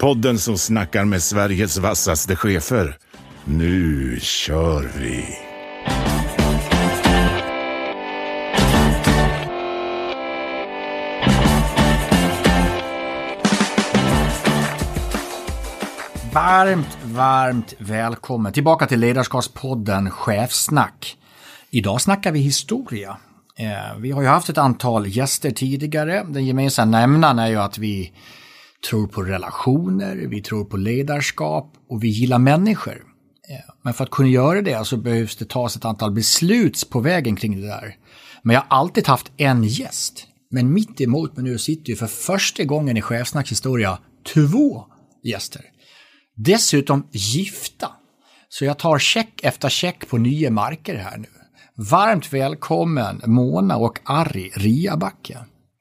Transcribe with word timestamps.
Podden 0.00 0.38
som 0.38 0.58
snackar 0.58 1.04
med 1.04 1.22
Sveriges 1.22 1.78
vassaste 1.78 2.36
chefer. 2.36 2.96
Nu 3.44 4.18
kör 4.20 4.90
vi! 4.98 5.24
Varmt, 16.32 16.98
varmt 17.04 17.74
välkommen 17.78 18.52
tillbaka 18.52 18.86
till 18.86 19.00
Ledarskapspodden 19.00 20.10
Chefsnack. 20.10 21.16
Idag 21.70 22.00
snackar 22.00 22.32
vi 22.32 22.40
historia. 22.40 23.16
Eh, 23.56 23.98
vi 23.98 24.10
har 24.10 24.22
ju 24.22 24.28
haft 24.28 24.48
ett 24.48 24.58
antal 24.58 25.06
gäster 25.06 25.50
tidigare. 25.50 26.24
Den 26.28 26.46
gemensamma 26.46 26.98
nämnaren 26.98 27.38
är 27.38 27.48
ju 27.48 27.56
att 27.56 27.78
vi 27.78 28.12
tror 28.88 29.06
på 29.06 29.22
relationer, 29.22 30.16
vi 30.16 30.42
tror 30.42 30.64
på 30.64 30.76
ledarskap 30.76 31.72
och 31.88 32.04
vi 32.04 32.08
gillar 32.08 32.38
människor. 32.38 33.04
Eh, 33.50 33.74
men 33.82 33.94
för 33.94 34.04
att 34.04 34.10
kunna 34.10 34.28
göra 34.28 34.62
det 34.62 34.86
så 34.86 34.96
behövs 34.96 35.36
det 35.36 35.48
tas 35.48 35.76
ett 35.76 35.84
antal 35.84 36.12
beslut 36.12 36.90
på 36.90 37.00
vägen 37.00 37.36
kring 37.36 37.60
det 37.60 37.66
där. 37.66 37.96
Men 38.42 38.54
jag 38.54 38.60
har 38.60 38.78
alltid 38.78 39.06
haft 39.06 39.32
en 39.36 39.64
gäst. 39.64 40.26
Men 40.50 40.72
mitt 40.72 41.00
emot 41.00 41.36
mig 41.36 41.44
nu 41.44 41.58
sitter 41.58 41.90
ju 41.90 41.96
för 41.96 42.06
första 42.06 42.64
gången 42.64 42.96
i 42.96 43.02
Chefsnacks 43.02 43.50
historia 43.50 43.98
två 44.34 44.84
gäster. 45.24 45.62
Dessutom 46.36 47.08
gifta. 47.12 47.90
Så 48.48 48.64
jag 48.64 48.78
tar 48.78 48.98
check 48.98 49.40
efter 49.42 49.68
check 49.68 50.08
på 50.08 50.18
nya 50.18 50.50
marker 50.50 50.94
här 50.94 51.18
nu. 51.18 51.28
Varmt 51.74 52.32
välkommen 52.32 53.22
Mona 53.26 53.76
och 53.76 53.98
Ari 54.04 54.50
Riabacke. 54.54 55.38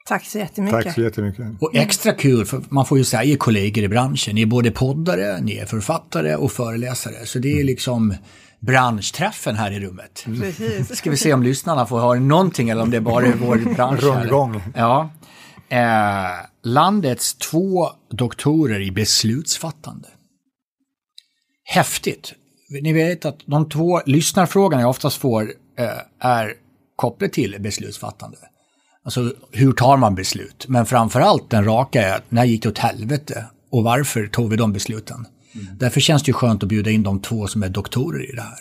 Tack 0.09 0.25
så 0.25 0.37
jättemycket. 0.37 0.83
Tack 0.83 0.95
så 0.95 1.01
jättemycket. 1.01 1.45
Och 1.59 1.75
extra 1.75 2.13
kul, 2.13 2.45
för 2.45 2.61
man 2.69 2.85
får 2.85 2.97
ju 2.97 3.03
säga 3.03 3.37
kollegor 3.37 3.83
i 3.83 3.87
branschen. 3.87 4.35
Ni 4.35 4.41
är 4.41 4.45
både 4.45 4.71
poddare, 4.71 5.41
ni 5.41 5.55
är 5.55 5.65
författare 5.65 6.35
och 6.35 6.51
föreläsare. 6.51 7.25
Så 7.25 7.39
det 7.39 7.59
är 7.59 7.63
liksom 7.63 8.15
branschträffen 8.59 9.55
här 9.55 9.71
i 9.71 9.79
rummet. 9.79 10.25
Precis. 10.25 10.97
Ska 10.97 11.09
vi 11.09 11.17
se 11.17 11.33
om 11.33 11.43
lyssnarna 11.43 11.85
får 11.85 11.99
höra 11.99 12.19
någonting 12.19 12.69
eller 12.69 12.81
om 12.81 12.91
det 12.91 13.01
bara 13.01 13.25
är 13.25 13.33
vår 13.33 13.75
bransch. 13.75 14.03
Rundgång. 14.03 14.61
Ja. 14.75 15.09
Eh, 15.69 16.45
landets 16.63 17.33
två 17.33 17.89
doktorer 18.11 18.81
i 18.81 18.91
beslutsfattande. 18.91 20.07
Häftigt. 21.63 22.33
Ni 22.81 22.93
vet 22.93 23.25
att 23.25 23.39
de 23.45 23.69
två 23.69 24.01
lyssnarfrågorna 24.05 24.81
jag 24.81 24.89
oftast 24.89 25.17
får 25.17 25.53
eh, 25.77 25.89
är 26.19 26.53
kopplade 26.95 27.33
till 27.33 27.55
beslutsfattande. 27.59 28.37
Alltså 29.09 29.33
hur 29.51 29.71
tar 29.73 29.97
man 29.97 30.15
beslut? 30.15 30.65
Men 30.67 30.85
framförallt 30.85 31.49
den 31.49 31.65
raka 31.65 32.01
är 32.01 32.21
när 32.29 32.45
gick 32.45 32.63
det 32.63 32.69
åt 32.69 32.77
helvete? 32.77 33.45
Och 33.71 33.83
varför 33.83 34.27
tog 34.27 34.49
vi 34.49 34.55
de 34.55 34.73
besluten? 34.73 35.25
Därför 35.79 35.99
känns 35.99 36.23
det 36.23 36.29
ju 36.29 36.33
skönt 36.33 36.63
att 36.63 36.69
bjuda 36.69 36.91
in 36.91 37.03
de 37.03 37.21
två 37.21 37.47
som 37.47 37.63
är 37.63 37.69
doktorer 37.69 38.29
i 38.31 38.35
det 38.35 38.41
här. 38.41 38.59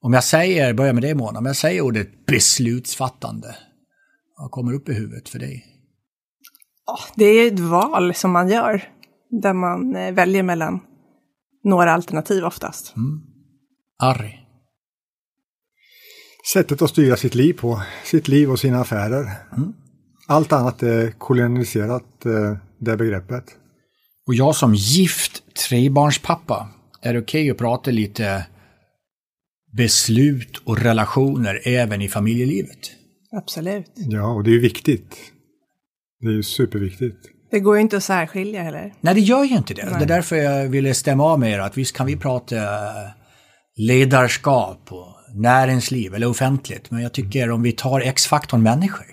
Om 0.00 0.12
jag 0.12 0.24
säger, 0.24 0.74
börja 0.74 0.92
med 0.92 1.02
det 1.02 1.14
Mona, 1.14 1.38
om 1.38 1.46
jag 1.46 1.56
säger 1.56 1.80
ordet 1.80 2.26
beslutsfattande, 2.26 3.56
vad 4.38 4.50
kommer 4.50 4.72
upp 4.72 4.88
i 4.88 4.92
huvudet 4.92 5.28
för 5.28 5.38
dig? 5.38 5.66
Ja, 6.86 6.98
Det 7.14 7.24
är 7.24 7.52
ett 7.52 7.60
val 7.60 8.14
som 8.14 8.30
man 8.30 8.48
gör, 8.48 8.82
där 9.42 9.52
man 9.52 9.96
eh, 9.96 10.12
väljer 10.12 10.42
mellan 10.42 10.80
några 11.64 11.92
alternativ 11.92 12.44
oftast. 12.44 12.94
Arri. 14.02 14.40
Sättet 16.52 16.82
att 16.82 16.90
styra 16.90 17.16
sitt 17.16 17.34
liv 17.34 17.52
på, 17.52 17.82
sitt 18.04 18.28
liv 18.28 18.50
och 18.50 18.58
sina 18.58 18.80
affärer. 18.80 19.30
Allt 20.26 20.52
annat 20.52 20.82
är 20.82 21.10
koloniserat, 21.10 22.26
eh, 22.26 22.56
det 22.78 22.96
begreppet. 22.96 23.44
Och 24.26 24.34
jag 24.34 24.56
som 24.56 24.74
gift 24.74 25.42
trebarnspappa, 25.68 26.68
är 27.02 27.12
det 27.12 27.18
okej 27.18 27.50
att 27.50 27.58
prata 27.58 27.90
lite 27.90 28.46
beslut 29.76 30.62
och 30.64 30.78
relationer 30.78 31.60
även 31.64 32.02
i 32.02 32.08
familjelivet? 32.08 32.78
Absolut. 33.32 33.92
Ja, 33.96 34.32
och 34.32 34.44
det 34.44 34.50
är 34.50 34.54
ju 34.54 34.60
viktigt. 34.60 35.16
Det 36.20 36.26
är 36.26 36.32
ju 36.32 36.42
superviktigt. 36.42 37.16
Det 37.50 37.60
går 37.60 37.76
ju 37.76 37.82
inte 37.82 37.96
att 37.96 38.04
särskilja 38.04 38.62
heller. 38.62 38.94
Nej, 39.00 39.14
det 39.14 39.20
gör 39.20 39.44
ju 39.44 39.56
inte 39.56 39.74
det. 39.74 39.82
Det 39.98 40.04
är 40.04 40.08
därför 40.08 40.36
jag 40.36 40.68
ville 40.68 40.94
stämma 40.94 41.24
av 41.24 41.40
med 41.40 41.52
er 41.52 41.58
att 41.58 41.78
visst 41.78 41.96
kan 41.96 42.06
vi 42.06 42.16
prata 42.16 42.56
ledarskap 43.76 44.92
och 44.92 45.19
näringsliv 45.34 46.14
eller 46.14 46.26
offentligt. 46.26 46.90
Men 46.90 47.02
jag 47.02 47.12
tycker 47.12 47.50
om 47.50 47.62
vi 47.62 47.72
tar 47.72 48.00
X-faktorn 48.00 48.62
människor. 48.62 49.06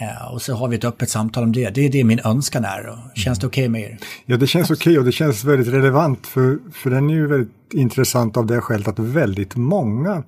Ja, 0.00 0.30
och 0.32 0.42
så 0.42 0.54
har 0.54 0.68
vi 0.68 0.76
ett 0.76 0.84
öppet 0.84 1.10
samtal 1.10 1.44
om 1.44 1.52
det. 1.52 1.70
Det 1.70 1.86
är 1.86 1.92
det 1.92 2.04
min 2.04 2.20
önskan 2.24 2.64
är. 2.64 2.96
Känns 3.14 3.38
det 3.38 3.46
okej 3.46 3.68
med 3.68 3.80
er? 3.80 3.98
Ja, 4.26 4.36
det 4.36 4.46
känns 4.46 4.70
okej 4.70 4.98
och 4.98 5.04
det 5.04 5.12
känns 5.12 5.44
väldigt 5.44 5.74
relevant 5.74 6.26
för, 6.26 6.58
för 6.72 6.90
den 6.90 7.10
är 7.10 7.14
ju 7.14 7.26
väldigt 7.26 7.74
intressant 7.74 8.36
av 8.36 8.46
det 8.46 8.60
skälet 8.60 8.88
att 8.88 8.98
väldigt 8.98 9.56
många, 9.56 10.22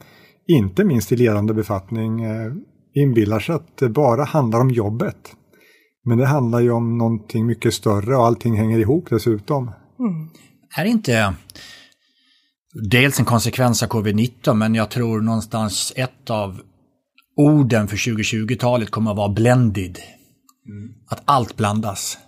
inte 0.47 0.85
minst 0.85 1.13
i 1.13 1.17
ledande 1.17 1.55
befattning, 1.55 2.25
eh, 2.25 2.53
inbillar 2.95 3.41
sig 3.41 3.55
att 3.55 3.77
det 3.77 3.89
bara 3.89 4.25
handlar 4.25 4.61
om 4.61 4.71
jobbet. 4.71 5.17
Men 6.05 6.19
det 6.19 6.27
handlar 6.27 6.61
ju 6.61 6.71
om 6.71 6.99
någonting 6.99 7.47
mycket 7.47 7.75
större 7.75 8.17
och 8.17 8.27
allting 8.27 8.57
hänger 8.57 8.79
ihop 8.79 9.07
dessutom. 9.11 9.71
Är 10.77 10.85
inte 10.85 11.35
dels 12.75 13.19
en 13.19 13.25
konsekvens 13.25 13.83
av 13.83 13.89
covid-19, 13.89 14.55
men 14.55 14.75
jag 14.75 14.91
tror 14.91 15.21
någonstans 15.21 15.93
ett 15.97 16.31
av 16.31 16.61
orden 17.37 17.89
för 17.89 17.97
2020-talet 17.97 18.91
kommer 18.91 19.11
att 19.11 19.17
vara 19.17 19.29
blended. 19.29 19.99
Att 21.09 21.23
allt 21.25 21.57
blandas. 21.57 22.19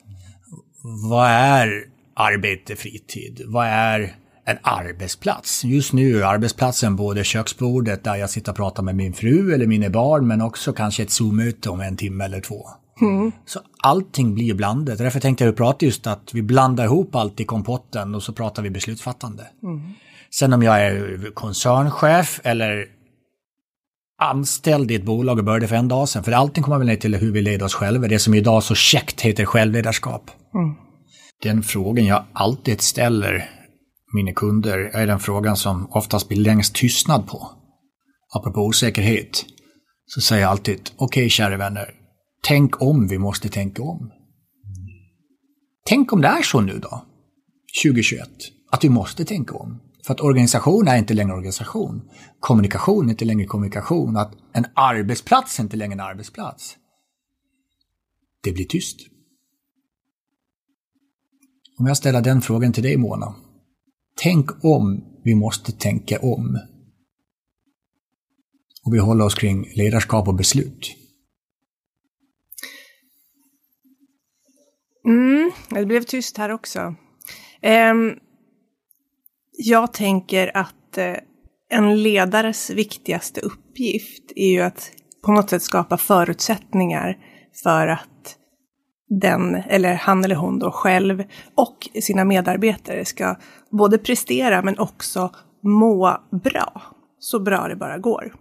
Vad 1.11 1.29
är 1.29 1.85
arbete, 2.15 2.77
fritid? 2.77 3.43
Vad 3.47 3.67
är 3.67 4.17
en 4.45 4.59
arbetsplats? 4.63 5.65
Just 5.65 5.93
nu 5.93 6.19
är 6.19 6.23
arbetsplatsen 6.23 6.97
både 6.97 7.25
köksbordet 7.25 8.05
där 8.05 8.17
jag 8.17 8.31
sitter 8.31 8.53
och 8.53 8.57
pratar 8.57 8.83
med 8.83 8.97
min 8.97 9.13
fru 9.13 9.55
eller 9.55 9.67
mina 9.67 9.91
barn, 9.91 10.27
men 10.27 10.43
också 10.43 10.73
kanske 10.73 11.03
ett 11.03 11.11
Zoom-möte 11.11 11.71
om 11.71 11.81
en 11.81 11.97
timme 11.97 12.25
eller 12.25 12.41
två. 12.41 12.67
Så 13.47 13.61
allting 13.83 14.35
blir 14.35 14.55
blandat. 14.55 14.99
Därför 14.99 15.21
tänkte 15.21 15.45
jag 15.45 15.57
prata 15.57 15.87
just 15.87 16.07
att 16.07 16.35
vi 16.35 16.43
blandar 16.43 16.85
ihop 16.85 17.15
allt 17.15 17.41
i 17.41 17.45
kompotten 17.45 18.15
och 18.15 18.23
så 18.23 18.33
pratar 18.33 18.63
vi 18.63 18.71
beslutsfattande. 18.71 19.47
Sen 20.31 20.53
om 20.53 20.63
jag 20.63 20.81
är 20.83 21.31
koncernchef 21.35 22.41
eller 22.45 22.87
anställd 24.23 24.91
i 24.91 24.95
ett 24.95 25.05
bolag 25.05 25.39
och 25.39 25.45
började 25.45 25.69
för 25.69 25.77
en 25.77 25.89
dag 25.89 26.09
sedan. 26.09 26.25
För 26.25 26.33
allting 26.33 26.65
kommer 26.65 26.79
väl 26.79 26.87
ner 26.87 26.97
till 26.97 27.15
hur 27.15 27.33
vi 27.33 27.43
leder 27.43 27.65
oss 27.65 27.75
själva. 27.75 28.09
Det 28.09 28.19
som 28.19 28.35
idag 28.35 28.63
så 28.63 28.75
käckt 28.75 29.21
heter 29.21 29.45
självledarskap. 29.45 30.31
Den 31.43 31.63
frågan 31.63 32.07
jag 32.07 32.25
alltid 32.33 32.81
ställer 32.81 33.51
mina 34.15 34.33
kunder 34.33 34.79
är 34.79 35.07
den 35.07 35.19
frågan 35.19 35.57
som 35.57 35.87
oftast 35.91 36.29
blir 36.29 36.39
längst 36.39 36.75
tystnad 36.75 37.29
på. 37.29 37.51
Apropå 38.35 38.61
osäkerhet. 38.61 39.45
Så 40.07 40.21
säger 40.21 40.43
jag 40.43 40.51
alltid, 40.51 40.91
okej 40.97 41.31
kära 41.31 41.57
vänner, 41.57 41.95
tänk 42.43 42.83
om 42.83 43.09
vi 43.09 43.19
måste 43.19 43.49
tänka 43.49 43.83
om. 43.83 44.11
Tänk 45.87 46.13
om 46.13 46.21
det 46.21 46.29
är 46.29 46.43
så 46.43 46.61
nu 46.61 46.79
då, 46.79 47.05
2021, 47.85 48.29
att 48.71 48.85
vi 48.85 48.89
måste 48.89 49.25
tänka 49.25 49.55
om. 49.55 49.81
För 50.07 50.15
att 50.15 50.21
organisation 50.21 50.89
är 50.89 50.99
inte 50.99 51.15
längre 51.15 51.33
organisation. 51.33 52.11
Kommunikation 52.41 53.07
är 53.07 53.11
inte 53.11 53.25
längre 53.25 53.47
kommunikation. 53.47 54.17
Att 54.17 54.35
en 54.53 54.67
arbetsplats 54.75 55.59
är 55.59 55.63
inte 55.63 55.77
längre 55.77 55.93
en 55.93 56.01
arbetsplats. 56.01 56.77
Det 58.43 58.53
blir 58.53 58.65
tyst. 58.65 59.01
Om 61.79 61.87
jag 61.87 61.97
ställer 61.97 62.21
den 62.21 62.43
frågan 62.43 62.73
till 62.73 62.83
dig 62.83 62.97
Mona. 62.97 63.35
Tänk 64.23 64.65
om 64.65 65.05
vi 65.25 65.35
måste 65.35 65.73
tänka 65.73 66.19
om. 66.21 66.59
Och 68.85 68.95
vi 68.95 68.99
håller 68.99 69.25
oss 69.25 69.35
kring 69.35 69.73
ledarskap 69.75 70.29
och 70.29 70.35
beslut. 70.35 70.97
Mm, 75.07 75.51
det 75.71 75.87
blev 75.87 76.03
tyst 76.03 76.37
här 76.39 76.51
också. 76.51 76.95
Um, 77.63 78.21
jag 79.57 79.93
tänker 79.93 80.57
att 80.57 80.99
eh, 80.99 81.15
en 81.71 82.03
ledares 82.03 82.71
viktigaste 82.71 83.41
uppgift 83.41 84.33
är 84.37 84.51
ju 84.51 84.61
att 84.61 84.91
på 85.25 85.33
något 85.33 85.51
sätt 85.51 85.63
skapa 85.63 85.97
förutsättningar 85.97 87.19
för 87.63 87.87
att 87.89 88.37
den, 89.09 89.55
eller 89.55 89.95
han 89.95 90.25
eller 90.25 90.35
hon 90.35 90.59
då 90.59 90.71
själv 90.71 91.25
och 91.55 91.89
sina 92.03 92.25
medarbetare 92.25 93.05
ska 93.05 93.37
både 93.71 93.99
prestera 93.99 94.63
men 94.63 94.79
också 94.79 95.31
må 95.63 96.19
bra. 96.45 96.83
Så 97.19 97.41
bra 97.41 97.69
det 97.69 97.77
bara 97.77 97.99
går. 97.99 98.35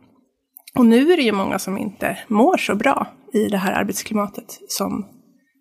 Och 0.76 0.86
nu 0.86 1.12
är 1.12 1.18
det 1.18 1.24
ju 1.24 1.32
många 1.32 1.60
som 1.60 1.78
inte 1.78 2.18
mår 2.28 2.58
så 2.58 2.76
bra 2.76 3.08
i 3.34 3.48
det 3.48 3.58
här 3.58 3.74
arbetsklimatet 3.74 4.60
som 4.68 5.06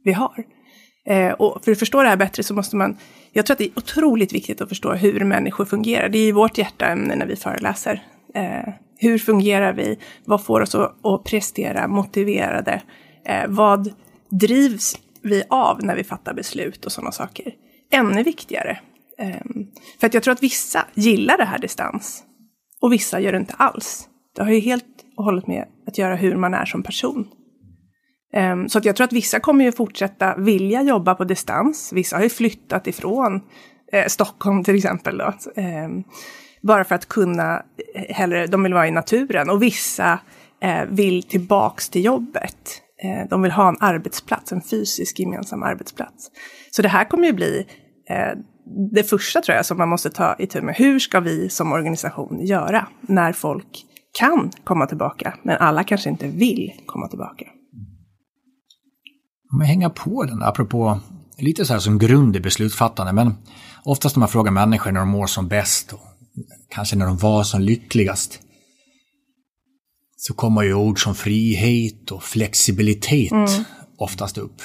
vi 0.05 0.13
har. 0.13 0.45
Eh, 1.07 1.33
och 1.33 1.65
för 1.65 1.73
att 1.73 1.79
förstå 1.79 2.03
det 2.03 2.09
här 2.09 2.17
bättre 2.17 2.43
så 2.43 2.55
måste 2.55 2.77
man, 2.77 2.97
jag 3.33 3.47
tror 3.47 3.55
att 3.55 3.59
det 3.59 3.65
är 3.65 3.79
otroligt 3.79 4.33
viktigt 4.33 4.61
att 4.61 4.69
förstå 4.69 4.93
hur 4.93 5.25
människor 5.25 5.65
fungerar. 5.65 6.09
Det 6.09 6.19
är 6.19 6.25
ju 6.25 6.33
vårt 6.33 6.59
hjärtaämne 6.59 7.17
när 7.17 7.27
vi 7.27 7.37
föreläser. 7.37 8.03
Eh, 8.35 8.75
hur 8.99 9.19
fungerar 9.19 9.73
vi? 9.73 9.99
Vad 10.25 10.45
får 10.45 10.61
oss 10.61 10.75
att, 10.75 11.07
att 11.07 11.25
prestera 11.25 11.89
motiverade? 11.89 12.83
Eh, 13.25 13.45
vad 13.49 13.93
drivs 14.31 14.99
vi 15.23 15.43
av 15.51 15.85
när 15.85 15.97
vi 15.97 16.05
fattar 16.05 16.35
beslut 16.35 16.85
och 16.85 16.93
sådana 16.93 17.13
saker? 17.13 17.55
Ännu 17.93 18.23
viktigare. 18.23 18.79
Eh, 19.19 19.35
för 20.01 20.07
att 20.07 20.15
jag 20.15 20.23
tror 20.23 20.33
att 20.33 20.43
vissa 20.43 20.87
gillar 20.95 21.37
det 21.37 21.45
här 21.45 21.59
distans 21.59 22.23
och 22.81 22.93
vissa 22.93 23.21
gör 23.21 23.33
det 23.33 23.39
inte 23.39 23.55
alls. 23.55 24.09
Det 24.37 24.43
har 24.43 24.51
ju 24.51 24.61
helt 24.61 24.85
och 25.17 25.25
hållet 25.25 25.47
med 25.47 25.65
att 25.87 25.99
göra 25.99 26.17
hur 26.17 26.37
man 26.37 26.55
är 26.55 26.65
som 26.65 26.83
person. 26.83 27.29
Ehm, 28.35 28.69
så 28.69 28.79
att 28.79 28.85
jag 28.85 28.97
tror 28.97 29.05
att 29.05 29.13
vissa 29.13 29.41
kommer 29.41 29.65
ju 29.65 29.73
fortsätta 29.73 30.37
vilja 30.37 30.83
jobba 30.83 31.15
på 31.15 31.25
distans. 31.25 31.93
Vissa 31.93 32.17
har 32.17 32.23
ju 32.23 32.29
flyttat 32.29 32.87
ifrån 32.87 33.41
eh, 33.93 34.07
Stockholm 34.07 34.65
till 34.65 34.75
exempel. 34.75 35.19
Då. 35.19 35.33
Ehm, 35.57 36.05
bara 36.63 36.85
för 36.85 36.95
att 36.95 37.09
kunna, 37.09 37.63
eh, 37.95 38.15
hellre, 38.15 38.47
de 38.47 38.63
vill 38.63 38.75
vara 38.75 38.89
i 38.89 38.91
naturen. 38.91 39.51
Och 39.51 39.63
vissa 39.63 40.19
eh, 40.63 40.85
vill 40.89 41.23
tillbaks 41.23 41.89
till 41.89 42.05
jobbet. 42.05 42.57
Ehm, 43.03 43.29
de 43.29 43.43
vill 43.43 43.53
ha 43.53 43.69
en 43.69 43.77
arbetsplats, 43.81 44.53
en 44.53 44.63
fysisk 44.63 45.19
gemensam 45.19 45.63
arbetsplats. 45.63 46.31
Så 46.71 46.83
det 46.83 46.89
här 46.89 47.05
kommer 47.05 47.27
ju 47.27 47.33
bli 47.33 47.67
det 48.93 49.03
första 49.03 49.41
tror 49.41 49.57
jag 49.57 49.67
som 49.67 49.79
man 49.79 49.89
måste 49.89 50.11
ta 50.11 50.37
i 50.39 50.47
tur 50.47 50.63
med. 50.63 50.75
Hur 50.75 50.99
ska 50.99 51.21
vi 51.21 51.49
som 51.49 51.73
organisation 51.73 52.47
göra 52.47 52.87
när 53.01 53.33
folk 53.33 53.87
kan 54.19 54.51
komma 54.65 54.87
tillbaka, 54.87 55.35
men 55.43 55.57
alla 55.57 55.85
kanske 55.85 56.11
inte 56.11 56.27
vill 56.27 56.73
komma 56.87 57.09
tillbaka? 57.09 57.45
Om 59.55 59.61
jag 59.61 59.69
hänga 59.69 59.91
på 59.91 60.25
den, 60.25 60.43
apropå 60.43 61.01
lite 61.39 61.65
så 61.65 61.73
här 61.73 61.81
som 61.81 61.99
grund 61.99 62.37
i 62.37 62.41
beslutsfattande, 62.41 63.13
men 63.13 63.35
oftast 63.85 64.17
när 64.17 64.21
man 64.21 64.29
frågar 64.29 64.53
människor 64.53 64.93
när 64.93 65.01
de 65.01 65.09
mår 65.09 65.27
som 65.27 65.49
bäst, 65.49 65.93
och 65.93 66.01
kanske 66.71 66.97
när 66.97 67.07
de 67.07 67.17
var 67.17 67.45
som 67.45 67.61
lyckligast, 67.61 68.41
så 70.17 70.35
kommer 70.35 70.63
ju 70.63 70.75
ord 70.75 71.03
som 71.03 71.15
frihet 71.15 72.11
och 72.11 72.23
flexibilitet 72.23 73.33
mm. 73.33 73.65
oftast 73.99 74.39
upp. 74.39 74.63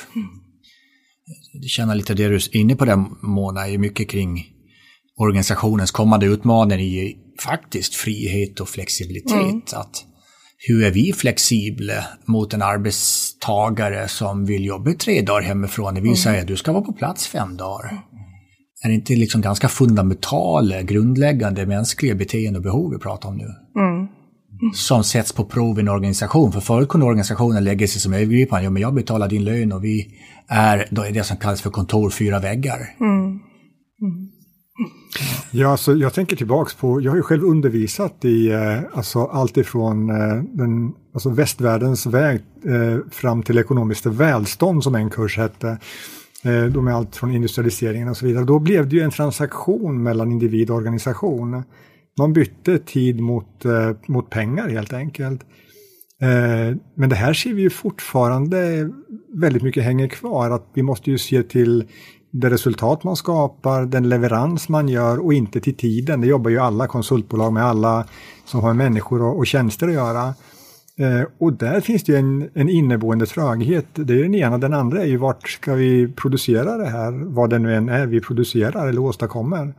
Jag 1.53 1.69
känner 1.69 1.95
lite 1.95 2.13
det 2.13 2.27
du 2.27 2.35
är 2.35 2.55
inne 2.55 2.75
på 2.75 2.85
där 2.85 3.25
Mona, 3.27 3.67
är 3.67 3.77
mycket 3.77 4.09
kring 4.09 4.45
organisationens 5.17 5.91
kommande 5.91 6.25
utmaning 6.25 6.79
i 6.79 7.17
faktiskt 7.43 7.95
frihet 7.95 8.59
och 8.59 8.69
flexibilitet. 8.69 9.33
Mm. 9.33 9.61
Att 9.73 10.05
hur 10.57 10.83
är 10.83 10.91
vi 10.91 11.13
flexibla 11.13 12.05
mot 12.25 12.53
en 12.53 12.61
arbetstagare 13.47 14.07
som 14.07 14.45
vill 14.45 14.65
jobba 14.65 14.93
tre 14.93 15.21
dagar 15.21 15.41
hemifrån? 15.41 15.93
Det 15.93 16.01
vill 16.01 16.09
mm. 16.09 16.17
säga 16.17 16.41
att 16.41 16.47
du 16.47 16.55
ska 16.55 16.71
vara 16.71 16.83
på 16.83 16.93
plats 16.93 17.27
fem 17.27 17.57
dagar. 17.57 18.01
Är 18.83 18.89
det 18.89 18.95
inte 18.95 19.13
liksom 19.13 19.41
ganska 19.41 19.67
fundamentala, 19.67 20.81
grundläggande 20.81 21.65
mänskliga 21.65 22.15
beteenden 22.15 22.55
och 22.55 22.61
behov 22.61 22.91
vi 22.91 22.99
pratar 22.99 23.29
om 23.29 23.37
nu? 23.37 23.47
Mm. 23.75 24.07
Som 24.73 25.03
sätts 25.03 25.33
på 25.33 25.45
prov 25.45 25.77
i 25.77 25.81
en 25.81 25.89
organisation. 25.89 26.51
För 26.51 26.59
förut 26.59 26.89
kunde 26.89 27.05
organisationen 27.05 27.63
lägga 27.63 27.87
sig 27.87 28.01
som 28.01 28.13
övergripande. 28.13 28.63
Ja, 28.63 28.69
men 28.69 28.81
jag 28.81 28.93
betalar 28.93 29.27
din 29.27 29.43
lön 29.43 29.71
och 29.71 29.83
vi 29.83 30.07
är 30.47 31.13
det 31.13 31.23
som 31.23 31.37
kallas 31.37 31.61
för 31.61 31.69
kontor 31.69 32.09
fyra 32.09 32.39
väggar. 32.39 32.95
Mm. 32.99 33.19
Mm. 33.25 33.39
Ja, 35.51 35.67
alltså, 35.67 35.93
jag 35.93 36.13
tänker 36.13 36.35
tillbaks 36.35 36.73
på, 36.73 37.01
jag 37.01 37.11
har 37.11 37.15
ju 37.15 37.23
själv 37.23 37.43
undervisat 37.43 38.25
i 38.25 38.51
eh, 38.51 38.79
alltså, 38.93 39.19
allt 39.25 39.57
ifrån 39.57 40.09
eh, 40.09 40.43
den, 40.43 40.93
alltså, 41.13 41.29
västvärldens 41.29 42.05
väg 42.05 42.41
eh, 42.65 42.97
fram 43.11 43.43
till 43.43 43.57
ekonomiskt 43.57 44.05
välstånd 44.05 44.83
som 44.83 44.95
en 44.95 45.09
kurs 45.09 45.37
hette. 45.37 45.77
Eh, 46.43 46.63
då 46.63 46.81
med 46.81 46.95
allt 46.95 47.15
från 47.15 47.31
industrialiseringen 47.31 48.09
och 48.09 48.17
så 48.17 48.25
vidare. 48.25 48.45
Då 48.45 48.59
blev 48.59 48.89
det 48.89 48.95
ju 48.95 49.01
en 49.01 49.11
transaktion 49.11 50.03
mellan 50.03 50.31
individ 50.31 50.69
och 50.69 50.75
organisation. 50.75 51.63
Man 52.17 52.33
bytte 52.33 52.77
tid 52.77 53.19
mot, 53.19 53.65
eh, 53.65 53.91
mot 54.07 54.29
pengar 54.29 54.69
helt 54.69 54.93
enkelt. 54.93 55.41
Eh, 56.21 56.75
men 56.95 57.09
det 57.09 57.15
här 57.15 57.33
ser 57.33 57.53
vi 57.53 57.61
ju 57.61 57.69
fortfarande 57.69 58.89
väldigt 59.33 59.63
mycket 59.63 59.83
hänger 59.83 60.07
kvar. 60.07 60.51
Att 60.51 60.67
vi 60.73 60.83
måste 60.83 61.11
ju 61.11 61.17
se 61.17 61.43
till 61.43 61.87
det 62.31 62.49
resultat 62.49 63.03
man 63.03 63.15
skapar, 63.15 63.85
den 63.85 64.09
leverans 64.09 64.69
man 64.69 64.89
gör 64.89 65.25
och 65.25 65.33
inte 65.33 65.59
till 65.59 65.75
tiden. 65.75 66.21
Det 66.21 66.27
jobbar 66.27 66.49
ju 66.49 66.57
alla 66.57 66.87
konsultbolag 66.87 67.53
med, 67.53 67.65
alla 67.65 68.05
som 68.45 68.61
har 68.61 68.73
människor 68.73 69.21
och, 69.21 69.37
och 69.37 69.47
tjänster 69.47 69.87
att 69.87 69.93
göra. 69.93 70.33
Eh, 70.99 71.27
och 71.37 71.53
där 71.53 71.81
finns 71.81 72.03
det 72.03 72.11
ju 72.11 72.17
en, 72.17 72.49
en 72.53 72.69
inneboende 72.69 73.25
tröghet. 73.25 73.85
Det 73.93 74.13
är 74.13 74.23
den 74.23 74.35
ena. 74.35 74.57
Den 74.57 74.73
andra 74.73 75.01
är 75.01 75.07
ju 75.07 75.17
vart 75.17 75.49
ska 75.49 75.73
vi 75.73 76.07
producera 76.07 76.77
det 76.77 76.89
här? 76.89 77.11
Vad 77.11 77.49
det 77.49 77.59
nu 77.59 77.75
än 77.75 77.89
är 77.89 78.07
vi 78.07 78.21
producerar 78.21 78.87
eller 78.87 79.01
åstadkommer. 79.01 79.73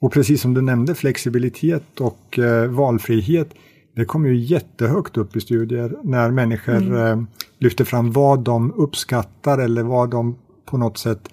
Och 0.00 0.12
precis 0.12 0.40
som 0.40 0.54
du 0.54 0.62
nämnde, 0.62 0.94
flexibilitet 0.94 2.00
och 2.00 2.38
eh, 2.38 2.70
valfrihet. 2.70 3.54
Det 3.96 4.04
kommer 4.04 4.28
ju 4.28 4.36
jättehögt 4.36 5.16
upp 5.16 5.36
i 5.36 5.40
studier 5.40 5.96
när 6.04 6.30
människor 6.30 6.76
mm. 6.76 7.18
eh, 7.18 7.24
lyfter 7.58 7.84
fram 7.84 8.12
vad 8.12 8.40
de 8.40 8.72
uppskattar 8.72 9.58
eller 9.58 9.82
vad 9.82 10.10
de 10.10 10.38
på 10.64 10.76
något 10.76 10.98
sätt 10.98 11.28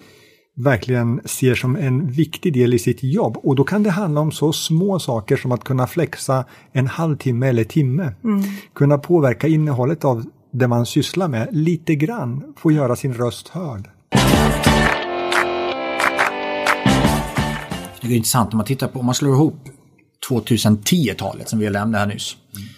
verkligen 0.56 1.22
ser 1.26 1.56
som 1.56 1.76
en 1.76 2.08
viktig 2.08 2.54
del 2.54 2.74
i 2.74 2.80
sitt 2.80 3.04
jobb. 3.04 3.38
Och 3.44 3.56
då 3.56 3.64
kan 3.64 3.84
det 3.84 3.90
handla 3.90 4.22
om 4.22 4.32
så 4.32 4.54
små 4.54 5.00
saker 5.00 5.38
som 5.38 5.52
att 5.52 5.64
kunna 5.64 5.88
flexa 5.88 6.46
en 6.72 6.88
halvtimme 6.88 7.48
eller 7.48 7.64
timme. 7.64 8.14
Mm. 8.24 8.44
Kunna 8.74 8.98
påverka 8.98 9.48
innehållet 9.48 10.06
av 10.06 10.26
det 10.52 10.68
man 10.68 10.86
sysslar 10.86 11.28
med 11.28 11.48
lite 11.52 11.96
grann, 11.96 12.54
få 12.58 12.72
göra 12.72 12.96
sin 12.96 13.14
röst 13.14 13.48
hörd. 13.48 13.90
Det 18.02 18.12
är 18.12 18.16
intressant 18.16 18.54
om 18.54 18.58
man 18.58 18.66
tittar 18.66 18.88
på, 18.88 19.00
om 19.00 19.06
man 19.06 19.16
slår 19.16 19.34
ihop 19.34 19.60
2010-talet 20.30 21.50
som 21.50 21.60
vi 21.60 21.70
lämnade 21.70 21.98
här 22.06 22.14
nyss. 22.14 22.38
Mm 22.56 22.75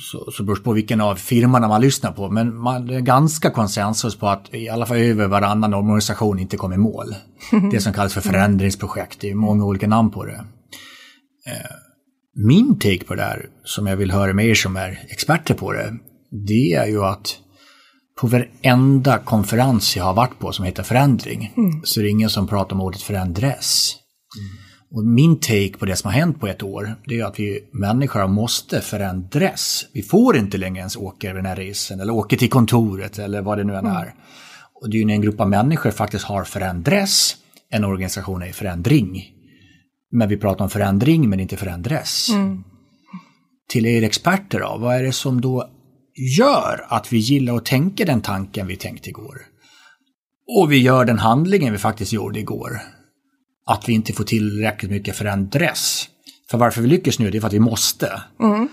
så, 0.00 0.30
så 0.30 0.42
beror 0.42 0.56
det 0.56 0.62
på 0.62 0.72
vilken 0.72 1.00
av 1.00 1.14
firmorna 1.14 1.68
man 1.68 1.80
lyssnar 1.80 2.12
på. 2.12 2.30
Men 2.30 2.56
man 2.56 2.90
är 2.90 3.00
ganska 3.00 3.50
konsensus 3.50 4.16
på 4.16 4.28
att 4.28 4.54
i 4.54 4.68
alla 4.68 4.86
fall 4.86 4.96
över 4.96 5.28
varannan 5.28 5.74
organisation 5.74 6.38
inte 6.38 6.56
kommer 6.56 6.74
i 6.74 6.78
mål. 6.78 7.14
Det 7.70 7.80
som 7.80 7.92
kallas 7.92 8.14
för 8.14 8.20
förändringsprojekt, 8.20 9.20
det 9.20 9.30
är 9.30 9.34
många 9.34 9.64
olika 9.64 9.86
namn 9.86 10.10
på 10.10 10.24
det. 10.24 10.44
Eh, 11.46 11.70
min 12.34 12.78
take 12.78 13.04
på 13.04 13.14
det 13.14 13.22
här, 13.22 13.46
som 13.64 13.86
jag 13.86 13.96
vill 13.96 14.10
höra 14.10 14.32
med 14.32 14.46
er 14.46 14.54
som 14.54 14.76
är 14.76 15.06
experter 15.08 15.54
på 15.54 15.72
det, 15.72 15.94
det 16.46 16.72
är 16.72 16.86
ju 16.86 17.04
att 17.04 17.38
på 18.20 18.26
varenda 18.26 19.18
konferens 19.18 19.96
jag 19.96 20.04
har 20.04 20.14
varit 20.14 20.38
på 20.38 20.52
som 20.52 20.64
heter 20.64 20.82
förändring, 20.82 21.52
mm. 21.56 21.80
så 21.84 22.00
är 22.00 22.04
det 22.04 22.10
ingen 22.10 22.30
som 22.30 22.48
pratar 22.48 22.76
om 22.76 22.80
ordet 22.80 23.02
förändras. 23.02 23.96
Mm. 24.38 24.63
Och 24.94 25.04
min 25.04 25.40
take 25.40 25.78
på 25.78 25.84
det 25.84 25.96
som 25.96 26.10
har 26.10 26.18
hänt 26.18 26.40
på 26.40 26.46
ett 26.46 26.62
år, 26.62 26.94
det 27.06 27.20
är 27.20 27.24
att 27.24 27.40
vi 27.40 27.68
människor 27.72 28.26
måste 28.26 28.80
förändras. 28.80 29.86
Vi 29.92 30.02
får 30.02 30.36
inte 30.36 30.58
längre 30.58 30.78
ens 30.78 30.96
åka 30.96 31.30
över 31.30 31.36
den 31.36 31.46
här 31.46 31.56
resan 31.56 32.00
eller 32.00 32.12
åka 32.12 32.36
till 32.36 32.50
kontoret 32.50 33.18
eller 33.18 33.42
vad 33.42 33.58
det 33.58 33.64
nu 33.64 33.74
än 33.74 33.86
är. 33.86 34.02
Mm. 34.02 34.14
Och 34.74 34.90
det 34.90 34.96
är 34.96 34.98
ju 34.98 35.04
när 35.04 35.14
en 35.14 35.20
grupp 35.20 35.40
av 35.40 35.48
människor 35.48 35.90
faktiskt 35.90 36.24
har 36.24 36.44
förändrats, 36.44 37.36
en 37.70 37.84
organisation 37.84 38.42
är 38.42 38.46
i 38.46 38.52
förändring. 38.52 39.24
Men 40.12 40.28
vi 40.28 40.36
pratar 40.36 40.64
om 40.64 40.70
förändring 40.70 41.28
men 41.28 41.40
inte 41.40 41.56
förändras. 41.56 42.28
Mm. 42.32 42.64
Till 43.68 43.86
er 43.86 44.02
experter 44.02 44.60
då, 44.60 44.76
vad 44.80 44.96
är 44.96 45.02
det 45.02 45.12
som 45.12 45.40
då 45.40 45.70
gör 46.38 46.86
att 46.88 47.12
vi 47.12 47.18
gillar 47.18 47.56
att 47.56 47.64
tänka 47.64 48.04
den 48.04 48.20
tanken 48.20 48.66
vi 48.66 48.76
tänkte 48.76 49.08
igår? 49.08 49.40
Och 50.60 50.72
vi 50.72 50.78
gör 50.78 51.04
den 51.04 51.18
handlingen 51.18 51.72
vi 51.72 51.78
faktiskt 51.78 52.12
gjorde 52.12 52.40
igår 52.40 52.80
att 53.66 53.88
vi 53.88 53.92
inte 53.92 54.12
får 54.12 54.24
tillräckligt 54.24 54.90
mycket 54.90 55.16
för 55.16 55.24
en 55.24 55.48
dress. 55.48 56.08
För 56.50 56.58
varför 56.58 56.82
vi 56.82 56.88
lyckas 56.88 57.18
nu, 57.18 57.30
det 57.30 57.38
är 57.38 57.40
för 57.40 57.46
att 57.46 57.54
vi 57.54 57.60
måste. 57.60 58.22
Mm. 58.40 58.68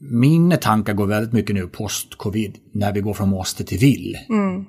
Mina 0.00 0.56
tankar 0.56 0.94
går 0.94 1.06
väldigt 1.06 1.32
mycket 1.32 1.54
nu 1.54 1.68
post-covid, 1.68 2.56
när 2.74 2.92
vi 2.92 3.00
går 3.00 3.14
från 3.14 3.28
måste 3.28 3.64
till 3.64 3.78
vill. 3.78 4.18
Mm. 4.28 4.64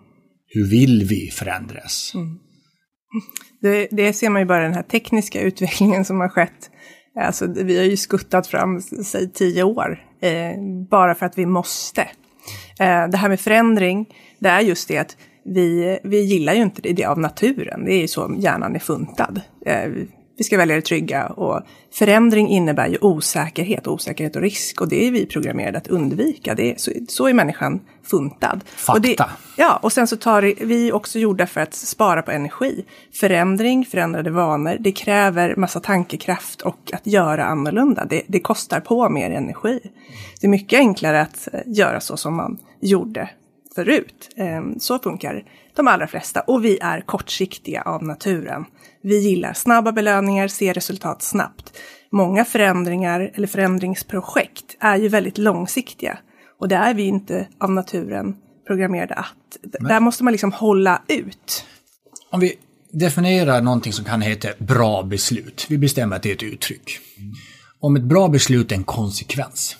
Hur 0.48 0.70
vill 0.70 1.08
vi 1.10 1.30
förändras? 1.34 2.12
Mm. 2.16 2.40
Det, 3.62 3.88
det, 3.92 4.14
ser 4.14 4.30
man 4.30 4.42
ju 4.42 4.46
bara 4.46 4.64
den 4.64 4.74
här 4.74 4.84
tekniska 4.84 5.42
utvecklingen 5.50 6.06
som 6.06 6.20
har 6.20 6.30
skett. 6.30 6.72
Alltså, 7.20 7.48
vi 7.48 7.78
har 7.78 7.84
ju 7.84 7.98
skuttat 7.98 8.48
fram, 8.48 8.82
säg 8.82 9.32
tio 9.32 9.64
år, 9.64 10.04
eh, 10.22 10.52
bara 10.90 11.16
för 11.16 11.26
att 11.26 11.38
vi 11.38 11.46
måste. 11.46 12.02
Eh, 12.80 13.08
det 13.08 13.18
här 13.18 13.30
med 13.30 13.40
förändring, 13.40 14.06
det 14.40 14.50
är 14.50 14.62
just 14.62 14.88
det 14.88 14.98
att 14.98 15.18
vi, 15.44 16.00
vi 16.04 16.22
gillar 16.22 16.54
ju 16.54 16.62
inte 16.62 16.82
det, 16.82 16.94
det 16.94 17.06
av 17.06 17.20
naturen. 17.20 17.86
Det 17.86 17.94
är 17.94 18.02
ju 18.02 18.08
så 18.08 18.36
hjärnan 18.40 18.76
är 18.76 18.80
funtad. 18.80 19.42
Eh, 19.66 19.90
vi 20.40 20.44
ska 20.44 20.58
välja 20.58 20.76
det 20.76 20.82
trygga 20.82 21.28
och 21.28 21.62
förändring 21.94 22.50
innebär 22.50 22.88
ju 22.88 22.98
osäkerhet, 23.02 23.88
osäkerhet 23.88 24.36
och 24.36 24.42
risk 24.42 24.82
och 24.82 24.90
det 24.90 25.08
är 25.08 25.12
vi 25.12 25.26
programmerade 25.26 25.78
att 25.78 25.88
undvika. 25.88 26.56
Det 26.56 26.72
är, 26.72 26.76
så, 26.78 26.92
så 27.08 27.28
är 27.28 27.34
människan 27.34 27.80
funtad. 28.04 28.64
Fakta. 28.76 28.94
Och 28.94 29.02
det, 29.02 29.18
ja, 29.58 29.80
och 29.84 29.94
sen 29.94 30.08
så 30.08 30.18
tar 30.18 30.66
vi 30.66 30.92
också 30.92 31.20
gjorda 31.20 31.48
för 31.48 31.62
att 31.62 31.74
spara 31.74 32.22
på 32.22 32.32
energi. 32.32 32.86
Förändring, 33.14 33.86
förändrade 33.86 34.32
vanor, 34.32 34.78
det 34.80 34.92
kräver 34.92 35.56
massa 35.56 35.80
tankekraft 35.80 36.62
och 36.62 36.92
att 36.94 37.08
göra 37.08 37.46
annorlunda. 37.46 38.06
Det, 38.06 38.22
det 38.28 38.40
kostar 38.40 38.80
på 38.80 39.10
mer 39.10 39.32
energi. 39.32 39.80
Det 40.42 40.48
är 40.48 40.52
mycket 40.52 40.80
enklare 40.80 41.22
att 41.22 41.48
eh, 41.54 41.60
göra 41.66 42.00
så 42.00 42.18
som 42.18 42.36
man 42.36 42.58
gjorde 42.82 43.30
förut. 43.80 44.30
Ehm, 44.38 44.80
så 44.80 45.00
funkar 45.00 45.44
de 45.76 45.88
allra 45.88 46.08
flesta 46.08 46.42
och 46.42 46.66
vi 46.66 46.80
är 46.82 47.02
kortsiktiga 47.02 47.82
av 47.82 48.04
naturen. 48.04 48.66
Vi 49.04 49.18
gillar 49.18 49.54
snabba 49.54 49.92
belöningar, 49.92 50.48
ser 50.48 50.74
resultat 50.74 51.22
snabbt. 51.22 51.74
Många 52.12 52.46
förändringar 52.46 53.32
eller 53.34 53.48
förändringsprojekt 53.48 54.78
är 54.80 54.98
ju 54.98 55.08
väldigt 55.08 55.38
långsiktiga 55.38 56.18
och 56.60 56.68
det 56.68 56.76
är 56.76 56.94
vi 56.94 57.04
inte 57.04 57.48
av 57.60 57.72
naturen 57.72 58.36
programmerade 58.68 59.14
att. 59.14 59.58
Men. 59.80 59.90
Där 59.90 60.00
måste 60.00 60.24
man 60.24 60.32
liksom 60.32 60.52
hålla 60.52 61.02
ut. 61.08 61.66
Om 62.32 62.40
vi 62.40 62.58
definierar 62.92 63.62
någonting 63.62 63.94
som 63.94 64.06
kan 64.06 64.22
heta 64.22 64.50
bra 64.58 65.04
beslut. 65.04 65.66
Vi 65.70 65.78
bestämmer 65.78 66.16
att 66.16 66.24
det 66.24 66.30
är 66.30 66.36
ett 66.36 66.44
uttryck. 66.44 67.00
Om 67.80 67.96
ett 67.96 68.04
bra 68.04 68.28
beslut 68.28 68.72
är 68.72 68.76
en 68.76 68.84
konsekvens 68.84 69.78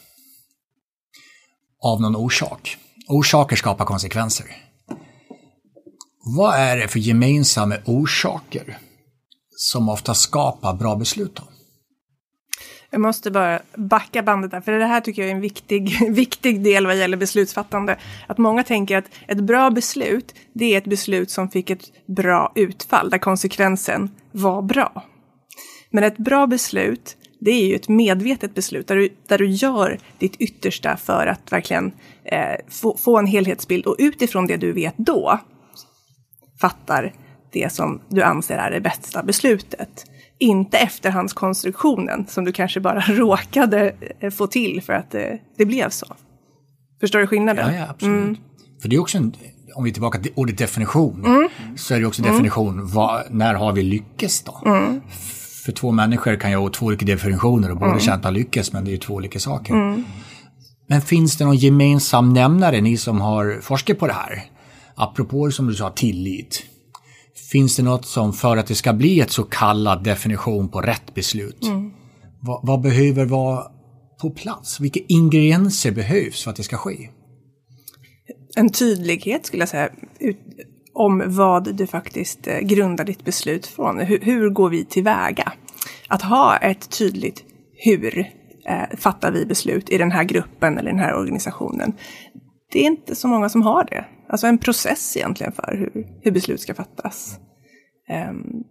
av 1.84 2.02
någon 2.02 2.16
orsak. 2.16 2.78
Orsaker 3.10 3.56
skapar 3.56 3.86
konsekvenser. 3.86 4.46
Vad 6.38 6.56
är 6.56 6.78
det 6.78 6.88
för 6.88 7.00
gemensamma 7.00 7.76
orsaker 7.86 8.78
som 9.50 9.90
ofta 9.90 10.14
skapar 10.14 10.74
bra 10.74 10.96
beslut? 10.96 11.36
Då? 11.36 11.44
Jag 12.90 13.02
måste 13.02 13.32
bara 13.32 13.62
backa 13.76 14.24
bandet 14.24 14.52
där, 14.52 14.62
för 14.62 14.72
det 14.72 14.86
här 14.86 15.02
tycker 15.02 15.22
jag 15.22 15.32
är 15.32 15.36
en 15.36 15.42
viktig, 15.42 16.12
viktig 16.16 16.64
del 16.64 16.86
vad 16.86 16.98
gäller 16.98 17.18
beslutsfattande. 17.18 18.00
Att 18.28 18.38
många 18.38 18.64
tänker 18.64 18.98
att 18.98 19.10
ett 19.28 19.40
bra 19.40 19.70
beslut, 19.70 20.36
det 20.54 20.74
är 20.74 20.78
ett 20.78 20.88
beslut 20.88 21.32
som 21.32 21.50
fick 21.50 21.70
ett 21.70 21.92
bra 22.08 22.52
utfall, 22.56 23.10
där 23.10 23.18
konsekvensen 23.18 24.10
var 24.32 24.62
bra. 24.62 25.04
Men 25.92 26.04
ett 26.04 26.18
bra 26.18 26.48
beslut, 26.48 27.18
det 27.40 27.52
är 27.52 27.68
ju 27.68 27.76
ett 27.76 27.90
medvetet 27.90 28.56
beslut 28.56 28.88
där 28.88 28.96
du, 28.96 29.10
där 29.28 29.38
du 29.38 29.48
gör 29.48 30.00
ditt 30.18 30.36
yttersta 30.36 30.98
för 30.98 31.28
att 31.28 31.52
verkligen 31.52 31.92
eh, 32.24 32.56
få, 32.68 32.98
få 32.98 33.18
en 33.18 33.28
helhetsbild 33.28 33.86
och 33.86 33.96
utifrån 34.00 34.48
det 34.48 34.58
du 34.58 34.72
vet 34.72 34.94
då 34.98 35.40
fattar 36.62 37.14
det 37.52 37.74
som 37.74 38.02
du 38.10 38.22
anser 38.22 38.58
är 38.58 38.72
det 38.72 38.82
bästa 38.82 39.24
beslutet. 39.24 40.06
Inte 40.38 40.78
efterhandskonstruktionen 40.78 42.26
som 42.28 42.46
du 42.46 42.52
kanske 42.52 42.80
bara 42.80 43.00
råkade 43.08 43.94
eh, 44.20 44.32
få 44.32 44.48
till 44.48 44.82
för 44.82 44.94
att 44.94 45.12
det, 45.12 45.40
det 45.58 45.66
blev 45.66 45.90
så. 45.90 46.16
Förstår 47.00 47.20
du 47.20 47.28
skillnaden? 47.28 47.74
Ja, 47.74 47.80
ja 47.80 47.90
absolut. 47.90 48.24
Mm. 48.24 48.38
För 48.82 48.90
det 48.90 48.96
är 48.96 49.00
också 49.00 49.18
en, 49.18 49.34
om 49.76 49.84
vi 49.84 49.90
är 49.90 49.94
tillbaka 49.94 50.20
till 50.20 50.32
ordet 50.36 50.58
definition, 50.58 51.26
mm. 51.26 51.50
så 51.78 51.94
är 51.94 52.00
det 52.00 52.06
också 52.06 52.22
definition, 52.22 52.74
mm. 52.74 52.88
vad, 52.88 53.24
när 53.30 53.54
har 53.54 53.74
vi 53.74 53.84
lyckats 53.84 54.44
då? 54.44 54.62
För 55.70 55.74
två 55.74 55.92
människor 55.92 56.36
kan 56.36 56.52
ju 56.52 56.58
ha 56.58 56.70
två 56.70 56.86
olika 56.86 57.06
definitioner 57.06 57.72
och 57.72 57.78
båda 57.78 57.92
mm. 57.92 58.00
känna 58.00 58.28
att 58.28 58.34
lyckas, 58.34 58.74
men 58.74 58.86
det 58.86 58.90
är 58.90 58.94
ju 58.94 58.98
två 58.98 59.14
olika 59.14 59.40
saker. 59.40 59.74
Mm. 59.74 60.04
Men 60.88 61.02
finns 61.02 61.38
det 61.38 61.46
någon 61.46 61.56
gemensam 61.56 62.34
nämnare, 62.34 62.82
ni 62.82 62.98
som 62.98 63.22
har 63.22 63.60
forskat 63.62 64.00
på 64.00 64.08
det 64.08 64.14
här? 64.14 64.44
Apropå 64.96 65.52
som 65.52 65.68
du 65.68 65.76
sa, 65.76 65.90
tillit. 65.90 66.64
Finns 67.52 67.76
det 67.76 67.84
något 67.84 68.06
som 68.06 68.34
för 68.34 68.58
att 68.58 68.68
det 68.68 68.76
ska 68.76 68.94
bli 68.94 69.20
ett 69.20 69.32
så 69.32 69.44
kallad 69.44 70.04
definition 70.04 70.70
på 70.70 70.82
rätt 70.82 71.14
beslut? 71.14 71.64
Mm. 71.64 71.92
Vad, 72.42 72.60
vad, 72.68 72.82
behöver 72.82 73.26
vara 73.26 73.64
på 74.22 74.30
plats? 74.30 74.80
Vilka 74.80 75.00
ingredienser 75.08 75.92
behövs 75.92 76.44
för 76.44 76.52
att 76.52 76.58
det 76.58 76.64
ska 76.64 76.78
ske? 76.78 77.10
En 78.56 78.70
tydlighet 78.70 79.46
skulle 79.46 79.62
jag 79.62 79.70
säga 79.70 79.90
ut, 80.20 80.38
om 81.00 81.24
vad 81.28 81.76
du 81.76 81.88
faktiskt 81.88 82.48
eh, 82.48 82.60
grundar 82.60 83.06
ditt 83.06 83.26
beslut 83.26 83.68
från. 83.68 84.00
Hur, 84.00 84.20
hur 84.20 84.50
går 84.50 84.70
vi 84.70 84.86
tillväga? 84.86 85.54
Att 86.08 86.22
ha 86.22 86.58
ett 86.58 86.98
tydligt 86.98 87.44
hur 87.74 88.18
eh, 88.66 88.98
fattar 88.98 89.32
vi 89.32 89.46
beslut 89.46 89.90
i 89.90 89.98
den 89.98 90.12
här 90.12 90.24
gruppen 90.24 90.78
eller 90.78 90.90
den 90.92 91.00
här 91.00 91.16
organisationen. 91.16 91.94
Det 92.72 92.80
är 92.80 92.84
inte 92.84 93.16
så 93.16 93.28
många 93.28 93.50
som 93.50 93.62
har 93.62 93.84
det. 93.84 94.06
Alltså 94.30 94.48
en 94.48 94.58
process 94.58 95.18
egentligen 95.18 95.52
för 95.52 95.76
hur, 95.78 96.08
hur 96.22 96.32
beslut 96.32 96.62
ska 96.62 96.74
fattas. 96.74 97.40
Um, 98.30 98.64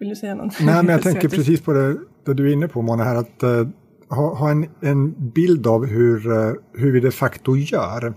vill 0.00 0.08
du 0.08 0.16
säga 0.16 0.34
något? 0.34 0.60
Nej, 0.60 0.82
men 0.82 0.88
jag 0.88 1.02
tänker 1.12 1.28
precis 1.28 1.60
på 1.60 1.72
det, 1.72 1.96
det, 2.26 2.34
du 2.34 2.48
är 2.48 2.52
inne 2.52 2.68
på 2.68 2.82
Mona, 2.82 3.04
här 3.04 3.16
att 3.16 3.42
uh, 3.42 3.68
ha, 4.08 4.34
ha 4.34 4.50
en, 4.50 4.66
en, 4.80 5.30
bild 5.32 5.66
av 5.66 5.86
hur, 5.86 6.26
uh, 6.26 6.54
hur 6.72 6.92
vi 6.92 7.00
de 7.00 7.10
facto 7.10 7.56
gör. 7.56 8.14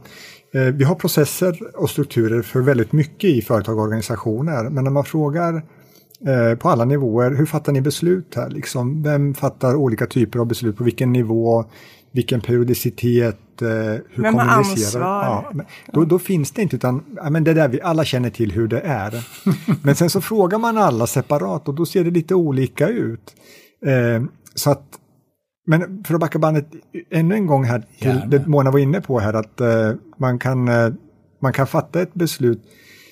Uh, 0.56 0.62
vi 0.62 0.84
har 0.84 0.96
processer 0.96 1.60
och 1.76 1.90
strukturer 1.90 2.42
för 2.42 2.62
väldigt 2.62 2.92
mycket 2.92 3.30
i 3.30 3.42
företag 3.42 3.78
och 3.78 3.84
organisationer, 3.84 4.70
men 4.70 4.84
när 4.84 4.92
man 4.92 5.04
frågar 5.04 5.64
på 6.60 6.70
alla 6.70 6.86
nivåer, 6.86 7.32
hur 7.32 7.46
fattar 7.46 7.74
ni 7.74 7.82
beslut 7.82 8.36
här? 8.36 8.50
Liksom, 8.50 9.04
vem 9.04 9.34
fattar 9.34 9.76
olika 9.76 10.06
typer 10.06 10.40
av 10.40 10.46
beslut 10.46 10.78
på 10.78 10.84
vilken 10.84 11.14
nivå? 11.14 11.66
vilken 12.16 12.42
periodicitet, 12.42 13.62
eh, 13.62 13.68
hur 14.10 14.24
Vem 14.24 14.40
ansvar? 14.40 15.02
Ja, 15.02 15.52
då, 15.94 16.06
då, 16.06 16.20
finns 16.20 16.52
det 16.52 16.62
inte, 16.62 16.76
utan 16.76 17.04
ja, 17.16 17.30
men 17.30 17.44
det 17.44 17.54
där 17.54 17.68
vi 17.68 17.82
alla 17.82 18.06
känner 18.06 18.30
till 18.30 18.52
hur 18.52 18.68
det 18.68 18.80
är. 18.80 19.28
men 19.84 19.96
sen 19.96 20.10
så 20.10 20.22
frågar 20.22 20.58
man 20.58 20.78
alla 20.78 21.08
separat 21.08 21.68
och 21.68 21.74
då 21.74 21.86
ser 21.86 22.04
det 22.04 22.12
lite 22.12 22.36
olika 22.36 22.88
ut. 22.88 23.36
Eh, 23.86 24.24
så 24.56 24.72
att, 24.72 24.84
men 25.66 26.04
för 26.04 26.14
att 26.14 26.20
backa 26.20 26.40
bandet 26.40 26.68
ännu 27.10 27.36
en 27.36 27.48
gång 27.48 27.64
här 27.64 27.80
till 28.00 28.08
Gärna. 28.08 28.26
det 28.26 28.48
Mona 28.48 28.72
var 28.72 28.80
inne 28.80 29.02
på 29.02 29.20
här, 29.20 29.34
att 29.34 29.62
eh, 29.62 29.92
man, 30.18 30.40
kan, 30.40 30.68
eh, 30.68 30.94
man 31.42 31.54
kan 31.54 31.68
fatta 31.68 32.02
ett 32.02 32.14
beslut 32.14 32.64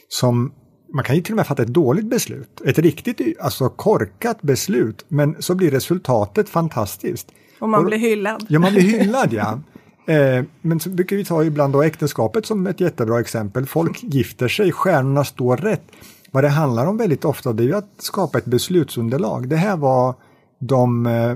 som 0.08 0.52
man 0.94 1.04
kan 1.04 1.16
ju 1.16 1.22
till 1.22 1.34
och 1.34 1.38
med 1.38 1.48
fatta 1.48 1.64
ett 1.64 1.74
dåligt 1.74 2.06
beslut, 2.06 2.62
ett 2.66 2.80
riktigt 2.80 3.40
alltså 3.40 3.70
korkat 3.70 4.42
beslut, 4.42 5.06
men 5.08 5.36
så 5.40 5.56
blir 5.56 5.72
resultatet 5.72 6.50
fantastiskt. 6.50 7.32
Och 7.60 7.70
man 7.70 7.86
blir 7.86 7.98
hyllad. 7.98 8.46
Ja, 8.50 8.60
man 8.60 8.74
blir 8.74 8.82
hyllad 8.82 9.34
ja. 9.34 9.60
Eh, 10.14 10.44
men 10.62 10.80
så 10.80 10.90
brukar 10.90 11.16
vi 11.16 11.26
ta 11.26 11.44
ibland 11.44 11.74
då 11.74 11.82
äktenskapet 11.82 12.46
som 12.46 12.68
ett 12.68 12.80
jättebra 12.80 13.20
exempel. 13.20 13.66
Folk 13.66 14.04
gifter 14.04 14.48
sig, 14.48 14.72
stjärnorna 14.72 15.24
står 15.24 15.58
rätt. 15.58 15.84
Vad 16.32 16.44
det 16.44 16.50
handlar 16.50 16.86
om 16.86 16.98
väldigt 16.98 17.26
ofta 17.26 17.54
det 17.54 17.64
är 17.64 17.68
ju 17.68 17.76
att 17.76 17.90
skapa 17.98 18.38
ett 18.38 18.46
beslutsunderlag. 18.46 19.48
Det 19.48 19.56
här 19.56 19.78
var 19.78 20.16
de 20.60 21.06
eh, 21.06 21.36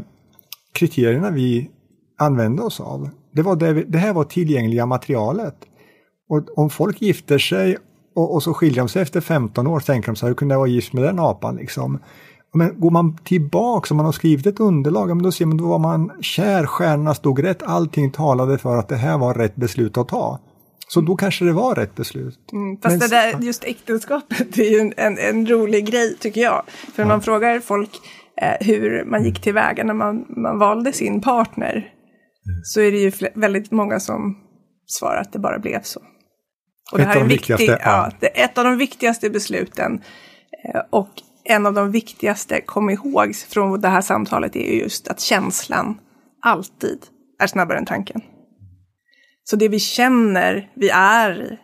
kriterierna 0.78 1.32
vi 1.32 1.70
använde 2.18 2.64
oss 2.64 2.80
av. 2.80 3.10
Det, 3.32 3.42
var 3.42 3.56
det, 3.56 3.74
det 3.74 3.98
här 3.98 4.14
var 4.14 4.24
tillgängliga 4.24 4.86
materialet. 4.86 5.56
Och 6.30 6.58
om 6.58 6.70
folk 6.70 7.02
gifter 7.02 7.38
sig 7.38 7.78
och, 8.16 8.34
och 8.34 8.44
så 8.44 8.54
skiljer 8.54 8.78
de 8.78 8.90
sig 8.90 9.02
efter 9.02 9.22
15 9.22 9.68
år 9.68 9.80
tänker 9.80 10.08
de 10.08 10.16
så 10.16 10.26
här, 10.26 10.30
hur 10.30 10.36
kunde 10.36 10.54
jag 10.54 10.60
vara 10.60 10.70
gift 10.70 10.94
med 10.94 11.04
den 11.04 11.20
apan 11.20 11.56
liksom? 11.56 12.00
Men 12.54 12.80
går 12.80 12.92
man 12.92 13.18
tillbaka 13.18 13.94
och 13.94 13.96
man 13.96 14.06
har 14.06 14.14
skrivit 14.14 14.46
ett 14.46 14.60
underlag, 14.60 15.24
då 15.24 15.32
ser 15.32 15.46
man 15.46 15.58
då 15.58 15.68
var 15.68 15.80
man 15.80 16.12
kär, 16.22 16.66
stjärnorna 16.66 17.16
stod 17.16 17.44
rätt, 17.44 17.64
allting 17.64 18.12
talade 18.12 18.58
för 18.58 18.78
att 18.78 18.90
det 18.90 18.96
här 18.96 19.18
var 19.18 19.34
rätt 19.34 19.56
beslut 19.56 19.98
att 19.98 20.08
ta. 20.08 20.40
Så 20.88 21.02
då 21.02 21.16
kanske 21.16 21.46
det 21.46 21.52
var 21.54 21.76
rätt 21.76 21.96
beslut. 21.96 22.40
Mm, 22.52 22.78
fast 22.78 22.92
Men, 22.92 23.00
det 23.00 23.08
där, 23.08 23.40
just 23.42 23.64
äktenskapet 23.64 24.58
är 24.58 24.72
ju 24.72 24.80
en, 24.80 24.94
en, 24.98 25.18
en, 25.18 25.48
rolig 25.48 25.86
grej 25.86 26.18
tycker 26.20 26.42
jag. 26.42 26.64
För 26.96 27.04
ja. 27.04 27.08
man 27.08 27.22
frågar 27.22 27.60
folk 27.60 27.90
hur 28.60 29.06
man 29.06 29.24
gick 29.24 29.42
tillväga 29.42 29.84
när 29.84 29.94
man, 29.94 30.26
man 30.30 30.60
valde 30.60 30.94
sin 30.94 31.22
partner. 31.22 31.72
Mm. 31.74 32.64
Så 32.64 32.82
är 32.82 32.92
det 32.92 32.98
ju 32.98 33.12
väldigt 33.34 33.72
många 33.72 34.00
som 34.00 34.38
svarar 34.86 35.22
att 35.22 35.34
det 35.34 35.40
bara 35.40 35.60
blev 35.60 35.82
så. 35.82 36.00
Och 36.92 36.98
det 36.98 37.04
ett 37.04 37.10
här 37.10 37.22
är 37.22 37.26
viktig, 37.26 37.70
ja, 37.84 38.12
det 38.20 38.40
är 38.40 38.46
ett 38.46 38.58
av 38.58 38.64
de 38.64 38.78
viktigaste 38.78 39.30
besluten. 39.30 40.02
Eh, 40.64 40.82
och 40.90 41.10
en 41.44 41.66
av 41.66 41.74
de 41.74 41.92
viktigaste 41.92 42.62
kom 42.62 42.90
ihåg 42.90 43.36
från 43.36 43.82
det 43.82 43.88
här 43.88 44.02
samtalet 44.02 44.56
är 44.56 44.82
just 44.82 45.08
att 45.08 45.20
känslan 45.20 46.00
alltid 46.42 47.00
är 47.40 47.48
snabbare 47.48 47.78
än 47.78 47.86
tanken. 47.86 48.22
Så 49.44 49.56
det 49.56 49.68
vi 49.68 49.80
känner, 49.80 50.72
vi 50.76 50.90
är 50.90 51.60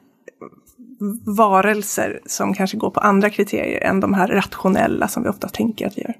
varelser 1.38 2.22
som 2.26 2.54
kanske 2.54 2.78
går 2.78 2.90
på 2.90 3.00
andra 3.00 3.30
kriterier 3.30 3.82
än 3.82 4.00
de 4.00 4.14
här 4.14 4.28
rationella 4.28 5.08
som 5.08 5.24
vi 5.24 5.30
ofta 5.30 5.50
tänker 5.50 5.88
att 5.88 5.98
vi 5.98 6.02
gör. 6.02 6.14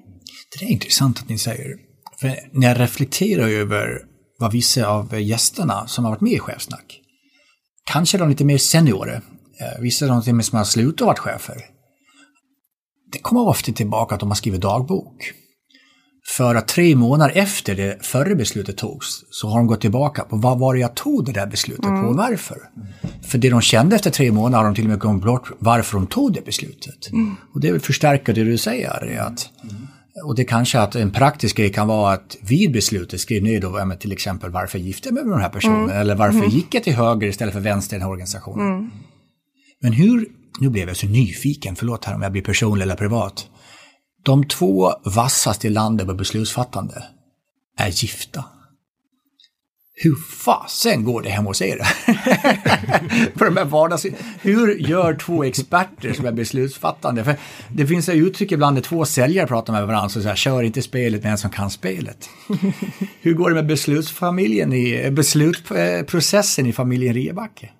Det 0.58 0.64
är 0.64 0.68
intressant 0.68 1.18
att 1.18 1.28
ni 1.28 1.38
säger. 1.38 1.76
För 2.20 2.38
när 2.52 2.68
jag 2.68 2.80
reflekterar 2.80 3.48
över 3.48 3.98
vad 4.38 4.52
vissa 4.52 4.86
av 4.86 5.20
gästerna 5.20 5.86
som 5.86 6.04
har 6.04 6.12
varit 6.12 6.20
med 6.20 6.32
i 6.32 6.38
Chefsnack, 6.38 7.00
kanske 7.84 8.18
de 8.18 8.28
lite 8.28 8.44
mer 8.44 8.58
seniora, 8.58 9.14
eh, 9.14 9.80
vissa 9.80 10.06
de 10.06 10.22
till 10.22 10.30
och 10.30 10.36
med 10.36 10.44
som 10.44 10.58
har 10.58 10.64
slutat 10.64 11.06
vara 11.06 11.16
chefer, 11.16 11.64
det 13.12 13.18
kommer 13.18 13.48
ofta 13.48 13.72
tillbaka 13.72 14.14
att 14.14 14.20
de 14.20 14.30
har 14.30 14.36
skrivit 14.36 14.60
dagbok. 14.60 15.32
För 16.36 16.54
att 16.54 16.68
tre 16.68 16.96
månader 16.96 17.36
efter 17.36 17.74
det 17.74 18.06
förra 18.06 18.34
beslutet 18.34 18.76
togs 18.76 19.06
så 19.30 19.48
har 19.48 19.58
de 19.58 19.66
gått 19.66 19.80
tillbaka 19.80 20.24
på 20.24 20.36
vad 20.36 20.58
var 20.58 20.74
det 20.74 20.80
jag 20.80 20.94
tog 20.94 21.24
det 21.24 21.32
där 21.32 21.46
beslutet 21.46 21.84
mm. 21.84 22.02
på 22.02 22.08
och 22.08 22.16
varför. 22.16 22.58
Mm. 22.76 22.88
För 23.22 23.38
det 23.38 23.50
de 23.50 23.60
kände 23.60 23.96
efter 23.96 24.10
tre 24.10 24.32
månader 24.32 24.56
har 24.56 24.64
de 24.64 24.74
till 24.74 24.84
och 24.84 24.90
med 24.90 25.00
kommit 25.00 25.24
bort 25.24 25.50
varför 25.58 25.98
de 25.98 26.06
tog 26.06 26.32
det 26.32 26.44
beslutet. 26.44 27.12
Mm. 27.12 27.36
Och 27.54 27.60
det 27.60 27.72
vill 27.72 27.80
förstärka 27.80 28.32
det 28.32 28.44
du 28.44 28.58
säger, 28.58 29.20
att 29.20 29.50
Och 30.22 30.34
det 30.34 30.44
kanske 30.44 30.80
att 30.80 30.94
en 30.94 31.10
praktisk 31.10 31.56
grej 31.56 31.72
kan 31.72 31.88
vara 31.88 32.12
att 32.12 32.36
vid 32.42 32.72
beslutet 32.72 33.20
skriv 33.20 33.42
ner 33.42 33.60
då 33.60 33.78
ja, 33.78 33.96
till 33.96 34.12
exempel 34.12 34.50
varför 34.50 34.78
gifte 34.78 35.08
jag 35.08 35.14
mig 35.14 35.24
med 35.24 35.32
den 35.32 35.40
här 35.42 35.48
personen 35.48 35.84
Mm. 35.84 35.96
eller 35.96 36.14
varför 36.14 36.46
gick 36.46 36.74
jag 36.74 36.84
till 36.84 36.94
höger 36.94 37.26
istället 37.26 37.54
för 37.54 37.60
vänster 37.60 37.96
i 37.96 37.98
den 37.98 38.02
här 38.02 38.10
organisationen. 38.10 38.68
Mm. 38.68 38.90
Men 39.80 39.92
hur, 39.92 40.26
nu 40.60 40.68
blev 40.68 40.88
jag 40.88 40.96
så 40.96 41.06
nyfiken, 41.06 41.76
förlåt 41.76 42.04
här 42.04 42.14
om 42.14 42.22
jag 42.22 42.32
blir 42.32 42.42
personlig 42.42 42.82
eller 42.82 42.96
privat. 42.96 43.48
De 44.24 44.48
två 44.48 44.92
vassaste 45.04 45.66
i 45.66 45.70
landet 45.70 46.06
på 46.06 46.14
beslutsfattande 46.14 47.04
är 47.78 47.88
gifta. 47.88 48.44
Hur 49.96 50.16
fasen 50.44 51.04
går 51.04 51.22
det 51.22 51.28
hemma 51.30 51.50
hos 51.50 51.62
er? 51.62 51.78
På 53.44 53.54
de 53.54 53.56
här 53.56 53.64
vardags... 53.64 54.06
Hur 54.40 54.74
gör 54.74 55.14
två 55.14 55.44
experter 55.44 56.12
som 56.12 56.26
är 56.26 56.32
beslutsfattande? 56.32 57.24
För 57.24 57.36
det 57.68 57.86
finns 57.86 58.08
ett 58.08 58.14
uttryck 58.14 58.52
ibland 58.52 58.74
när 58.74 58.82
två 58.82 59.04
säljare 59.04 59.46
pratar 59.46 59.72
med 59.72 59.86
varandra, 59.86 60.08
så 60.08 60.22
säger 60.22 60.36
kör 60.36 60.62
inte 60.62 60.82
spelet 60.82 61.22
med 61.22 61.32
en 61.32 61.38
som 61.38 61.50
kan 61.50 61.70
spelet. 61.70 62.28
Hur 63.20 63.34
går 63.34 63.48
det 63.48 63.54
med 63.54 63.66
beslutsfamiljen 63.66 64.72
i, 64.72 65.10
beslutsprocessen 65.10 66.66
i 66.66 66.72
familjen 66.72 67.14
Riebacke? 67.14 67.70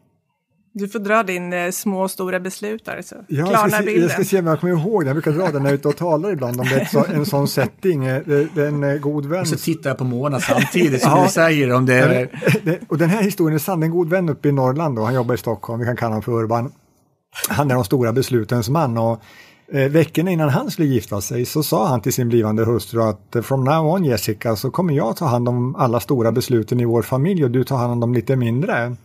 Du 0.77 0.89
får 0.89 0.99
dra 0.99 1.23
din 1.23 1.53
eh, 1.53 1.71
små 1.71 2.03
och 2.03 2.11
stora 2.11 2.41
beslut 2.41 2.85
där 2.85 3.03
så 3.03 3.15
Ja, 3.29 3.51
jag, 3.53 3.71
ska 3.71 3.79
se, 3.79 3.85
bilden. 3.85 4.03
jag 4.03 4.11
ska 4.11 4.25
se 4.25 4.39
om 4.39 4.47
jag 4.47 4.61
kommer 4.61 4.73
ihåg 4.73 5.03
det. 5.05 5.09
Jag 5.09 5.15
brukar 5.15 5.33
dra 5.33 5.45
den 5.45 5.53
när 5.53 5.61
jag 5.61 5.69
är 5.71 5.75
ute 5.75 5.89
och 5.89 5.97
talar 5.97 6.33
ibland 6.33 6.61
om 6.61 6.67
det 6.67 6.81
är 6.81 6.85
så, 6.85 7.05
en 7.15 7.27
sån 7.27 7.49
setting. 7.49 8.05
Eh, 8.05 8.23
Det, 8.27 8.49
det 8.55 8.63
är 8.63 8.69
en 8.69 8.85
eh, 8.85 8.95
god 8.97 9.27
vän. 9.27 9.41
Och 9.41 9.49
så 9.49 9.57
tittar 9.57 9.91
jag 9.91 9.99
på 9.99 10.05
Mona 10.05 10.41
samtidigt 10.41 11.03
som 11.03 11.11
Ja. 11.11 11.25
du 11.25 11.31
säger 11.31 11.73
om 11.73 11.87
det 11.87 11.95
är... 11.95 12.29
Det- 12.65 12.79
Och 12.89 12.99
den 12.99 13.09
här 13.11 13.23
historien 13.23 13.55
är 13.55 13.59
sann. 13.59 13.83
En 13.83 13.91
god 13.91 14.09
vän 14.11 14.29
uppe 14.29 14.49
i 14.49 14.53
Norrland 14.53 14.97
då, 14.97 15.03
han 15.05 15.15
jobbar 15.15 15.35
i 15.35 15.39
Stockholm, 15.39 15.81
vi 15.81 15.87
kan 15.87 15.97
kalla 15.97 16.09
honom 16.11 16.23
för 16.23 16.33
Urban. 16.33 16.73
Han 17.49 17.71
är 17.71 17.75
de 17.75 17.85
stora 17.85 18.13
beslutens 18.13 18.69
man 18.69 18.99
och 18.99 19.21
eh, 19.73 19.89
veckorna 19.91 20.31
innan 20.31 20.49
han 20.49 20.71
skulle 20.71 20.89
gifta 20.89 21.21
sig 21.21 21.45
så 21.45 21.63
sa 21.63 21.87
han 21.89 22.01
till 22.01 22.13
sin 22.13 22.29
blivande 22.29 22.65
hustru 22.65 23.03
att 23.03 23.37
eh, 23.37 23.43
from 23.43 23.65
now 23.65 23.87
on 23.87 24.05
Jessica 24.05 24.57
så 24.57 24.71
kommer 24.71 24.95
jag 24.95 25.17
ta 25.17 25.27
hand 25.27 25.49
om 25.49 25.77
alla 25.77 26.01
stora 26.01 26.33
besluten 26.33 26.81
i 26.81 26.85
vår 26.85 27.03
familj 27.03 27.45
och 27.45 27.51
du 27.51 27.65
tar 27.65 27.77
hand 27.77 27.93
om 27.93 28.01
de 28.01 28.15
lite 28.15 28.37
mindre. 28.37 28.97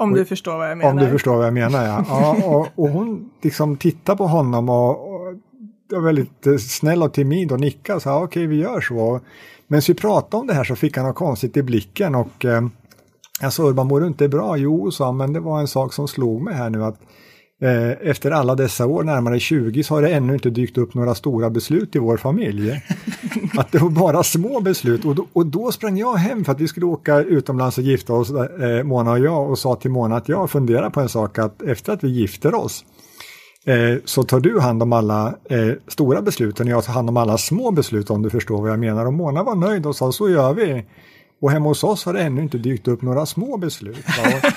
Om 0.00 0.14
du 0.14 0.24
förstår 0.24 0.56
vad 0.58 0.70
jag 0.70 0.78
menar. 0.78 0.90
Om 0.90 0.96
du 0.96 1.08
förstår 1.08 1.36
vad 1.36 1.46
jag 1.46 1.54
menar 1.54 1.84
ja. 1.86 2.04
ja 2.08 2.36
och, 2.44 2.84
och 2.84 2.88
hon 2.88 3.30
liksom 3.42 3.76
tittar 3.76 4.16
på 4.16 4.26
honom 4.26 4.68
och, 4.68 5.14
och 5.14 5.34
var 5.90 6.00
väldigt 6.00 6.46
eh, 6.46 6.56
snäll 6.56 7.02
och 7.02 7.12
timid 7.12 7.52
och 7.52 7.60
nickade 7.60 7.96
och 7.96 8.02
sa 8.02 8.22
okej 8.22 8.46
vi 8.46 8.56
gör 8.56 8.80
så. 8.80 9.20
Men 9.66 9.80
vi 9.80 9.94
pratade 9.94 10.40
om 10.40 10.46
det 10.46 10.54
här 10.54 10.64
så 10.64 10.76
fick 10.76 10.96
han 10.96 11.06
något 11.06 11.16
konstigt 11.16 11.56
i 11.56 11.62
blicken 11.62 12.14
och 12.14 12.44
eh, 12.44 12.62
jag 13.40 13.52
sa 13.52 13.62
Urban 13.62 13.86
mår 13.86 14.00
du 14.00 14.06
inte 14.06 14.28
bra? 14.28 14.56
Jo, 14.56 14.90
sa 14.90 15.12
men 15.12 15.32
det 15.32 15.40
var 15.40 15.60
en 15.60 15.68
sak 15.68 15.92
som 15.92 16.08
slog 16.08 16.42
mig 16.42 16.54
här 16.54 16.70
nu 16.70 16.84
att 16.84 17.00
efter 18.00 18.30
alla 18.30 18.54
dessa 18.54 18.86
år, 18.86 19.02
närmare 19.04 19.40
20, 19.40 19.82
så 19.82 19.94
har 19.94 20.02
det 20.02 20.08
ännu 20.08 20.34
inte 20.34 20.50
dykt 20.50 20.78
upp 20.78 20.94
några 20.94 21.14
stora 21.14 21.50
beslut 21.50 21.96
i 21.96 21.98
vår 21.98 22.16
familj. 22.16 22.80
att 23.58 23.72
det 23.72 23.78
var 23.78 23.90
bara 23.90 24.22
små 24.22 24.60
beslut 24.60 25.04
och 25.04 25.14
då, 25.14 25.26
och 25.32 25.46
då 25.46 25.72
sprang 25.72 25.98
jag 25.98 26.14
hem 26.14 26.44
för 26.44 26.52
att 26.52 26.60
vi 26.60 26.68
skulle 26.68 26.86
åka 26.86 27.18
utomlands 27.20 27.78
och 27.78 27.84
gifta 27.84 28.12
oss, 28.12 28.30
eh, 28.30 28.82
Mona 28.84 29.10
och 29.10 29.18
jag, 29.18 29.50
och 29.50 29.58
sa 29.58 29.74
till 29.74 29.90
Mona 29.90 30.16
att 30.16 30.28
jag 30.28 30.50
funderar 30.50 30.90
på 30.90 31.00
en 31.00 31.08
sak 31.08 31.38
att 31.38 31.62
efter 31.62 31.92
att 31.92 32.04
vi 32.04 32.08
gifter 32.08 32.54
oss 32.54 32.84
eh, 33.66 34.02
så 34.04 34.22
tar 34.22 34.40
du 34.40 34.60
hand 34.60 34.82
om 34.82 34.92
alla 34.92 35.34
eh, 35.50 35.72
stora 35.88 36.22
besluten 36.22 36.66
och 36.66 36.72
jag 36.72 36.84
tar 36.84 36.92
hand 36.92 37.08
om 37.08 37.16
alla 37.16 37.38
små 37.38 37.70
beslut 37.70 38.10
om 38.10 38.22
du 38.22 38.30
förstår 38.30 38.62
vad 38.62 38.70
jag 38.70 38.78
menar. 38.78 39.06
Och 39.06 39.12
Mona 39.12 39.42
var 39.42 39.54
nöjd 39.54 39.86
och 39.86 39.96
sa 39.96 40.12
så 40.12 40.30
gör 40.30 40.54
vi. 40.54 40.84
Och 41.42 41.50
hemma 41.50 41.68
hos 41.68 41.84
oss 41.84 42.04
har 42.04 42.12
det 42.12 42.22
ännu 42.22 42.42
inte 42.42 42.58
dykt 42.58 42.88
upp 42.88 43.02
några 43.02 43.26
små 43.26 43.56
beslut. 43.56 44.04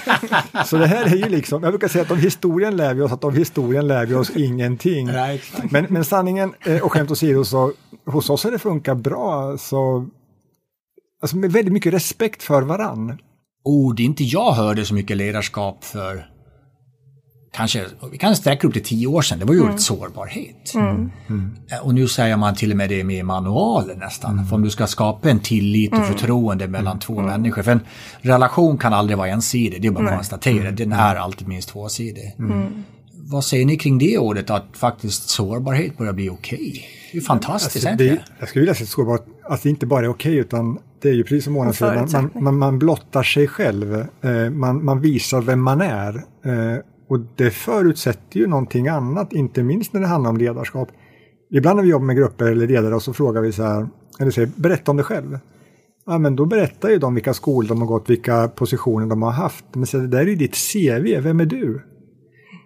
Så 0.66 0.78
det 0.78 0.88
här 0.88 1.06
är 1.06 1.16
ju 1.16 1.30
liksom, 1.30 1.64
jag 1.64 1.72
brukar 1.72 1.88
säga 1.88 2.02
att 2.02 2.12
av 2.12 2.18
historien 2.18 2.78
lär 2.78 2.94
vi 2.94 3.02
oss 3.02 3.12
att 3.12 3.24
av 3.24 3.36
historien 3.36 3.88
lär 3.88 4.06
vi 4.06 4.16
oss 4.16 4.30
ingenting. 4.30 5.08
Nej. 5.08 5.42
Men, 5.72 5.86
men 5.90 6.06
sanningen, 6.06 6.54
eh, 6.66 6.84
och 6.84 6.92
skämt 6.92 7.12
åsido, 7.12 7.44
så 7.44 7.74
hos 8.06 8.30
oss 8.30 8.44
har 8.44 8.52
det 8.52 8.60
funkat 8.60 8.98
bra. 8.98 9.58
Så, 9.58 10.08
alltså 11.22 11.38
med 11.38 11.52
väldigt 11.52 11.74
mycket 11.74 11.94
respekt 11.94 12.44
för 12.44 12.62
varann. 12.62 13.18
ord 13.64 14.00
inte 14.00 14.24
jag 14.24 14.52
hörde 14.52 14.86
så 14.86 14.94
mycket 14.94 15.18
ledarskap 15.18 15.84
för 15.84 16.33
kanske, 17.54 17.86
vi 18.12 18.18
kan 18.18 18.36
sträcka 18.36 18.68
upp 18.68 18.74
till 18.74 18.84
tio 18.84 19.08
år 19.08 19.22
sedan, 19.22 19.40
det 19.40 19.46
var 19.46 19.54
ju 19.54 19.62
ordet 19.62 19.82
sårbarhet. 19.82 20.74
Eh, 21.72 21.80
Och 21.86 21.94
nu 21.94 22.08
säger 22.08 22.38
man 22.38 22.56
till 22.56 22.72
och 22.72 22.78
med 22.78 22.90
det 22.90 23.04
med 23.04 23.26
manualen 23.26 24.00
nästan. 24.00 24.46
För 24.46 24.56
om 24.56 24.62
du 24.62 24.70
ska 24.70 24.88
skapa 24.88 25.30
en 25.30 25.40
tillit 25.40 25.92
och 25.94 26.06
förtroende 26.06 26.68
mellan 26.68 27.00
två 27.00 27.22
människor. 27.22 27.62
För 27.64 27.72
en 27.72 27.80
relation 28.22 28.78
kan 28.78 28.94
aldrig 28.94 29.18
vara 29.18 29.28
ensidig, 29.28 29.82
det 29.82 29.88
är 29.88 29.92
bara 29.92 30.10
att 30.10 30.16
konstatera. 30.16 30.72
Den 30.72 30.92
är 30.94 31.16
alltid 31.16 31.48
minst 31.48 31.70
tvåsidig. 31.70 32.36
Vad 33.26 33.44
säger 33.46 33.66
ni 33.66 33.78
kring 33.78 33.98
det 33.98 34.18
ordet, 34.18 34.50
att 34.50 34.66
faktiskt 34.74 35.30
sårbarhet 35.30 35.98
börjar 35.98 36.14
bli 36.14 36.30
okej? 36.30 36.86
Det 37.12 37.18
är 37.18 37.22
ju 37.22 37.26
fantastiskt, 37.26 37.86
Alltså, 37.86 37.98
det, 38.04 38.18
jag. 38.40 38.50
skulle 38.50 38.62
vilja 38.62 38.74
säga 38.76 38.88
sårbart, 38.88 39.26
att 39.50 39.64
det 39.64 39.70
inte 39.70 39.86
bara 39.86 40.06
är 40.06 40.10
okej 40.10 40.36
utan 40.36 40.78
det 41.02 41.10
är 41.10 41.14
ju 41.14 41.24
precis 41.24 41.44
som 41.44 41.54
Mona 41.54 41.74
säger, 41.74 42.08
man, 42.14 42.44
man, 42.44 42.58
man 42.58 42.80
blottar 42.80 43.24
sig 43.24 43.48
själv, 43.48 43.94
eh, 44.22 44.50
man, 44.52 44.86
man 44.86 45.02
visar 45.02 45.42
vem 45.42 45.62
man 45.62 45.82
är. 45.82 46.16
Eh, 46.46 46.78
och 47.14 47.20
det 47.36 47.52
förutsätter 47.52 48.40
ju 48.40 48.48
någonting 48.48 48.88
annat, 48.88 49.34
inte 49.34 49.64
minst 49.64 49.94
när 49.94 50.02
det 50.02 50.08
handlar 50.08 50.30
om 50.30 50.38
ledarskap. 50.38 50.88
Ibland 51.52 51.76
när 51.76 51.84
vi 51.84 51.90
jobbar 51.90 52.06
med 52.06 52.16
grupper 52.16 52.46
eller 52.46 52.68
ledare 52.68 52.96
och 52.96 53.02
så 53.02 53.14
frågar 53.14 53.42
vi 53.42 53.52
så 53.52 53.64
här, 53.64 53.88
eller 54.20 54.32
säger 54.32 54.50
berätta 54.56 54.92
om 54.92 54.98
dig 54.98 55.06
själv. 55.06 55.40
Ja 56.06 56.18
men 56.18 56.36
då 56.36 56.46
berättar 56.46 56.90
ju 56.90 56.98
de 56.98 57.14
vilka 57.16 57.34
skolor 57.34 57.70
de 57.70 57.82
har 57.82 57.88
gått, 57.88 58.10
vilka 58.10 58.48
positioner 58.48 59.08
de 59.08 59.22
har 59.22 59.32
haft. 59.32 59.66
Men 59.74 59.86
så, 59.86 59.98
det 59.98 60.08
där 60.08 60.20
är 60.20 60.26
ju 60.26 60.36
ditt 60.36 60.56
CV, 60.56 61.20
vem 61.22 61.40
är 61.40 61.46
du? 61.46 61.82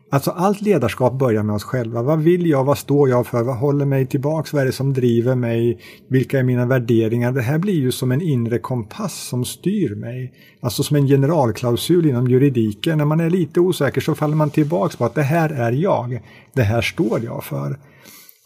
Alltså 0.10 0.32
allt 0.32 0.62
ledarskap 0.62 1.20
börjar 1.20 1.43
med 1.43 1.56
oss 1.56 1.63
själva. 1.63 2.02
Vad 2.02 2.20
vill 2.20 2.48
jag? 2.48 2.63
Vad 2.63 2.78
står 2.78 3.10
jag 3.10 3.28
för? 3.28 3.43
Vad 3.43 3.58
håller 3.58 3.86
mig 3.86 4.06
tillbaks? 4.06 4.54
Vad 4.54 4.62
är 4.62 4.65
det 4.65 4.72
som 4.72 4.93
driver 4.93 5.36
mig? 5.36 5.80
Vilka 6.10 6.39
är 6.39 6.43
mina 6.43 6.65
värderingar? 6.65 7.32
Det 7.32 7.41
här 7.41 7.58
blir 7.58 7.74
ju 7.74 7.91
som 7.91 8.12
en 8.12 8.22
inre 8.22 8.60
kompass 8.60 9.28
som 9.28 9.46
styr 9.46 9.96
mig. 9.96 10.34
Alltså 10.62 10.84
som 10.84 10.98
en 10.98 11.08
generalklausul 11.08 12.06
inom 12.06 12.28
juridiken. 12.28 12.98
När 12.98 13.06
man 13.06 13.20
är 13.20 13.30
lite 13.30 13.60
osäker 13.60 14.02
så 14.02 14.15
faller 14.15 14.36
man 14.36 14.50
tillbaks 14.50 14.96
på 14.96 15.06
att 15.06 15.15
det 15.15 15.24
här 15.24 15.50
är 15.50 15.72
jag. 15.72 16.22
Det 16.54 16.63
här 16.63 16.82
står 16.82 17.24
jag 17.24 17.43
för. 17.43 17.80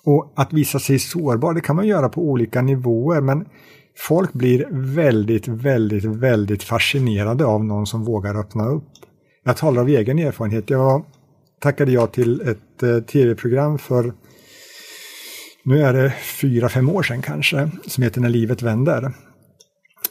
Och 0.03 0.33
att 0.35 0.53
visa 0.53 0.79
sig 0.79 0.99
sårbar, 0.99 1.53
det 1.53 1.61
kan 1.61 1.75
man 1.75 1.87
göra 1.87 2.09
på 2.09 2.21
olika 2.21 2.61
nivåer. 2.61 3.21
Men 3.21 3.45
folk 4.07 4.33
blir 4.33 4.67
väldigt, 4.71 5.47
väldigt, 5.47 6.05
väldigt 6.05 6.63
fascinerade 6.63 7.45
av 7.45 7.65
någon 7.65 7.87
som 7.87 8.03
vågar 8.03 8.39
öppna 8.39 8.67
upp. 8.67 8.87
Jag 9.43 9.57
talar 9.57 9.81
av 9.81 9.89
egen 9.89 10.19
erfarenhet. 10.19 10.69
Jag 10.69 10.79
var 10.79 11.03
tackade 11.61 11.91
jag 11.91 12.11
till 12.11 12.41
ett 12.41 12.83
eh, 12.83 12.99
tv-program 12.99 13.77
för, 13.77 14.13
nu 15.63 15.81
är 15.81 15.93
det 15.93 16.13
fyra, 16.41 16.69
fem 16.69 16.89
år 16.89 17.03
sedan 17.03 17.21
kanske, 17.21 17.69
som 17.87 18.03
heter 18.03 18.21
När 18.21 18.29
livet 18.29 18.61
vänder. 18.61 19.03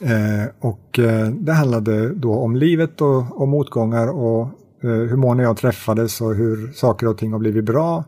Eh, 0.01 0.51
och 0.61 0.99
eh, 0.99 1.29
det 1.29 1.53
handlade 1.53 2.15
då 2.15 2.35
om 2.35 2.57
livet 2.57 3.01
och 3.01 3.41
om 3.41 3.51
motgångar 3.51 4.09
och 4.09 4.43
eh, 4.83 4.91
hur 4.91 5.27
och 5.27 5.43
jag 5.43 5.57
träffades 5.57 6.21
och 6.21 6.35
hur 6.35 6.73
saker 6.73 7.07
och 7.09 7.19
ting 7.19 7.33
har 7.33 7.39
blivit 7.39 7.65
bra. 7.65 8.05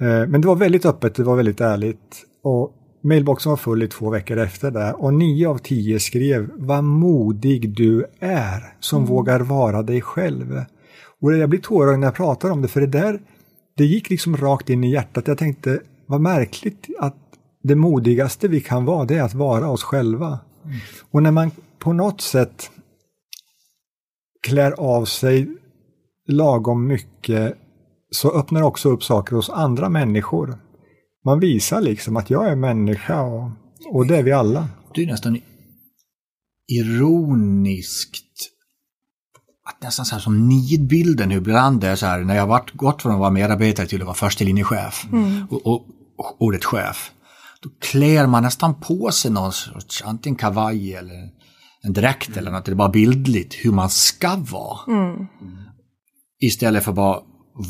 Eh, 0.00 0.26
men 0.28 0.40
det 0.40 0.46
var 0.46 0.56
väldigt 0.56 0.86
öppet, 0.86 1.14
det 1.14 1.24
var 1.24 1.36
väldigt 1.36 1.60
ärligt. 1.60 2.24
Och 2.42 2.72
mailboxen 3.02 3.50
var 3.50 3.56
full 3.56 3.82
i 3.82 3.88
två 3.88 4.10
veckor 4.10 4.38
efter 4.38 4.70
det 4.70 4.92
och 4.92 5.14
nio 5.14 5.48
av 5.48 5.58
tio 5.58 6.00
skrev 6.00 6.50
vad 6.54 6.84
modig 6.84 7.76
du 7.76 8.04
är 8.20 8.74
som 8.80 9.04
vågar 9.04 9.40
vara 9.40 9.82
dig 9.82 10.00
själv. 10.00 10.64
Och 11.22 11.36
jag 11.36 11.48
blir 11.48 11.60
tårögd 11.60 11.98
när 11.98 12.06
jag 12.06 12.14
pratar 12.14 12.50
om 12.50 12.62
det, 12.62 12.68
för 12.68 12.80
det 12.80 12.86
där, 12.86 13.20
det 13.76 13.84
gick 13.84 14.10
liksom 14.10 14.36
rakt 14.36 14.70
in 14.70 14.84
i 14.84 14.92
hjärtat. 14.92 15.28
Jag 15.28 15.38
tänkte, 15.38 15.80
vad 16.06 16.20
märkligt 16.20 16.86
att 16.98 17.16
det 17.62 17.74
modigaste 17.74 18.48
vi 18.48 18.60
kan 18.60 18.84
vara, 18.84 19.04
det 19.04 19.16
är 19.16 19.22
att 19.22 19.34
vara 19.34 19.70
oss 19.70 19.82
själva. 19.82 20.38
Och 21.10 21.22
när 21.22 21.30
man 21.30 21.50
på 21.78 21.92
något 21.92 22.20
sätt 22.20 22.70
klär 24.42 24.72
av 24.72 25.04
sig 25.04 25.48
lagom 26.26 26.86
mycket 26.86 27.56
så 28.10 28.30
öppnar 28.30 28.62
också 28.62 28.88
upp 28.88 29.04
saker 29.04 29.36
hos 29.36 29.50
andra 29.50 29.88
människor. 29.88 30.58
Man 31.24 31.40
visar 31.40 31.80
liksom 31.80 32.16
att 32.16 32.30
jag 32.30 32.48
är 32.48 32.56
människa 32.56 33.22
och, 33.22 33.50
och 33.90 34.06
det 34.06 34.16
är 34.16 34.22
vi 34.22 34.32
alla. 34.32 34.68
Det 34.94 35.02
är 35.02 35.06
nästan 35.06 35.40
ironiskt 36.68 38.27
att 39.68 39.82
nästan 39.82 40.06
så 40.06 40.14
här 40.14 40.22
som 40.22 40.48
nidbilden 40.48 41.32
ibland 41.32 41.84
är 41.84 41.96
så 41.96 42.06
här 42.06 42.20
när 42.20 42.36
jag 42.36 42.46
varit, 42.46 42.72
gått 42.72 43.02
från 43.02 43.12
att 43.12 43.18
vara 43.18 43.30
medarbetare 43.30 43.86
till 43.86 44.00
att 44.00 44.06
vara 44.06 44.16
första 44.16 44.44
linjechef 44.44 45.06
och, 45.50 45.66
och, 45.66 45.86
och 46.18 46.42
ordet 46.42 46.64
chef. 46.64 47.10
Då 47.62 47.70
klär 47.80 48.26
man 48.26 48.42
nästan 48.42 48.80
på 48.80 49.10
sig 49.10 49.30
någon 49.30 49.52
sorts 49.52 50.02
antingen 50.06 50.36
kavaj 50.36 50.94
eller 50.94 51.28
en 51.82 51.92
dräkt 51.92 52.36
eller 52.36 52.50
något, 52.50 52.64
det 52.64 52.72
är 52.72 52.76
bara 52.76 52.88
bildligt 52.88 53.54
hur 53.54 53.72
man 53.72 53.90
ska 53.90 54.36
vara. 54.36 54.78
Istället 56.40 56.84
för 56.84 56.92
bara 56.92 57.18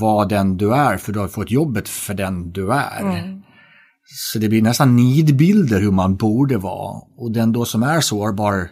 vara 0.00 0.26
den 0.26 0.56
du 0.56 0.74
är, 0.74 0.96
för 0.96 1.12
du 1.12 1.18
har 1.18 1.28
fått 1.28 1.50
jobbet 1.50 1.88
för 1.88 2.14
den 2.14 2.52
du 2.52 2.72
är. 2.72 3.02
Så 4.04 4.38
det 4.38 4.48
blir 4.48 4.62
nästan 4.62 4.96
nidbilder 4.96 5.80
hur 5.80 5.90
man 5.90 6.16
borde 6.16 6.56
vara. 6.56 7.02
Och 7.16 7.32
den 7.32 7.52
då 7.52 7.64
som 7.64 7.82
är 7.82 8.00
sårbar, 8.00 8.70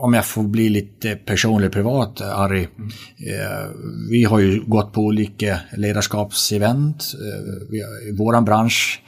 om 0.00 0.14
jag 0.14 0.26
får 0.26 0.42
bli 0.42 0.68
lite 0.68 1.16
personlig 1.16 1.72
privat, 1.72 2.20
Ari. 2.20 2.62
Eh, 2.62 3.68
vi 4.10 4.24
har 4.24 4.38
ju 4.38 4.64
gått 4.66 4.92
på 4.92 5.00
olika 5.00 5.60
ledarskapsevent. 5.76 7.04
Eh, 7.14 8.08
I 8.08 8.16
våran 8.16 8.44
bransch 8.44 9.02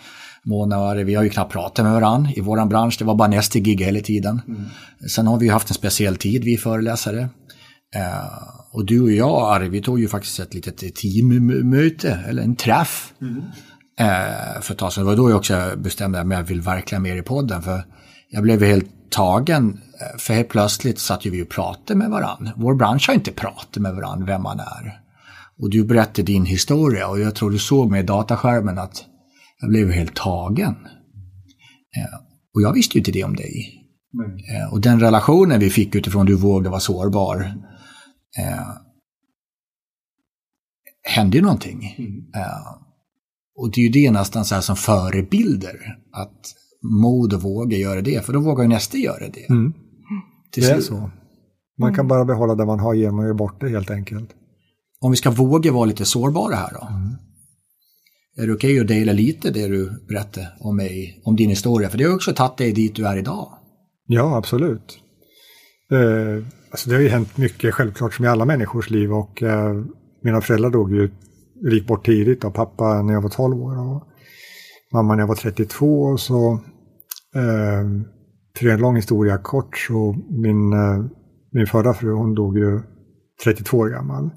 Mona 0.45 0.79
och 0.79 0.89
Ari, 0.89 1.05
vi 1.05 1.15
har 1.15 1.23
ju 1.23 1.31
knappt 1.31 1.53
pratat 1.53 1.85
med 1.85 1.95
varandra 1.95 2.31
i 2.37 2.41
våran 2.41 2.69
bransch. 2.69 2.97
Det 2.99 3.05
var 3.05 3.15
bara 3.15 3.29
nästa 3.29 3.59
gig 3.59 3.81
hela 3.81 4.01
tiden. 4.01 4.41
Mm. 4.49 4.65
Sen 5.09 5.27
har 5.27 5.39
vi 5.39 5.49
haft 5.49 5.69
en 5.69 5.75
speciell 5.75 6.17
tid, 6.17 6.45
vi 6.45 6.57
föreläsare. 6.57 7.21
Uh, 7.21 7.29
och 8.73 8.87
du 8.87 9.01
och 9.01 9.13
jag, 9.13 9.57
Ari, 9.57 9.69
vi 9.69 9.83
tog 9.83 10.01
ju 10.01 10.09
faktiskt 10.09 10.41
ett 10.41 10.55
litet 10.55 10.97
teammöte, 10.97 12.19
eller 12.29 12.43
en 12.43 12.57
träff. 12.57 13.13
Mm. 13.21 13.43
För 14.63 14.73
ett 14.73 14.79
tag 14.79 14.93
sedan. 14.93 15.05
Det 15.05 15.11
var 15.11 15.17
då 15.17 15.31
jag 15.31 15.37
också 15.37 15.73
bestämde 15.77 16.21
att 16.21 16.31
jag 16.31 16.43
vill 16.43 16.61
verkligen 16.61 17.03
mer 17.03 17.17
i 17.17 17.23
podden. 17.23 17.63
För 17.63 17.85
jag 18.33 18.43
blev 18.43 18.63
helt 18.63 19.11
tagen, 19.11 19.81
eh, 20.01 20.19
för 20.19 20.35
helt 20.35 20.49
plötsligt 20.49 20.99
satt 20.99 21.25
ju 21.25 21.31
vi 21.31 21.43
och 21.43 21.49
pratade 21.49 21.99
med 21.99 22.11
varandra. 22.11 22.53
Vår 22.57 22.75
bransch 22.75 23.09
har 23.09 23.15
inte 23.15 23.33
pratat 23.33 23.83
med 23.83 23.95
varandra, 23.95 24.27
vem 24.27 24.43
man 24.43 24.61
är. 24.61 25.01
Och 25.59 25.71
du 25.71 25.85
berättade 25.85 26.23
din 26.23 26.45
historia 26.45 27.09
och 27.09 27.21
jag 27.21 27.35
tror 27.35 27.51
du 27.51 27.59
såg 27.59 27.91
mig 27.91 28.01
i 28.01 28.07
dataskärmen 28.07 28.79
att 28.79 29.05
jag 29.61 29.71
blev 29.71 29.91
helt 29.91 30.15
tagen. 30.15 30.77
Eh, 31.97 32.19
och 32.55 32.63
jag 32.63 32.73
visste 32.73 32.95
ju 32.95 33.01
inte 33.01 33.13
det 33.13 33.25
om 33.25 33.37
dig. 33.37 33.79
Mm. 34.15 34.71
Och 34.73 34.81
den 34.81 35.01
relationen 35.01 35.61
vi 35.61 35.71
fick 35.71 35.95
utifrån 35.95 36.27
du 36.27 36.37
vågade 36.37 36.71
vara 36.71 36.81
sårbar 36.81 37.41
eh, 38.39 38.69
hände 41.03 41.37
ju 41.37 41.43
någonting. 41.43 41.95
Mm. 41.99 42.11
Eh, 42.35 42.77
och 43.57 43.71
det 43.71 43.81
är 43.81 43.83
ju 43.83 43.89
det 43.89 44.11
nästan 44.11 44.45
så 44.45 44.55
här 44.55 44.63
som 44.63 44.77
förebilder. 44.77 45.99
Att 46.13 46.55
mod 46.83 47.35
och 47.35 47.43
våga 47.43 47.77
göra 47.77 48.01
det, 48.01 48.27
för 48.27 48.33
då 48.33 48.41
vågar 48.41 48.63
ju 48.63 48.69
nästa 48.69 48.97
göra 48.97 49.29
det. 49.29 49.51
Mm. 49.51 49.73
Det 50.55 50.65
är 50.65 50.81
så. 50.81 51.11
Man 51.79 51.95
kan 51.95 52.09
bara 52.09 52.25
behålla 52.25 52.55
det 52.55 52.67
man 52.67 52.81
har 52.81 52.95
genom 52.95 53.19
att 53.19 53.27
ge 53.27 53.33
bort 53.33 53.61
det 53.61 53.69
helt 53.69 53.91
enkelt. 53.91 54.31
Om 55.01 55.11
vi 55.11 55.17
ska 55.17 55.31
våga 55.31 55.73
vara 55.73 55.85
lite 55.85 56.05
sårbara 56.05 56.55
här 56.55 56.71
då. 56.73 56.87
Mm. 56.87 57.17
Är 58.37 58.47
det 58.47 58.53
okej 58.53 58.73
okay 58.73 58.81
att 58.81 58.89
dela 58.89 59.13
lite 59.13 59.51
det 59.51 59.69
du 59.69 60.05
berättade 60.09 60.49
om 60.61 60.77
mig, 60.77 61.23
om 61.25 61.37
din 61.37 61.51
historia? 61.51 61.91
För 61.91 61.99
det 61.99 62.05
har 62.05 62.15
också 62.15 62.35
tagit 62.35 62.59
dig 62.59 62.73
dit 62.73 62.95
du 62.97 63.07
är 63.07 63.17
idag. 63.17 63.49
Ja, 64.07 64.37
absolut. 64.37 64.99
Eh, 65.93 66.45
alltså 66.71 66.91
det 66.91 66.97
har 66.97 67.03
ju 67.03 67.09
hänt 67.09 67.37
mycket 67.37 67.75
självklart 67.75 68.15
som 68.15 68.25
i 68.25 68.29
alla 68.29 68.45
människors 68.45 68.91
liv 68.91 69.13
och 69.13 69.43
eh, 69.43 69.85
mina 70.23 70.41
föräldrar 70.41 70.71
dog 70.71 70.93
ju, 70.93 71.11
gick 71.73 71.87
bort 71.87 72.07
tidigt 72.07 72.45
och 72.45 72.55
pappa 72.55 73.03
när 73.03 73.13
jag 73.13 73.23
var 73.23 73.29
12 73.29 73.63
år 73.63 73.79
och 73.79 74.03
mamma 74.93 75.15
när 75.15 75.23
jag 75.23 75.29
var 75.29 75.35
32 75.35 76.03
och 76.03 76.21
så 76.21 76.61
eh, 77.37 77.89
för 78.59 78.67
en 78.67 78.81
lång 78.81 78.97
historia 78.97 79.39
kort 79.39 79.79
så 79.79 80.17
min, 80.31 80.73
eh, 80.73 81.05
min 81.53 81.67
förra 81.67 81.95
fru 81.95 82.13
hon 82.13 82.35
dog 82.35 82.59
ju 82.59 82.81
32 83.45 83.79
år 83.79 83.89
gammal. 83.89 84.31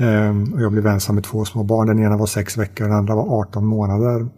Eh, 0.00 0.54
och 0.54 0.62
jag 0.62 0.72
blev 0.72 0.86
ensam 0.86 1.14
med 1.14 1.24
två 1.24 1.44
små 1.44 1.64
barn. 1.64 1.86
Den 1.86 1.98
ena 1.98 2.16
var 2.16 2.26
sex 2.26 2.58
veckor, 2.58 2.84
den 2.84 2.96
andra 2.96 3.14
var 3.14 3.40
18 3.40 3.66
månader. 3.66 4.28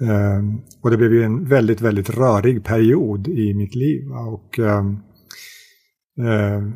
Ehm, 0.00 0.60
och 0.82 0.90
det 0.90 0.96
blev 0.96 1.12
ju 1.12 1.22
en 1.22 1.48
väldigt, 1.48 1.80
väldigt 1.80 2.10
rörig 2.10 2.64
period 2.64 3.28
i 3.28 3.54
mitt 3.54 3.74
liv. 3.74 4.12
Och, 4.12 4.58
ehm, 4.58 4.98
ehm, 6.18 6.72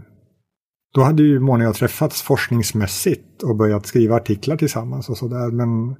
då 0.94 1.02
hade 1.02 1.22
ju 1.22 1.40
Mona 1.40 1.64
och 1.64 1.68
jag 1.68 1.74
träffats 1.74 2.22
forskningsmässigt 2.22 3.42
och 3.42 3.56
börjat 3.56 3.86
skriva 3.86 4.16
artiklar 4.16 4.56
tillsammans 4.56 5.08
och 5.08 5.16
sådär. 5.16 5.50
Men 5.50 5.96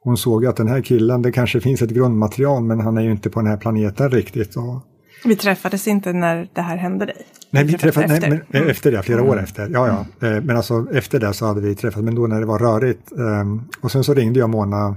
hon 0.00 0.16
såg 0.16 0.46
att 0.46 0.56
den 0.56 0.68
här 0.68 0.82
killen, 0.82 1.22
det 1.22 1.32
kanske 1.32 1.60
finns 1.60 1.82
ett 1.82 1.90
grundmaterial 1.90 2.62
men 2.62 2.80
han 2.80 2.98
är 2.98 3.02
ju 3.02 3.10
inte 3.10 3.30
på 3.30 3.40
den 3.40 3.50
här 3.50 3.56
planeten 3.56 4.10
riktigt. 4.10 4.56
Och, 4.56 4.82
vi 5.24 5.36
träffades 5.36 5.88
inte 5.88 6.12
när 6.12 6.48
det 6.54 6.60
här 6.60 6.76
hände 6.76 7.06
dig? 7.06 7.26
Nej, 7.50 7.64
vi 7.64 7.72
träffades 7.72 8.10
efter. 8.10 8.30
Nej, 8.30 8.40
men, 8.48 8.68
efter 8.68 8.92
det, 8.92 9.02
flera 9.02 9.20
mm. 9.20 9.30
år 9.30 9.40
efter. 9.40 9.68
Ja, 9.72 9.86
ja. 10.20 10.26
Mm. 10.28 10.44
Men 10.44 10.56
alltså 10.56 10.86
efter 10.92 11.20
det 11.20 11.32
så 11.32 11.46
hade 11.46 11.60
vi 11.60 11.74
träffats, 11.74 12.02
men 12.02 12.14
då 12.14 12.26
när 12.26 12.40
det 12.40 12.46
var 12.46 12.58
rörigt. 12.58 13.12
Ehm, 13.12 13.62
och 13.80 13.90
sen 13.90 14.04
så 14.04 14.14
ringde 14.14 14.40
jag 14.40 14.50
Mona 14.50 14.88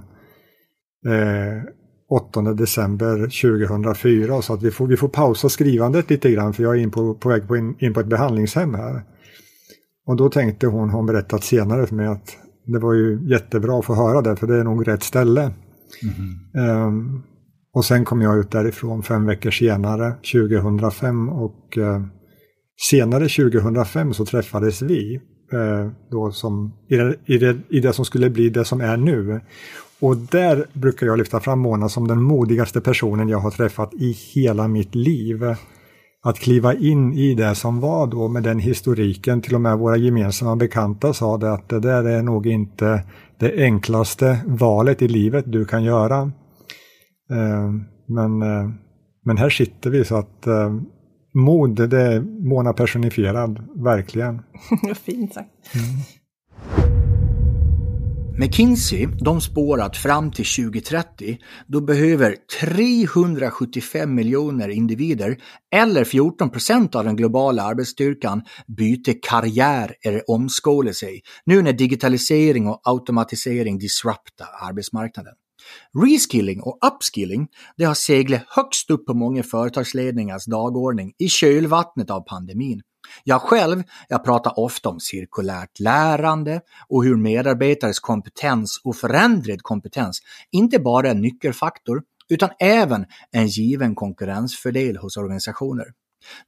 eh, 1.07 1.63
8 2.09 2.41
december 2.41 3.17
2004 3.17 4.35
och 4.35 4.43
sa 4.43 4.53
att 4.53 4.63
vi 4.63 4.71
får, 4.71 4.87
vi 4.87 4.97
får 4.97 5.07
pausa 5.07 5.49
skrivandet 5.49 6.09
lite 6.09 6.31
grann 6.31 6.53
för 6.53 6.63
jag 6.63 6.75
är 6.75 6.79
in 6.79 6.91
på, 6.91 7.13
på 7.13 7.29
väg 7.29 7.47
på 7.47 7.57
in, 7.57 7.75
in 7.79 7.93
på 7.93 7.99
ett 7.99 8.07
behandlingshem 8.07 8.73
här. 8.73 9.01
Och 10.07 10.15
då 10.15 10.29
tänkte 10.29 10.67
hon, 10.67 10.89
hon 10.89 11.05
berättat 11.05 11.43
senare 11.43 11.85
för 11.87 11.95
mig 11.95 12.07
att 12.07 12.37
det 12.65 12.79
var 12.79 12.93
ju 12.93 13.19
jättebra 13.29 13.79
att 13.79 13.85
få 13.85 13.95
höra 13.95 14.21
det 14.21 14.35
för 14.35 14.47
det 14.47 14.55
är 14.55 14.63
nog 14.63 14.87
rätt 14.87 15.03
ställe. 15.03 15.51
Mm. 16.53 16.87
Um, 16.87 17.23
och 17.73 17.85
sen 17.85 18.05
kom 18.05 18.21
jag 18.21 18.39
ut 18.39 18.51
därifrån 18.51 19.03
fem 19.03 19.25
veckor 19.25 19.51
senare, 19.51 20.13
2005 20.33 21.29
och 21.29 21.77
eh, 21.77 22.01
senare 22.89 23.27
2005 23.27 24.13
så 24.13 24.25
träffades 24.25 24.81
vi 24.81 25.15
eh, 25.53 25.91
då 26.11 26.31
som, 26.31 26.73
i, 26.89 26.95
det, 26.95 27.15
i, 27.25 27.37
det, 27.37 27.57
i 27.69 27.79
det 27.79 27.93
som 27.93 28.05
skulle 28.05 28.29
bli 28.29 28.49
det 28.49 28.65
som 28.65 28.81
är 28.81 28.97
nu. 28.97 29.41
Och 29.99 30.17
där 30.17 30.65
brukar 30.73 31.07
jag 31.07 31.17
lyfta 31.17 31.39
fram 31.39 31.59
Mona 31.59 31.89
som 31.89 32.07
den 32.07 32.21
modigaste 32.21 32.81
personen 32.81 33.29
jag 33.29 33.37
har 33.37 33.51
träffat 33.51 33.93
i 33.93 34.11
hela 34.11 34.67
mitt 34.67 34.95
liv. 34.95 35.55
Att 36.23 36.39
kliva 36.39 36.73
in 36.73 37.13
i 37.13 37.35
det 37.35 37.55
som 37.55 37.79
var 37.79 38.07
då 38.07 38.27
med 38.27 38.43
den 38.43 38.59
historiken, 38.59 39.41
till 39.41 39.55
och 39.55 39.61
med 39.61 39.77
våra 39.77 39.97
gemensamma 39.97 40.55
bekanta 40.55 41.13
sa 41.13 41.37
det 41.37 41.53
att 41.53 41.69
det 41.69 41.79
där 41.79 42.03
är 42.03 42.21
nog 42.21 42.47
inte 42.47 43.03
det 43.39 43.63
enklaste 43.63 44.39
valet 44.45 45.01
i 45.01 45.07
livet 45.07 45.45
du 45.47 45.65
kan 45.65 45.83
göra. 45.83 46.21
Eh, 47.31 47.71
men, 48.07 48.41
eh, 48.41 48.69
men 49.25 49.37
här 49.37 49.49
sitter 49.49 49.89
vi 49.89 50.05
så 50.05 50.15
att 50.15 50.47
eh, 50.47 50.75
mod, 51.33 51.89
det 51.89 52.01
är 52.01 52.21
Mona 52.21 52.73
personifierad, 52.73 53.63
verkligen. 53.75 54.41
Fint 55.03 55.33
sagt. 55.33 55.49
Mm. 55.75 56.01
McKinsey 58.41 59.05
de 59.05 59.41
spår 59.41 59.81
att 59.81 59.97
fram 59.97 60.31
till 60.31 60.45
2030 60.45 61.37
då 61.67 61.81
behöver 61.81 62.35
375 62.59 64.15
miljoner 64.15 64.69
individer 64.69 65.37
eller 65.75 66.03
14 66.03 66.49
procent 66.49 66.95
av 66.95 67.03
den 67.03 67.15
globala 67.15 67.63
arbetsstyrkan 67.63 68.41
byta 68.67 69.11
karriär 69.21 69.95
eller 70.05 70.31
omskola 70.31 70.93
sig 70.93 71.21
nu 71.45 71.61
när 71.61 71.73
digitalisering 71.73 72.67
och 72.67 72.81
automatisering 72.83 73.79
disruptar 73.79 74.47
arbetsmarknaden. 74.61 75.33
Reskilling 76.05 76.61
och 76.61 76.79
upskilling 76.85 77.47
det 77.77 77.83
har 77.83 77.93
seglat 77.93 78.43
högst 78.47 78.89
upp 78.89 79.05
på 79.05 79.13
många 79.13 79.43
företagsledningars 79.43 80.45
dagordning 80.45 81.13
i 81.17 81.27
kölvattnet 81.27 82.09
av 82.09 82.21
pandemin. 82.21 82.81
Jag 83.23 83.41
själv, 83.41 83.83
jag 84.07 84.23
pratar 84.23 84.59
ofta 84.59 84.89
om 84.89 84.99
cirkulärt 84.99 85.79
lärande 85.79 86.61
och 86.87 87.03
hur 87.03 87.17
medarbetares 87.17 87.99
kompetens 87.99 88.81
och 88.83 88.95
förändrad 88.95 89.61
kompetens 89.61 90.21
inte 90.51 90.79
bara 90.79 91.07
är 91.07 91.11
en 91.11 91.21
nyckelfaktor 91.21 92.01
utan 92.29 92.49
även 92.59 93.05
en 93.31 93.47
given 93.47 93.95
konkurrensfördel 93.95 94.97
hos 94.97 95.17
organisationer. 95.17 95.85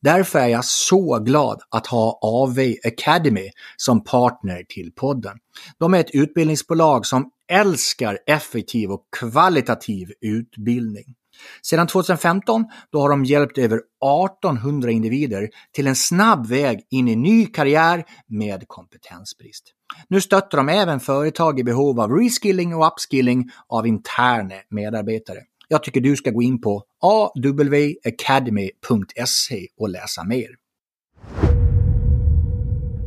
Därför 0.01 0.39
är 0.39 0.47
jag 0.47 0.65
så 0.65 1.19
glad 1.19 1.61
att 1.69 1.87
ha 1.87 2.19
AV 2.21 2.59
Academy 2.83 3.49
som 3.77 4.03
partner 4.03 4.63
till 4.69 4.91
podden. 4.95 5.37
De 5.77 5.93
är 5.93 5.99
ett 5.99 6.11
utbildningsbolag 6.11 7.05
som 7.05 7.31
älskar 7.51 8.19
effektiv 8.27 8.91
och 8.91 9.03
kvalitativ 9.19 10.07
utbildning. 10.21 11.15
Sedan 11.61 11.87
2015 11.87 12.65
då 12.91 12.99
har 12.99 13.09
de 13.09 13.25
hjälpt 13.25 13.57
över 13.57 13.77
1800 13.77 14.91
individer 14.91 15.49
till 15.71 15.87
en 15.87 15.95
snabb 15.95 16.47
väg 16.47 16.79
in 16.89 17.07
i 17.07 17.15
ny 17.15 17.45
karriär 17.45 18.03
med 18.27 18.67
kompetensbrist. 18.67 19.63
Nu 20.07 20.21
stöttar 20.21 20.57
de 20.57 20.69
även 20.69 20.99
företag 20.99 21.59
i 21.59 21.63
behov 21.63 21.99
av 21.99 22.11
reskilling 22.11 22.75
och 22.75 22.87
upskilling 22.87 23.49
av 23.67 23.87
interna 23.87 24.55
medarbetare. 24.69 25.39
Jag 25.67 25.83
tycker 25.83 26.01
du 26.01 26.15
ska 26.15 26.31
gå 26.31 26.41
in 26.41 26.61
på 26.61 26.83
awacademy.se 27.01 29.67
och 29.77 29.89
läsa 29.89 30.23
mer. 30.23 30.47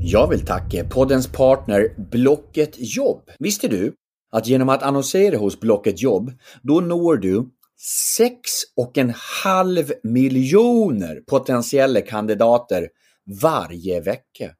Jag 0.00 0.28
vill 0.28 0.46
tacka 0.46 0.84
poddens 0.84 1.26
partner 1.26 1.94
Blocket 2.10 2.74
Jobb. 2.76 3.30
Visste 3.38 3.68
du 3.68 3.94
att 4.32 4.46
genom 4.46 4.68
att 4.68 4.82
annonsera 4.82 5.38
hos 5.38 5.60
Blocket 5.60 6.02
Jobb, 6.02 6.32
då 6.62 6.80
når 6.80 7.16
du 7.16 7.50
6,5 8.18 9.92
miljoner 10.02 11.20
potentiella 11.20 12.00
kandidater 12.00 12.88
varje 13.42 14.00
vecka. 14.00 14.50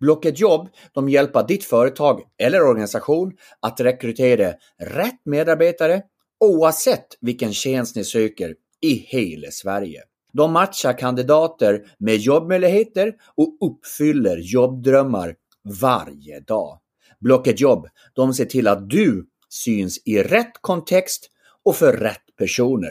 Blocket 0.00 0.40
Jobb 0.40 0.68
de 0.92 1.08
hjälper 1.08 1.46
ditt 1.48 1.64
företag 1.64 2.20
eller 2.38 2.62
organisation 2.62 3.32
att 3.60 3.80
rekrytera 3.80 4.54
rätt 4.78 5.20
medarbetare 5.24 6.02
oavsett 6.40 7.06
vilken 7.20 7.52
tjänst 7.52 7.96
ni 7.96 8.04
söker 8.04 8.54
i 8.80 8.94
hela 8.94 9.50
Sverige. 9.50 10.02
De 10.32 10.52
matchar 10.52 10.98
kandidater 10.98 11.84
med 11.98 12.16
jobbmöjligheter 12.16 13.14
och 13.36 13.56
uppfyller 13.60 14.36
jobbdrömmar 14.36 15.34
varje 15.80 16.40
dag. 16.40 16.78
Blocket 17.20 17.60
Jobb, 17.60 17.86
de 18.14 18.34
ser 18.34 18.44
till 18.44 18.68
att 18.68 18.90
du 18.90 19.26
syns 19.48 19.98
i 20.04 20.22
rätt 20.22 20.52
kontext 20.60 21.28
och 21.64 21.76
för 21.76 21.92
rätt 21.92 22.31
personer. 22.42 22.90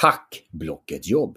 Tack 0.00 0.42
Blocket 0.52 1.06
Jobb! 1.06 1.36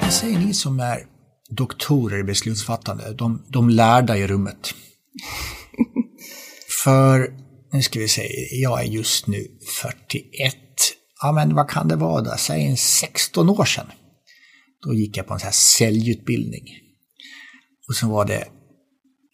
Vad 0.00 0.12
säger 0.12 0.38
ni 0.38 0.54
som 0.54 0.80
är 0.80 1.06
doktorer 1.50 2.18
i 2.18 2.24
beslutsfattande, 2.24 3.12
de, 3.12 3.44
de 3.48 3.70
lärda 3.70 4.16
i 4.16 4.26
rummet? 4.26 4.74
För 6.84 7.32
nu 7.72 7.82
ska 7.82 7.98
vi 7.98 8.08
se, 8.08 8.22
jag 8.50 8.80
är 8.80 8.84
just 8.84 9.26
nu 9.26 9.46
41. 9.82 10.56
Ja, 11.22 11.32
men 11.32 11.54
vad 11.54 11.70
kan 11.70 11.88
det 11.88 11.96
vara 11.96 12.22
då? 12.22 12.34
Säg 12.38 12.76
16 12.76 13.48
år 13.48 13.64
sedan. 13.64 13.86
Då 14.82 14.94
gick 14.94 15.16
jag 15.16 15.26
på 15.26 15.34
en 15.34 15.40
sån 15.40 15.46
här 15.46 15.52
säljutbildning. 15.52 16.64
Och 17.88 17.94
så 17.94 18.08
var 18.08 18.24
det 18.24 18.48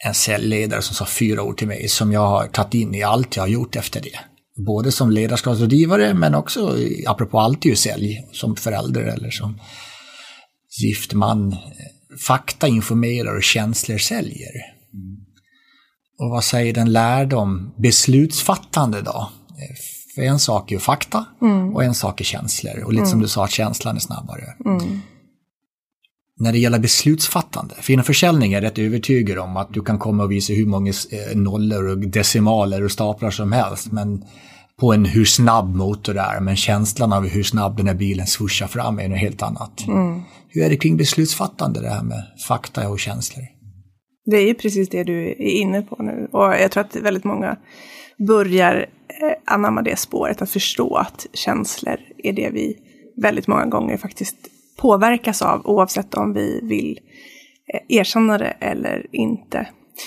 en 0.05 0.15
säljledare 0.15 0.83
som 0.83 0.95
sa 0.95 1.07
fyra 1.07 1.43
ord 1.43 1.59
till 1.59 1.69
mig 1.69 1.89
som 1.89 2.13
jag 2.13 2.27
har 2.27 2.47
tagit 2.47 2.75
in 2.75 2.95
i 2.95 3.03
allt 3.03 3.37
jag 3.37 3.43
har 3.43 3.49
gjort 3.49 3.77
efter 3.77 4.01
det. 4.01 4.19
Både 4.67 4.93
som 4.93 5.11
ledarskapsrådgivare 5.11 6.15
men 6.15 6.35
också, 6.35 6.77
apropå 7.07 7.41
allt 7.41 7.65
ju 7.65 7.77
sälj, 7.77 8.29
som 8.33 8.57
förälder 8.57 9.01
eller 9.01 9.31
som 9.31 9.61
gift 10.81 11.13
man. 11.13 11.57
Fakta 12.27 12.69
informerar 12.69 13.37
och 13.37 13.43
känslor 13.43 13.99
säljer. 13.99 14.53
Och 16.19 16.31
vad 16.31 16.45
säger 16.45 16.75
den 16.75 16.93
lärde 16.93 17.37
om 17.37 17.75
beslutsfattande 17.79 19.03
då? 19.03 19.31
För 20.15 20.23
en 20.23 20.39
sak 20.39 20.71
är 20.71 20.77
ju 20.77 20.81
fakta 20.81 21.25
mm. 21.43 21.75
och 21.75 21.85
en 21.85 21.95
sak 21.95 22.21
är 22.21 22.25
känslor. 22.25 22.85
Och 22.85 22.93
lite 22.93 23.01
mm. 23.01 23.11
som 23.11 23.21
du 23.21 23.29
sa, 23.29 23.45
att 23.45 23.51
känslan 23.51 23.97
är 23.97 24.01
snabbare. 24.01 24.45
Mm. 24.65 25.01
När 26.43 26.53
det 26.53 26.59
gäller 26.59 26.79
beslutsfattande, 26.79 27.75
för 27.75 27.93
inom 27.93 28.05
försäljning 28.05 28.53
är 28.53 28.57
jag 28.57 28.65
rätt 28.65 28.79
övertygad 28.79 29.39
om 29.39 29.57
att 29.57 29.75
du 29.75 29.83
kan 29.83 29.99
komma 29.99 30.23
och 30.25 30.33
visa 30.33 30.53
hur 30.53 30.67
många 30.67 30.91
eh, 30.91 31.37
nollor 31.37 31.89
och 31.89 31.99
decimaler 31.99 32.85
och 32.85 32.91
staplar 32.91 33.31
som 33.31 33.53
helst. 33.53 33.93
Men 33.93 34.25
på 34.81 34.93
en 34.93 35.05
hur 35.05 35.25
snabb 35.25 35.75
motor 35.75 36.15
det 36.15 36.21
är, 36.21 36.41
men 36.41 36.57
känslan 36.57 37.13
av 37.13 37.29
hur 37.29 37.43
snabb 37.43 37.77
den 37.77 37.87
här 37.87 37.95
bilen 37.95 38.27
swooshar 38.27 38.67
fram 38.67 38.99
är 38.99 39.09
något 39.09 39.19
helt 39.19 39.43
annat. 39.43 39.87
Mm. 39.87 40.23
Hur 40.49 40.63
är 40.63 40.71
det 40.71 40.77
kring 40.77 40.97
beslutsfattande, 40.97 41.81
det 41.81 41.89
här 41.89 42.03
med 42.03 42.23
fakta 42.49 42.89
och 42.89 42.99
känslor? 42.99 43.45
Det 44.25 44.37
är 44.37 44.47
ju 44.47 44.55
precis 44.55 44.89
det 44.89 45.05
du 45.05 45.29
är 45.29 45.41
inne 45.41 45.83
på 45.83 46.03
nu. 46.03 46.29
Och 46.33 46.45
jag 46.45 46.71
tror 46.71 46.81
att 46.85 46.97
väldigt 46.97 47.25
många 47.25 47.57
börjar 48.27 48.75
eh, 48.77 49.55
anamma 49.55 49.83
det 49.83 49.99
spåret, 49.99 50.43
att 50.43 50.51
förstå 50.51 50.97
att 50.97 51.27
känslor 51.33 51.97
är 52.19 52.33
det 52.33 52.51
vi 52.53 52.77
väldigt 53.23 53.47
många 53.47 53.67
gånger 53.67 53.97
faktiskt 53.97 54.49
påverkas 54.77 55.43
av, 55.43 55.67
oavsett 55.67 56.15
om 56.15 56.33
vi 56.33 56.61
vill 56.63 57.01
eh, 57.75 57.99
erkänna 57.99 58.39
det 58.39 58.55
eller 58.61 59.07
inte. 59.13 59.67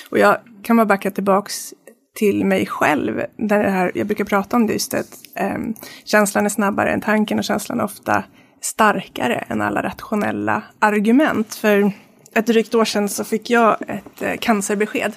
Och 0.09 0.19
jag 0.19 0.37
kan 0.63 0.77
bara 0.77 0.85
backa 0.85 1.11
tillbaks 1.11 1.73
till 2.15 2.45
mig 2.45 2.65
själv, 2.65 3.21
där 3.37 3.63
det 3.63 3.69
här, 3.69 3.91
jag 3.95 4.07
brukar 4.07 4.25
prata 4.25 4.55
om 4.55 4.67
det 4.67 4.73
just 4.73 4.93
att 4.93 5.19
eh, 5.35 5.57
känslan 6.05 6.45
är 6.45 6.49
snabbare 6.49 6.93
än 6.93 7.01
tanken 7.01 7.39
och 7.39 7.45
känslan 7.45 7.79
är 7.79 7.83
ofta 7.83 8.23
starkare 8.61 9.35
än 9.35 9.61
alla 9.61 9.83
rationella 9.83 10.63
argument. 10.79 11.55
För 11.55 11.91
ett 12.35 12.47
drygt 12.47 12.75
år 12.75 12.85
sedan 12.85 13.09
så 13.09 13.23
fick 13.23 13.49
jag 13.49 13.77
ett 13.87 14.21
eh, 14.21 14.37
cancerbesked. 14.39 15.13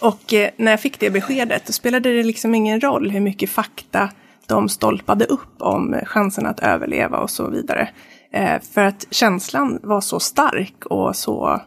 Och 0.00 0.32
eh, 0.32 0.50
när 0.56 0.70
jag 0.70 0.80
fick 0.80 1.00
det 1.00 1.10
beskedet, 1.10 1.66
då 1.66 1.72
spelade 1.72 2.16
det 2.16 2.22
liksom 2.22 2.54
ingen 2.54 2.80
roll 2.80 3.10
hur 3.10 3.20
mycket 3.20 3.50
fakta 3.50 4.10
de 4.48 4.68
stolpade 4.68 5.24
upp 5.24 5.60
om 5.62 6.00
chansen 6.04 6.46
att 6.46 6.60
överleva 6.60 7.18
och 7.18 7.30
så 7.30 7.50
vidare. 7.50 7.88
Eh, 8.32 8.60
för 8.72 8.84
att 8.84 9.06
känslan 9.10 9.78
var 9.82 10.00
så 10.00 10.20
stark 10.20 10.86
och 10.86 11.16
så 11.16 11.60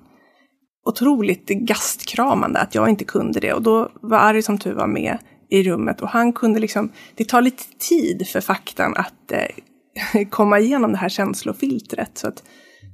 otroligt 0.86 1.48
gastkramande 1.48 2.60
att 2.60 2.76
jag 2.76 2.90
inte 2.90 3.04
kunde 3.04 3.40
det. 3.40 3.54
Och 3.54 3.62
då 3.62 3.90
var 4.02 4.18
Ari 4.18 4.42
som 4.42 4.58
tur 4.58 4.74
var 4.74 4.88
med 4.88 5.18
i 5.50 5.64
rummet 5.64 6.02
och 6.02 6.10
han 6.10 6.34
kunde 6.34 6.60
liksom, 6.60 6.92
det 7.16 7.30
tar 7.30 7.42
lite 7.42 7.64
tid 7.90 8.28
för 8.28 8.42
faktan 8.42 8.94
att 8.96 9.32
eh, 9.32 10.26
komma 10.30 10.60
igenom 10.60 10.92
det 10.92 10.98
här 10.98 11.10
känslofiltret. 11.10 12.18
Så 12.18 12.28
att 12.28 12.44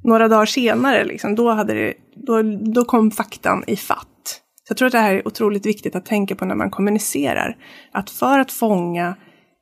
några 0.03 0.27
dagar 0.27 0.45
senare, 0.45 1.03
liksom, 1.03 1.35
då, 1.35 1.49
hade 1.49 1.73
det, 1.73 1.93
då, 2.15 2.41
då 2.73 2.85
kom 2.85 3.11
faktan 3.11 3.63
i 3.67 3.75
fatt. 3.75 4.41
Så 4.67 4.71
jag 4.71 4.77
tror 4.77 4.85
att 4.85 4.91
det 4.91 4.99
här 4.99 5.13
är 5.13 5.27
otroligt 5.27 5.65
viktigt 5.65 5.95
att 5.95 6.05
tänka 6.05 6.35
på 6.35 6.45
när 6.45 6.55
man 6.55 6.69
kommunicerar. 6.69 7.57
Att 7.91 8.09
för 8.09 8.39
att 8.39 8.51
fånga 8.51 9.15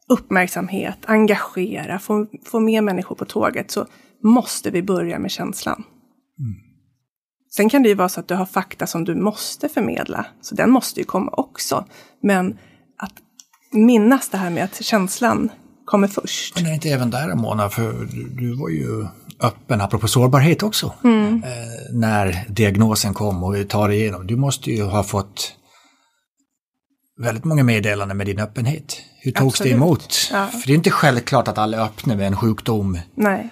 uppmärksamhet, 0.08 0.98
engagera, 1.06 2.00
få, 2.00 2.28
få 2.46 2.60
med 2.60 2.84
människor 2.84 3.16
på 3.16 3.26
tåget 3.26 3.72
så 3.72 3.86
måste 4.24 4.72
vi 4.72 4.84
börja 4.84 5.20
med 5.20 5.32
känslan. 5.32 5.84
Mm. 6.40 6.56
Sen 7.56 7.70
kan 7.70 7.84
det 7.84 7.90
ju 7.90 7.96
vara 7.96 8.10
så 8.10 8.20
att 8.20 8.28
du 8.28 8.36
har 8.36 8.46
fakta 8.46 8.88
som 8.88 9.04
du 9.04 9.16
måste 9.16 9.70
förmedla, 9.70 10.26
så 10.42 10.56
den 10.56 10.72
måste 10.72 11.00
ju 11.00 11.06
komma 11.06 11.32
också. 11.32 11.86
Men 12.22 12.58
att 12.98 13.14
minnas 13.72 14.30
det 14.30 14.38
här 14.38 14.50
med 14.50 14.64
att 14.64 14.84
känslan 14.84 15.50
kommer 15.86 16.08
först. 16.08 16.56
Men 16.56 16.66
är 16.66 16.74
inte 16.74 16.90
även 16.90 17.10
där 17.10 17.36
Mona, 17.36 17.70
för 17.70 18.08
du 18.40 18.56
var 18.56 18.70
ju 18.70 19.08
öppen, 19.40 19.82
apropå 19.82 20.08
sårbarhet 20.08 20.64
också, 20.64 20.94
mm. 21.04 21.44
eh, 21.44 21.94
när 21.94 22.46
diagnosen 22.50 23.14
kom 23.14 23.44
och 23.44 23.56
vi 23.56 23.66
tar 23.66 23.90
igenom. 23.90 24.28
Du 24.28 24.36
måste 24.36 24.72
ju 24.72 24.84
ha 24.84 25.04
fått 25.04 25.56
väldigt 27.22 27.44
många 27.44 27.64
meddelanden 27.64 28.18
med 28.18 28.28
din 28.28 28.40
öppenhet. 28.40 29.02
Hur 29.24 29.32
togs 29.32 29.62
Absolut. 29.62 29.72
det 29.72 29.78
emot? 29.78 30.30
Ja. 30.32 30.48
För 30.48 30.68
det 30.68 30.74
är 30.74 30.76
inte 30.76 30.92
självklart 30.92 31.48
att 31.48 31.58
alla 31.58 31.78
är 31.78 31.82
öppna 31.82 32.16
med 32.16 32.28
en 32.28 32.36
sjukdom. 32.36 33.00
Nej. 33.16 33.50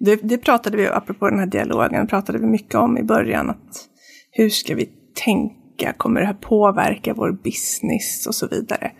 Det, 0.00 0.16
det, 0.22 0.38
pratade 0.38 0.76
vi, 0.76 0.88
apropå 0.88 1.30
den 1.30 1.38
här 1.38 1.46
dialogen, 1.46 2.06
pratade 2.06 2.38
vi 2.38 2.46
mycket 2.46 2.74
om 2.74 2.98
i 2.98 3.02
början. 3.02 3.50
att 3.50 3.84
Hur 4.30 4.50
ska 4.50 4.74
vi 4.74 4.88
tänka? 5.24 5.92
Kommer 5.96 6.20
det 6.20 6.26
här 6.26 6.34
påverka 6.34 7.14
vår 7.14 7.32
business 7.32 8.26
och 8.26 8.34
så 8.34 8.48
vidare? 8.48 8.92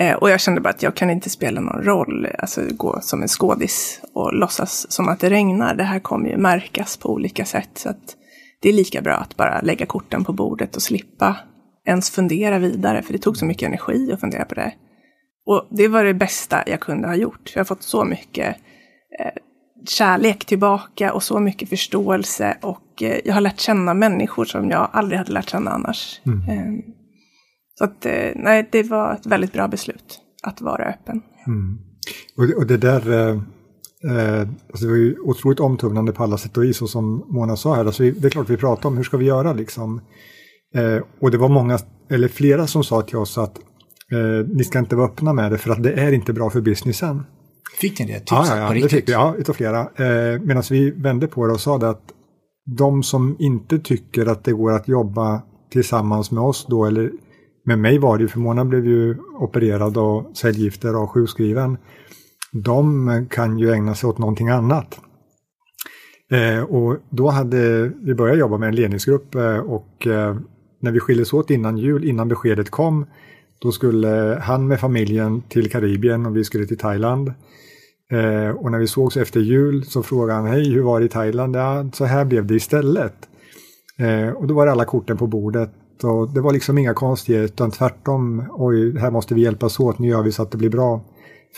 Eh, 0.00 0.14
och 0.14 0.30
jag 0.30 0.40
kände 0.40 0.60
bara 0.60 0.68
att 0.68 0.82
jag 0.82 0.94
kan 0.94 1.10
inte 1.10 1.30
spela 1.30 1.60
någon 1.60 1.82
roll, 1.82 2.28
alltså 2.38 2.60
gå 2.70 2.98
som 3.02 3.22
en 3.22 3.28
skådis 3.28 4.00
och 4.14 4.34
låtsas 4.34 4.92
som 4.92 5.08
att 5.08 5.20
det 5.20 5.30
regnar. 5.30 5.74
Det 5.74 5.84
här 5.84 6.00
kommer 6.00 6.28
ju 6.28 6.36
märkas 6.36 6.96
på 6.96 7.12
olika 7.12 7.44
sätt. 7.44 7.70
Så 7.74 7.88
att 7.88 8.16
det 8.62 8.68
är 8.68 8.72
lika 8.72 9.02
bra 9.02 9.14
att 9.14 9.36
bara 9.36 9.60
lägga 9.60 9.86
korten 9.86 10.24
på 10.24 10.32
bordet 10.32 10.76
och 10.76 10.82
slippa 10.82 11.36
ens 11.86 12.10
fundera 12.10 12.58
vidare, 12.58 13.02
för 13.02 13.12
det 13.12 13.18
tog 13.18 13.36
så 13.36 13.44
mycket 13.44 13.66
energi 13.66 14.12
att 14.12 14.20
fundera 14.20 14.44
på 14.44 14.54
det. 14.54 14.72
Och 15.48 15.66
det 15.70 15.88
var 15.88 16.04
det 16.04 16.14
bästa 16.14 16.62
jag 16.66 16.80
kunde 16.80 17.08
ha 17.08 17.14
gjort. 17.14 17.52
Jag 17.54 17.60
har 17.60 17.64
fått 17.64 17.82
så 17.82 18.04
mycket 18.04 18.56
eh, 19.20 19.32
kärlek 19.88 20.44
tillbaka 20.44 21.12
och 21.12 21.22
så 21.22 21.40
mycket 21.40 21.68
förståelse 21.68 22.58
och 22.62 23.02
eh, 23.02 23.20
jag 23.24 23.34
har 23.34 23.40
lärt 23.40 23.60
känna 23.60 23.94
människor 23.94 24.44
som 24.44 24.70
jag 24.70 24.90
aldrig 24.92 25.18
hade 25.18 25.32
lärt 25.32 25.50
känna 25.50 25.70
annars. 25.70 26.20
Mm. 26.26 26.48
Eh, 26.48 26.84
så 27.74 27.84
att, 27.84 28.06
eh, 28.06 28.30
nej, 28.36 28.68
det 28.72 28.82
var 28.82 29.12
ett 29.12 29.26
väldigt 29.26 29.52
bra 29.52 29.68
beslut 29.68 30.20
att 30.42 30.60
vara 30.60 30.84
öppen. 30.84 31.22
Mm. 31.46 31.78
Och, 32.36 32.46
det, 32.46 32.54
och, 32.54 32.66
det, 32.66 32.76
där, 32.76 33.10
eh, 33.12 33.36
eh, 34.10 34.48
alltså 34.68 34.84
det 34.84 34.90
var 34.90 34.96
ju 34.96 35.18
otroligt 35.18 35.60
omtumlande 35.60 36.12
på 36.12 36.22
alla 36.22 36.38
sätt 36.38 36.56
och 36.56 36.64
vis 36.64 36.82
och 36.82 36.90
som 36.90 37.24
Mona 37.28 37.56
sa 37.56 37.74
här, 37.74 37.84
alltså 37.84 38.02
det 38.02 38.24
är 38.24 38.30
klart 38.30 38.50
vi 38.50 38.56
pratar 38.56 38.88
om 38.88 38.96
hur 38.96 39.04
ska 39.04 39.16
vi 39.16 39.24
göra 39.24 39.52
liksom. 39.52 40.00
Och 41.20 41.30
det 41.30 41.38
var 41.38 41.48
många, 41.48 41.78
eller 42.10 42.28
flera 42.28 42.66
som 42.66 42.84
sa 42.84 43.02
till 43.02 43.16
oss 43.16 43.38
att 43.38 43.58
eh, 44.12 44.46
ni 44.48 44.64
ska 44.64 44.78
inte 44.78 44.96
vara 44.96 45.06
öppna 45.06 45.32
med 45.32 45.52
det 45.52 45.58
för 45.58 45.70
att 45.70 45.82
det 45.82 45.92
är 45.92 46.12
inte 46.12 46.32
bra 46.32 46.50
för 46.50 46.60
businessen. 46.60 47.22
Fick 47.80 47.98
ni 48.00 48.06
det 48.06 48.12
tipset 48.12 48.30
ja, 48.30 48.46
ja, 48.48 48.58
ja, 48.58 48.68
på 48.68 48.74
riktigt? 48.74 48.90
Det 48.90 48.96
fick 48.96 49.08
vi, 49.08 49.12
ja, 49.12 49.34
utav 49.38 49.52
flera. 49.52 49.80
Eh, 49.80 50.40
Medan 50.40 50.62
vi 50.70 50.90
vände 50.90 51.26
på 51.26 51.46
det 51.46 51.52
och 51.52 51.60
sa 51.60 51.78
det 51.78 51.88
att 51.88 52.12
de 52.76 53.02
som 53.02 53.36
inte 53.38 53.78
tycker 53.78 54.26
att 54.26 54.44
det 54.44 54.52
går 54.52 54.72
att 54.72 54.88
jobba 54.88 55.42
tillsammans 55.70 56.30
med 56.30 56.42
oss 56.42 56.66
då, 56.68 56.84
eller 56.84 57.10
med 57.64 57.78
mig 57.78 57.98
var 57.98 58.18
det 58.18 58.22
ju, 58.22 58.28
för 58.28 58.38
Mona 58.38 58.64
blev 58.64 58.86
ju 58.86 59.16
opererad 59.40 59.96
och 59.96 60.36
cellgifter 60.36 60.96
och 60.96 61.10
sjukskriven. 61.10 61.76
De 62.52 63.26
kan 63.30 63.58
ju 63.58 63.72
ägna 63.72 63.94
sig 63.94 64.08
åt 64.08 64.18
någonting 64.18 64.48
annat. 64.48 65.00
Eh, 66.30 66.62
och 66.62 66.96
då 67.10 67.28
hade 67.28 67.88
vi 67.88 68.14
börjat 68.14 68.38
jobba 68.38 68.58
med 68.58 68.68
en 68.68 68.74
ledningsgrupp 68.74 69.34
eh, 69.34 69.58
och 69.58 70.06
eh, 70.06 70.36
när 70.80 70.92
vi 70.92 71.00
skildes 71.00 71.32
åt 71.32 71.50
innan 71.50 71.78
jul, 71.78 72.04
innan 72.04 72.28
beskedet 72.28 72.70
kom, 72.70 73.06
då 73.58 73.72
skulle 73.72 74.38
han 74.42 74.68
med 74.68 74.80
familjen 74.80 75.42
till 75.48 75.70
Karibien 75.70 76.26
och 76.26 76.36
vi 76.36 76.44
skulle 76.44 76.66
till 76.66 76.78
Thailand. 76.78 77.28
Eh, 78.12 78.50
och 78.50 78.70
när 78.70 78.78
vi 78.78 78.86
sågs 78.86 79.16
efter 79.16 79.40
jul 79.40 79.84
så 79.84 80.02
frågade 80.02 80.40
han, 80.40 80.46
hej 80.46 80.72
hur 80.72 80.82
var 80.82 81.00
det 81.00 81.06
i 81.06 81.08
Thailand? 81.08 81.56
Ja, 81.56 81.90
så 81.92 82.04
här 82.04 82.24
blev 82.24 82.46
det 82.46 82.54
istället. 82.54 83.14
Eh, 83.98 84.28
och 84.28 84.46
då 84.46 84.54
var 84.54 84.66
alla 84.66 84.84
korten 84.84 85.16
på 85.16 85.26
bordet 85.26 85.74
och 86.04 86.30
det 86.30 86.40
var 86.40 86.52
liksom 86.52 86.78
inga 86.78 86.94
konstigheter 86.94 87.44
utan 87.44 87.70
tvärtom, 87.70 88.44
oj, 88.50 88.98
här 88.98 89.10
måste 89.10 89.34
vi 89.34 89.42
hjälpas 89.42 89.80
åt, 89.80 89.98
nu 89.98 90.08
gör 90.08 90.22
vi 90.22 90.32
så 90.32 90.42
att 90.42 90.50
det 90.50 90.58
blir 90.58 90.70
bra 90.70 91.04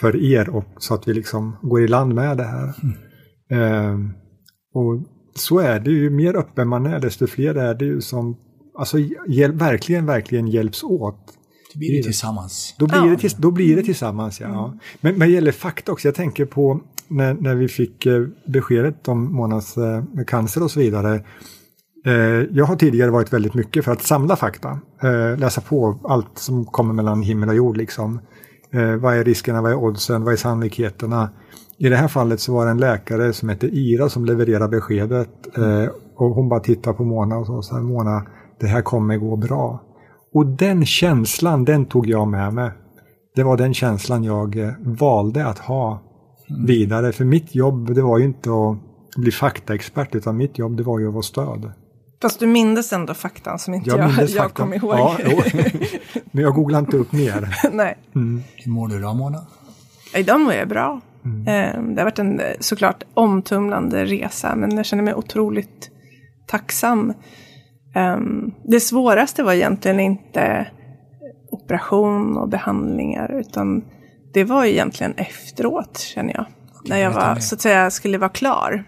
för 0.01 0.17
er 0.17 0.49
och 0.49 0.65
så 0.79 0.95
att 0.95 1.09
vi 1.09 1.15
liksom 1.15 1.57
går 1.63 1.83
i 1.83 1.89
land 1.89 2.15
med 2.15 2.37
det 2.37 2.45
här. 2.45 2.75
Mm. 3.51 4.05
Eh, 4.05 4.11
och 4.75 5.03
så 5.35 5.59
är 5.59 5.81
det 5.81 5.91
ju, 5.91 6.11
mer 6.11 6.37
öppen 6.37 6.69
man 6.69 6.87
är 6.87 7.01
desto 7.01 7.27
fler 7.27 7.55
är 7.55 7.75
det 7.75 7.85
ju 7.85 8.01
som 8.01 8.37
alltså, 8.75 8.99
hjäl 9.29 9.53
verkligen, 9.53 10.07
verkligen 10.07 10.49
hjälps 10.49 10.83
åt. 10.83 11.37
Då 11.73 11.79
blir 11.79 11.97
det 11.97 12.03
tillsammans. 12.03 12.75
Då 12.79 12.87
blir, 12.87 12.99
ja. 12.99 13.05
det, 13.05 13.17
till, 13.17 13.31
då 13.39 13.51
blir 13.51 13.77
det 13.77 13.83
tillsammans, 13.83 14.41
ja. 14.41 14.65
Mm. 14.65 14.79
Men 15.01 15.19
vad 15.19 15.29
gäller 15.29 15.53
fakta 15.53 15.93
också, 15.93 16.09
jag 16.09 16.15
tänker 16.15 16.45
på 16.45 16.81
när, 17.11 17.35
när 17.35 17.55
vi 17.55 17.69
fick 17.69 18.07
eh, 18.07 18.27
beskedet 18.47 19.09
om 19.09 19.33
Monas 19.33 19.77
eh, 19.77 20.03
cancer 20.27 20.63
och 20.63 20.71
så 20.71 20.81
vidare. 20.81 21.25
Eh, 22.07 22.15
jag 22.51 22.65
har 22.65 22.77
tidigare 22.77 23.11
varit 23.11 23.33
väldigt 23.33 23.55
mycket 23.55 23.85
för 23.85 23.93
att 23.93 24.03
samla 24.03 24.37
fakta, 24.37 24.79
läsa 25.39 25.61
på 25.61 26.01
allt 26.05 26.39
som 26.39 26.65
kommer 26.65 26.95
mellan 26.95 27.23
himmel 27.23 27.49
och 27.49 27.55
jord. 27.55 27.77
Liksom. 27.77 28.21
Vad 29.01 29.17
är 29.17 29.25
riskerna, 29.25 29.63
vad 29.63 29.71
är 29.71 29.77
oddsen, 29.77 30.25
vad 30.25 30.33
är 30.33 30.37
sannolikheterna? 30.37 31.31
I 31.79 31.89
det 31.89 31.97
här 31.97 32.09
fallet 32.09 32.41
så 32.41 32.55
var 32.55 32.65
det 32.65 32.71
en 32.71 32.79
läkare 32.79 33.33
som 33.33 33.49
hette 33.49 33.67
Ira 33.67 34.09
som 34.09 34.25
levererade 34.25 34.69
beskedet. 34.69 35.31
och 36.17 36.31
hon 36.31 36.49
bara 36.49 36.61
tittade 36.61 36.97
på 36.97 37.05
Mona 37.05 37.37
och 37.37 37.47
sa 37.47 37.63
så 37.63 37.75
här, 37.75 37.83
Mona, 37.83 38.27
det 38.61 38.67
här 38.67 38.83
kommer 38.83 39.17
gå 39.17 39.37
bra. 39.37 39.81
Och 40.35 40.47
den 40.47 40.87
känslan, 40.87 41.65
den 41.65 41.87
tog 41.87 42.07
jag 42.07 42.29
med 42.29 42.55
mig. 42.55 42.71
Det 43.35 43.43
var 43.43 43.57
den 43.57 43.75
känslan 43.75 44.25
jag 44.25 44.57
eh, 44.59 44.71
valde 44.81 45.47
att 45.47 45.59
ha 45.59 46.03
vidare. 46.67 47.13
För 47.13 47.25
mitt 47.25 47.55
jobb, 47.55 47.95
det 47.95 48.03
var 48.03 48.19
ju 48.19 48.25
inte 48.25 48.51
att 48.51 48.79
bli 49.17 49.31
faktaexpert, 49.33 50.15
utan 50.15 50.37
mitt 50.37 50.59
jobb, 50.59 50.77
det 50.77 50.83
var 50.83 50.99
ju 50.99 51.07
att 51.09 51.13
vara 51.15 51.23
stöd. 51.23 51.73
Fast 52.23 52.41
du 52.41 52.47
mindes 52.47 52.93
ändå 52.93 53.15
faktan 53.15 53.59
som 53.59 53.75
inte 53.75 53.91
jag, 53.91 53.99
jag, 54.11 54.29
jag 54.29 54.55
kom 54.55 54.75
ihåg. 54.75 54.95
Ja. 54.99 55.17
Men 56.31 56.45
jag 56.45 56.55
googlade 56.55 56.85
inte 56.85 56.97
upp 56.97 57.13
mer. 57.13 57.57
Nej, 57.73 57.99
Hur 58.57 58.71
mår 58.71 58.89
du 58.89 58.97
idag 58.99 59.17
Mona? 59.17 59.39
idag 60.17 60.41
mår 60.41 60.53
jag 60.55 60.69
bra. 60.69 61.01
Eh, 61.25 61.83
Det 61.83 61.97
har 61.97 62.05
varit 62.05 62.19
en 62.19 62.41
eh, 62.41 62.47
såklart 62.61 63.03
omtumlande 63.15 64.05
resa, 64.05 64.57
men 64.57 64.77
jag 64.77 64.87
känner 64.87 65.03
mig 65.03 65.15
otroligt 65.15 65.91
tacksam. 66.47 67.13
Ehm, 67.95 68.53
Det 68.65 68.81
svåraste 68.81 69.43
var 69.43 69.53
egentligen 69.53 70.01
inte 70.01 70.67
operation 71.51 72.37
och 72.37 72.49
behandlingar, 72.49 73.41
utan 73.41 73.85
det 74.35 74.45
var 74.45 74.65
egentligen 74.65 75.15
efteråt, 75.17 75.99
känner 75.99 76.35
jag. 76.35 76.45
När 76.85 76.99
jag 76.99 77.11
var, 77.11 77.35
så 77.35 77.55
att 77.55 77.61
säga, 77.61 77.91
skulle 77.91 78.19
vara 78.19 78.31
klar. 78.31 78.85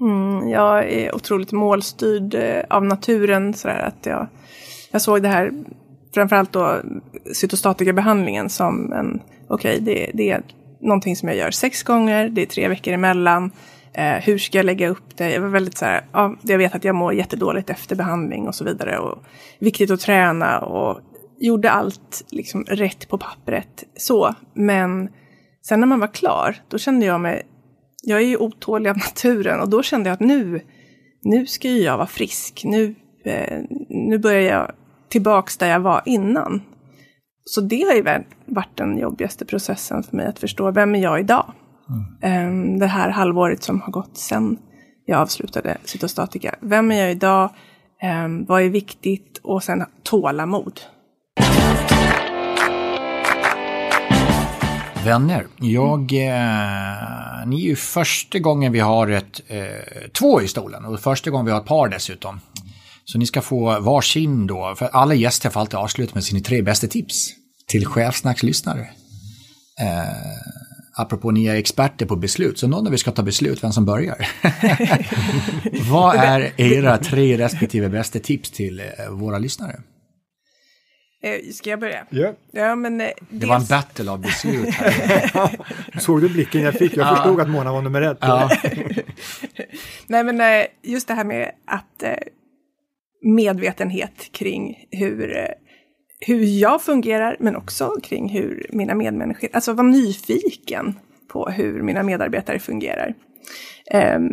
Mm, 0.00 0.48
jag 0.48 0.92
är 0.92 1.14
otroligt 1.14 1.52
målstyrd 1.52 2.34
eh, 2.34 2.62
av 2.70 2.84
naturen, 2.84 3.54
sådär 3.54 3.78
att 3.78 4.06
jag, 4.06 4.26
jag 4.90 5.02
såg 5.02 5.22
det 5.22 5.28
här, 5.28 5.52
framförallt 6.14 6.52
då 6.52 6.76
cytostatikabehandlingen 7.34 8.50
som 8.50 8.92
en, 8.92 9.20
okej, 9.48 9.78
det, 9.80 10.10
det 10.14 10.30
är 10.30 10.42
någonting 10.80 11.16
som 11.16 11.28
jag 11.28 11.38
gör 11.38 11.50
sex 11.50 11.82
gånger, 11.82 12.28
det 12.28 12.42
är 12.42 12.46
tre 12.46 12.68
veckor 12.68 12.94
emellan, 12.94 13.50
eh, 13.94 14.22
hur 14.22 14.38
ska 14.38 14.58
jag 14.58 14.66
lägga 14.66 14.88
upp 14.88 15.16
det? 15.16 15.30
Jag 15.30 15.40
var 15.40 15.48
väldigt 15.48 15.78
så 15.78 15.84
här, 15.84 16.04
ja, 16.12 16.36
jag 16.42 16.58
vet 16.58 16.74
att 16.74 16.84
jag 16.84 16.94
mår 16.94 17.14
jättedåligt 17.14 17.70
efter 17.70 17.96
behandling 17.96 18.48
och 18.48 18.54
så 18.54 18.64
vidare, 18.64 18.98
och 18.98 19.24
viktigt 19.58 19.90
att 19.90 20.00
träna 20.00 20.60
och 20.60 21.00
gjorde 21.38 21.70
allt 21.70 22.24
liksom 22.30 22.64
rätt 22.64 23.08
på 23.08 23.18
pappret, 23.18 23.84
så, 23.96 24.34
men 24.54 25.08
sen 25.66 25.80
när 25.80 25.86
man 25.86 26.00
var 26.00 26.14
klar, 26.14 26.56
då 26.68 26.78
kände 26.78 27.06
jag 27.06 27.20
mig 27.20 27.42
jag 28.04 28.22
är 28.22 28.26
ju 28.26 28.36
otålig 28.36 28.90
av 28.90 28.96
naturen 29.08 29.60
och 29.60 29.68
då 29.68 29.82
kände 29.82 30.08
jag 30.08 30.14
att 30.14 30.20
nu, 30.20 30.60
nu 31.22 31.46
ska 31.46 31.68
ju 31.68 31.82
jag 31.82 31.96
vara 31.96 32.06
frisk. 32.06 32.62
Nu, 32.64 32.94
eh, 33.24 33.60
nu 33.88 34.18
börjar 34.18 34.40
jag 34.40 34.72
tillbaks 35.08 35.56
där 35.56 35.70
jag 35.70 35.80
var 35.80 36.02
innan. 36.04 36.62
Så 37.44 37.60
det 37.60 37.82
har 37.82 37.94
ju 37.94 38.02
varit 38.46 38.76
den 38.76 38.98
jobbigaste 38.98 39.44
processen 39.44 40.02
för 40.02 40.16
mig 40.16 40.26
att 40.26 40.38
förstå, 40.38 40.70
vem 40.70 40.94
är 40.94 41.02
jag 41.02 41.20
idag? 41.20 41.52
Mm. 42.22 42.78
det 42.78 42.86
här 42.86 43.10
halvåret 43.10 43.62
som 43.62 43.80
har 43.80 43.92
gått 43.92 44.16
sen 44.16 44.58
jag 45.06 45.20
avslutade 45.20 45.78
cytostatika. 45.84 46.54
Vem 46.60 46.90
är 46.90 47.00
jag 47.00 47.10
idag? 47.10 47.50
Ehm, 48.02 48.44
vad 48.44 48.62
är 48.62 48.68
viktigt? 48.68 49.40
Och 49.42 49.62
sen 49.62 49.84
tålamod. 50.02 50.80
Vänner, 55.04 55.46
jag, 55.60 56.00
eh, 56.00 57.46
ni 57.46 57.56
är 57.56 57.68
ju 57.68 57.76
första 57.76 58.38
gången 58.38 58.72
vi 58.72 58.80
har 58.80 59.08
ett, 59.08 59.40
eh, 59.46 60.10
två 60.12 60.42
i 60.42 60.48
stolen 60.48 60.84
och 60.84 61.00
första 61.00 61.30
gången 61.30 61.46
vi 61.46 61.52
har 61.52 61.60
ett 61.60 61.66
par 61.66 61.88
dessutom. 61.88 62.40
Så 63.04 63.18
ni 63.18 63.26
ska 63.26 63.40
få 63.40 63.80
varsin 63.80 64.46
då, 64.46 64.74
för 64.76 64.88
alla 64.92 65.14
gäster 65.14 65.50
får 65.50 65.60
alltid 65.60 65.74
avsluta 65.74 66.14
med 66.14 66.24
sina 66.24 66.40
tre 66.40 66.62
bästa 66.62 66.86
tips 66.86 67.30
till 67.66 67.86
chefsnackslyssnare. 67.86 68.88
Eh, 69.80 70.04
apropå 70.96 71.30
ni 71.30 71.46
är 71.46 71.54
experter 71.54 72.06
på 72.06 72.16
beslut, 72.16 72.58
så 72.58 72.68
någon 72.68 72.86
av 72.86 72.92
er 72.92 72.96
ska 72.96 73.10
ta 73.10 73.22
beslut 73.22 73.64
vem 73.64 73.72
som 73.72 73.84
börjar. 73.84 74.28
Vad 75.90 76.16
är 76.16 76.60
era 76.60 76.98
tre 76.98 77.38
respektive 77.38 77.88
bästa 77.88 78.18
tips 78.18 78.50
till 78.50 78.80
eh, 78.80 79.10
våra 79.10 79.38
lyssnare? 79.38 79.80
Eh, 81.22 81.52
ska 81.52 81.70
jag 81.70 81.80
börja? 81.80 82.06
Ja. 82.10 82.32
Ja, 82.52 82.74
men, 82.74 83.00
eh, 83.00 83.08
Det 83.30 83.46
var 83.46 83.56
en 83.56 83.66
battle 83.66 84.10
av 84.10 84.20
beslut. 84.20 84.74
Såg 86.00 86.20
du 86.20 86.28
blicken 86.28 86.62
jag 86.62 86.74
fick? 86.74 86.96
Jag 86.96 87.16
förstod 87.16 87.40
att 87.40 87.50
Mona 87.50 87.72
var 87.72 87.82
nummer 87.82 88.02
ett. 88.02 88.18
Ja. 88.20 88.50
Nej, 90.06 90.24
men 90.24 90.66
just 90.82 91.08
det 91.08 91.14
här 91.14 91.24
med 91.24 91.50
att 91.66 92.04
medvetenhet 93.22 94.32
kring 94.32 94.86
hur, 94.90 95.48
hur 96.20 96.44
jag 96.44 96.82
fungerar, 96.82 97.36
men 97.40 97.56
också 97.56 97.96
kring 98.02 98.28
hur 98.28 98.66
mina 98.72 98.94
medmänniskor, 98.94 99.48
alltså 99.52 99.72
vara 99.72 99.86
nyfiken 99.86 100.98
på 101.28 101.46
hur 101.48 101.82
mina 101.82 102.02
medarbetare 102.02 102.58
fungerar. 102.58 103.14
Ehm, 103.90 104.28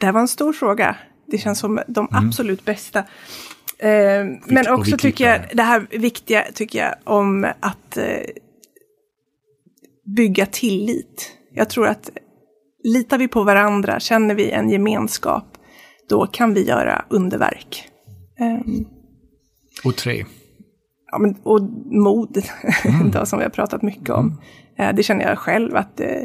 det 0.00 0.12
var 0.12 0.20
en 0.20 0.28
stor 0.28 0.52
fråga. 0.52 0.96
Det 1.26 1.38
känns 1.38 1.58
som 1.58 1.80
de 1.88 2.08
absolut 2.10 2.64
bästa. 2.64 3.04
Ehm, 3.78 4.40
men 4.46 4.68
också 4.68 4.96
tycker 4.96 5.30
jag, 5.30 5.40
det 5.52 5.62
här 5.62 5.86
viktiga 5.90 6.44
tycker 6.54 6.78
jag 6.78 6.94
om 7.04 7.46
att 7.60 7.96
eh, 7.96 8.04
bygga 10.16 10.46
tillit. 10.46 11.32
Jag 11.52 11.70
tror 11.70 11.86
att 11.86 12.10
litar 12.84 13.18
vi 13.18 13.28
på 13.28 13.44
varandra, 13.44 14.00
känner 14.00 14.34
vi 14.34 14.50
en 14.50 14.70
gemenskap, 14.70 15.58
då 16.08 16.26
kan 16.26 16.54
vi 16.54 16.64
göra 16.64 17.04
underverk. 17.08 17.88
Ehm, 18.38 18.86
Och 19.84 19.96
tre. 19.96 20.24
ja, 21.12 21.18
men, 21.18 21.36
och 21.42 21.62
mod, 21.86 22.42
då, 23.12 23.26
som 23.26 23.38
vi 23.38 23.44
har 23.44 23.50
pratat 23.50 23.82
mycket 23.82 24.10
om. 24.10 24.40
Eh, 24.78 24.94
det 24.94 25.02
känner 25.02 25.24
jag 25.24 25.38
själv 25.38 25.76
att 25.76 26.00
eh, 26.00 26.22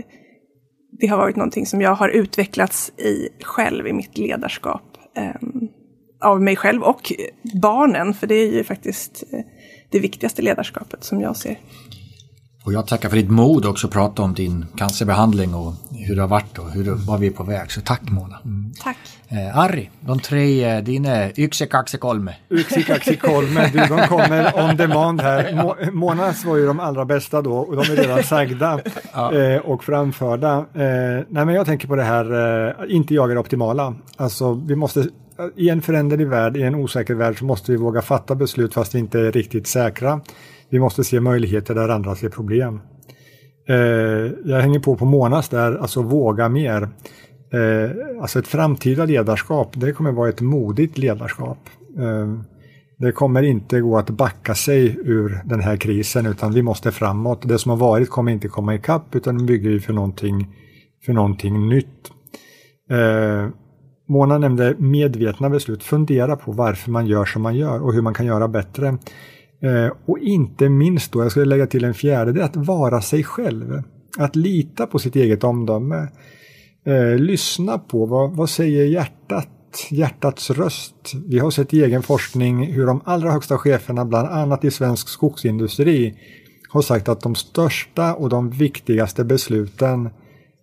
det 1.00 1.08
har 1.08 1.18
varit 1.18 1.36
någonting 1.36 1.66
som 1.66 1.82
jag 1.82 1.96
har 1.96 2.10
utvecklats 2.10 2.92
i 2.98 3.44
själv 3.44 3.88
i 3.88 3.94
mitt 3.94 4.18
ledarskap. 4.18 4.98
ehm, 5.16 5.68
av 6.22 6.42
mig 6.42 6.56
själv 6.56 6.84
och 6.84 7.14
barnen, 7.62 8.14
för 8.14 8.28
det 8.28 8.36
är 8.36 8.52
ju 8.52 8.64
faktiskt 8.64 9.24
det 9.92 10.00
viktigaste 10.00 10.42
ledarskapet 10.42 11.04
som 11.04 11.22
jag 11.22 11.38
ser. 11.38 11.60
Och 12.66 12.74
jag 12.74 12.88
tackar 12.88 13.10
för 13.10 13.18
ditt 13.18 13.30
mod 13.30 13.66
också 13.66 13.88
att 13.88 13.94
prata 13.94 14.22
om 14.22 14.34
din 14.34 14.66
cancerbehandling 14.78 15.54
och 15.56 15.74
hur 16.08 16.16
det 16.16 16.22
har 16.22 16.28
varit 16.28 16.58
och 16.58 16.72
hur, 16.72 17.08
var 17.08 17.18
vi 17.18 17.28
är 17.28 17.32
på 17.32 17.44
väg. 17.44 17.72
Så 17.72 17.82
tack 17.82 18.10
Mona. 18.10 18.40
Tack. 18.84 18.98
Eh, 19.32 19.50
Harry, 19.54 19.90
de 20.02 20.20
tre, 20.20 20.64
eh, 20.64 20.84
dina 20.84 21.32
yxe, 21.38 21.66
kaxe, 21.66 21.98
kolme. 21.98 22.36
Uxikaxi 22.50 23.18
Kolme, 23.18 23.70
du, 23.74 23.78
de 23.78 24.08
kommer 24.08 24.52
on 24.56 24.78
demand 24.78 25.22
här. 25.22 25.56
Må, 25.56 25.76
Månads 25.92 26.46
var 26.46 26.58
ju 26.58 26.66
de 26.66 26.80
allra 26.80 27.06
bästa 27.06 27.42
då 27.42 27.54
och 27.54 27.76
de 27.76 27.92
är 27.92 27.96
redan 27.96 28.24
sagda 28.24 28.80
eh, 29.34 29.62
och 29.62 29.84
framförda. 29.84 30.58
Eh, 30.58 31.26
nej 31.30 31.46
men 31.46 31.50
jag 31.50 31.66
tänker 31.66 31.88
på 31.88 31.96
det 31.96 32.04
här, 32.04 32.26
eh, 32.68 32.96
inte 32.96 33.14
jaga 33.14 33.34
det 33.34 33.40
optimala. 33.40 33.96
Alltså 34.18 34.54
vi 34.54 34.76
måste, 34.76 35.08
i 35.56 35.70
en 35.70 35.82
föränderlig 35.82 36.28
värld, 36.28 36.58
i 36.58 36.62
en 36.62 36.76
osäker 36.76 37.14
värld 37.14 37.40
så 37.40 37.46
måste 37.46 37.72
vi 37.72 37.78
våga 37.78 38.02
fatta 38.02 38.36
beslut 38.36 38.74
fast 38.74 38.96
vi 38.96 39.00
inte 39.00 39.20
är 39.20 39.32
riktigt 39.32 39.68
säkra. 39.68 40.22
Vi 40.70 40.80
måste 40.80 41.04
se 41.04 41.20
möjligheter 41.20 41.76
där 41.76 41.90
andra 41.90 42.16
ser 42.16 42.30
problem. 42.30 42.82
Eh, 43.70 43.76
jag 44.46 44.62
hänger 44.62 44.80
på 44.80 44.96
på 44.96 45.06
Månas 45.06 45.50
där, 45.50 45.78
alltså 45.78 46.02
våga 46.02 46.50
mer. 46.50 46.90
Eh, 47.54 48.22
alltså 48.22 48.40
ett 48.40 48.48
framtida 48.48 49.06
ledarskap, 49.06 49.72
det 49.74 49.92
kommer 49.92 50.12
vara 50.12 50.30
ett 50.30 50.42
modigt 50.42 50.98
ledarskap. 50.98 51.58
Eh, 51.98 52.42
det 52.98 53.12
kommer 53.12 53.44
inte 53.44 53.82
gå 53.82 53.98
att 53.98 54.10
backa 54.10 54.56
sig 54.56 54.98
ur 55.06 55.42
den 55.46 55.60
här 55.60 55.78
krisen 55.78 56.26
utan 56.26 56.54
vi 56.54 56.62
måste 56.62 56.92
framåt. 56.92 57.48
Det 57.48 57.60
som 57.60 57.70
har 57.70 57.78
varit 57.78 58.10
kommer 58.10 58.32
inte 58.32 58.48
komma 58.48 58.76
ikapp 58.76 59.16
utan 59.16 59.38
det 59.38 59.44
bygger 59.44 59.70
vi 59.70 59.80
för 59.80 59.94
någonting, 59.94 60.48
för 61.06 61.14
någonting 61.14 61.70
nytt. 61.70 62.12
Eh, 62.92 63.50
Mona 64.08 64.38
nämnde 64.38 64.76
medvetna 64.78 65.50
beslut. 65.50 65.84
Fundera 65.84 66.36
på 66.36 66.52
varför 66.52 66.92
man 66.92 67.08
gör 67.08 67.26
som 67.26 67.42
man 67.42 67.56
gör 67.56 67.84
och 67.84 67.94
hur 67.94 68.02
man 68.02 68.14
kan 68.14 68.26
göra 68.26 68.48
bättre. 68.48 68.88
Eh, 69.62 69.92
och 70.06 70.20
inte 70.20 70.70
minst 70.70 71.12
då, 71.12 71.24
jag 71.24 71.32
skulle 71.32 71.46
lägga 71.46 71.68
till 71.68 71.84
en 71.84 71.94
fjärde, 71.94 72.32
det 72.32 72.42
är 72.42 72.46
att 72.46 72.56
vara 72.56 73.02
sig 73.02 73.24
själv. 73.24 73.84
Att 74.18 74.36
lita 74.36 74.88
på 74.88 75.00
sitt 75.00 75.16
eget 75.16 75.44
omdöme. 75.44 76.08
Eh, 76.86 77.16
lyssna 77.16 77.78
på 77.78 78.06
vad, 78.06 78.36
vad 78.36 78.50
säger 78.50 78.86
hjärtat? 78.86 79.48
Hjärtats 79.90 80.50
röst. 80.50 81.14
Vi 81.28 81.40
har 81.40 81.52
sett 81.52 81.74
i 81.74 81.84
egen 81.84 82.04
forskning 82.04 82.74
hur 82.74 82.86
de 82.86 83.02
allra 83.06 83.32
högsta 83.32 83.58
cheferna, 83.58 84.06
bland 84.06 84.28
annat 84.28 84.64
i 84.64 84.72
svensk 84.72 85.10
skogsindustri, 85.10 86.18
har 86.70 86.82
sagt 86.82 87.10
att 87.10 87.22
de 87.22 87.36
största 87.36 88.14
och 88.16 88.30
de 88.30 88.50
viktigaste 88.50 89.24
besluten 89.24 90.10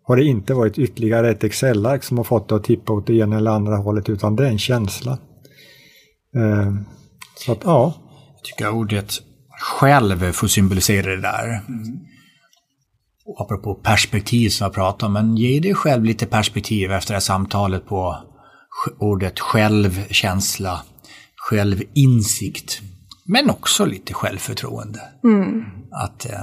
har 0.02 0.16
det 0.16 0.24
inte 0.24 0.54
varit 0.54 0.78
ytterligare 0.78 1.30
ett 1.30 1.44
Excel-ark 1.44 2.02
som 2.02 2.16
har 2.16 2.24
fått 2.24 2.48
det 2.48 2.56
att 2.56 2.64
tippa 2.64 2.92
åt 2.92 3.06
det 3.06 3.14
ena 3.14 3.36
eller 3.36 3.50
andra 3.50 3.76
hållet, 3.76 4.08
utan 4.08 4.36
det 4.36 4.44
är 4.46 4.50
en 4.50 4.58
känsla. 4.58 5.18
Eh, 6.36 6.74
så 7.34 7.52
att 7.52 7.60
ja, 7.64 7.94
Jag 8.34 8.44
tycker 8.44 8.70
ordet 8.70 9.12
själv 9.60 10.32
får 10.32 10.46
symbolisera 10.46 11.10
det 11.10 11.20
där. 11.20 11.46
Mm 11.68 11.98
apropå 13.38 13.74
perspektiv 13.74 14.48
som 14.48 14.64
jag 14.64 14.74
pratade 14.74 15.06
om, 15.06 15.12
men 15.12 15.36
ge 15.36 15.60
dig 15.60 15.74
själv 15.74 16.04
lite 16.04 16.26
perspektiv 16.26 16.92
efter 16.92 17.12
det 17.12 17.16
här 17.16 17.20
samtalet 17.20 17.86
på 17.86 18.16
ordet 18.98 19.40
självkänsla, 19.40 20.82
självinsikt, 21.36 22.80
men 23.24 23.50
också 23.50 23.84
lite 23.84 24.14
självförtroende. 24.14 25.00
Att 26.04 26.26
eh, 26.26 26.38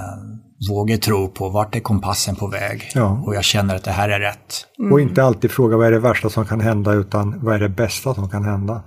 våga 0.70 0.98
tro 0.98 1.28
på 1.28 1.48
vart 1.48 1.76
är 1.76 1.80
kompassen 1.80 2.36
på 2.36 2.46
väg 2.46 2.90
Ja. 2.94 3.22
och 3.26 3.34
jag 3.34 3.44
känner 3.44 3.74
att 3.76 3.84
det 3.84 3.90
här 3.90 4.08
är 4.08 4.20
rätt. 4.20 4.66
och 4.92 5.00
inte 5.00 5.24
alltid 5.24 5.50
fråga 5.50 5.76
vad 5.76 5.86
är 5.86 5.90
det 5.92 6.00
värsta 6.00 6.30
som 6.30 6.46
kan 6.46 6.60
hända, 6.60 6.92
utan 6.92 7.44
vad 7.44 7.54
är 7.54 7.58
det 7.60 7.68
bästa 7.68 8.14
som 8.14 8.30
kan 8.30 8.44
hända. 8.44 8.82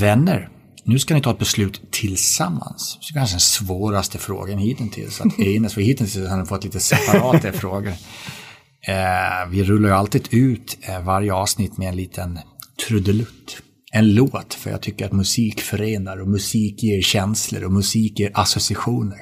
Vänner, 0.00 0.48
nu 0.84 0.98
ska 0.98 1.14
ni 1.14 1.20
ta 1.20 1.30
ett 1.30 1.38
beslut 1.38 1.80
tillsammans. 1.90 2.98
Det 3.00 3.12
är 3.12 3.20
kanske 3.20 3.34
den 3.34 3.40
svåraste 3.40 4.18
frågan 4.18 4.58
hittills 4.58 5.20
att 5.20 5.38
enas, 5.40 5.74
för 5.74 5.80
hittills 5.80 6.16
har 6.16 6.36
ni 6.36 6.46
fått 6.46 6.64
lite 6.64 6.80
separata 6.80 7.52
frågor. 7.52 7.92
Eh, 8.86 9.50
vi 9.50 9.64
rullar 9.64 9.88
ju 9.88 9.94
alltid 9.94 10.28
ut 10.30 10.78
eh, 10.82 11.02
varje 11.02 11.34
avsnitt 11.34 11.78
med 11.78 11.88
en 11.88 11.96
liten 11.96 12.38
trudelutt. 12.88 13.56
En 13.92 14.14
låt, 14.14 14.54
för 14.54 14.70
jag 14.70 14.80
tycker 14.80 15.06
att 15.06 15.12
musik 15.12 15.60
förenar 15.60 16.20
och 16.20 16.28
musik 16.28 16.82
ger 16.82 17.02
känslor 17.02 17.64
och 17.64 17.72
musik 17.72 18.20
ger 18.20 18.30
associationer. 18.34 19.18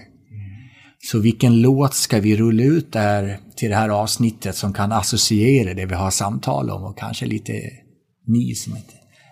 Så 1.04 1.18
vilken 1.18 1.60
låt 1.60 1.94
ska 1.94 2.20
vi 2.20 2.36
rulla 2.36 2.62
ut 2.62 2.92
där 2.92 3.38
till 3.56 3.70
det 3.70 3.76
här 3.76 3.88
avsnittet 3.88 4.56
som 4.56 4.72
kan 4.72 4.92
associera 4.92 5.74
det 5.74 5.86
vi 5.86 5.94
har 5.94 6.10
samtal 6.10 6.70
om 6.70 6.82
och 6.82 6.98
kanske 6.98 7.26
lite 7.26 7.52
ni 8.26 8.54
som 8.54 8.72
ett 8.72 8.90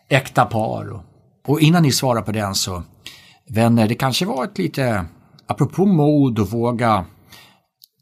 äkta 0.08 0.44
par. 0.44 0.92
Och, 0.92 1.09
och 1.46 1.60
innan 1.60 1.82
ni 1.82 1.92
svarar 1.92 2.22
på 2.22 2.32
den 2.32 2.54
så, 2.54 2.82
vänner, 3.48 3.88
det 3.88 3.94
kanske 3.94 4.26
var 4.26 4.44
ett 4.44 4.58
lite, 4.58 5.04
apropå 5.46 5.86
mod 5.86 6.38
och 6.38 6.50
våga, 6.50 7.04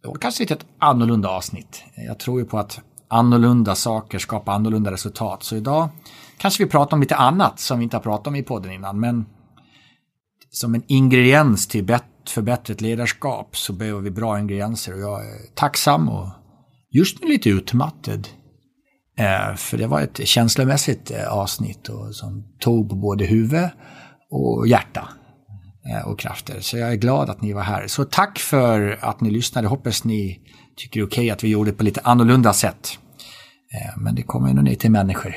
det 0.03 0.09
var 0.09 0.15
kanske 0.15 0.43
lite 0.43 0.55
ett 0.55 0.67
annorlunda 0.79 1.29
avsnitt. 1.29 1.85
Jag 1.97 2.19
tror 2.19 2.41
ju 2.41 2.47
på 2.47 2.59
att 2.59 2.81
annorlunda 3.09 3.75
saker 3.75 4.19
skapar 4.19 4.53
annorlunda 4.53 4.93
resultat. 4.93 5.43
Så 5.43 5.57
idag 5.57 5.89
kanske 6.37 6.65
vi 6.65 6.71
pratar 6.71 6.97
om 6.97 7.01
lite 7.01 7.17
annat 7.17 7.61
som 7.61 7.79
vi 7.79 7.85
inte 7.85 7.97
har 7.97 8.03
pratat 8.03 8.27
om 8.27 8.37
i 8.37 8.43
podden 8.43 8.73
innan, 8.73 9.01
men 9.01 9.27
som 10.51 10.75
en 10.75 10.83
ingrediens 10.87 11.67
till 11.67 11.99
förbättrat 12.29 12.81
ledarskap 12.81 13.57
så 13.57 13.73
behöver 13.73 14.01
vi 14.01 14.11
bra 14.11 14.39
ingredienser 14.39 14.95
och 14.95 15.01
jag 15.01 15.21
är 15.21 15.55
tacksam 15.55 16.09
och 16.09 16.29
just 16.91 17.23
nu 17.23 17.29
lite 17.29 17.49
utmattad. 17.49 18.29
Eh, 19.19 19.55
för 19.55 19.79
det 19.79 19.87
var 19.87 20.01
ett 20.01 20.29
känslomässigt 20.29 21.11
eh, 21.11 21.29
avsnitt 21.29 21.89
och 21.89 22.15
som 22.15 22.45
tog 22.61 22.89
på 22.89 22.97
både 22.97 23.25
huvud 23.25 23.69
och 24.31 24.69
hjärta 24.69 25.09
eh, 25.91 26.09
och 26.09 26.19
krafter. 26.19 26.61
Så 26.61 26.79
jag 26.79 26.93
är 26.93 26.97
glad 26.97 27.31
att 27.31 27.43
ni 27.43 27.53
var 27.53 27.63
här. 27.63 27.87
Så 27.87 28.05
tack 28.05 28.39
för 28.39 28.99
att 29.01 29.21
ni 29.21 29.31
lyssnade. 29.31 29.69
Hoppas 29.69 30.05
ni 30.05 30.41
tycker 30.77 31.01
det 31.01 31.05
är 31.05 31.07
okej 31.07 31.23
okay 31.23 31.31
att 31.31 31.45
vi 31.45 31.49
gjorde 31.49 31.71
det 31.71 31.77
på 31.77 31.85
lite 31.85 32.01
annorlunda 32.05 32.53
sätt. 32.53 32.99
Men 33.97 34.15
det 34.15 34.23
kommer 34.23 34.55
nog 34.55 34.65
ner 34.65 34.75
till 34.75 34.91
människor. 34.91 35.35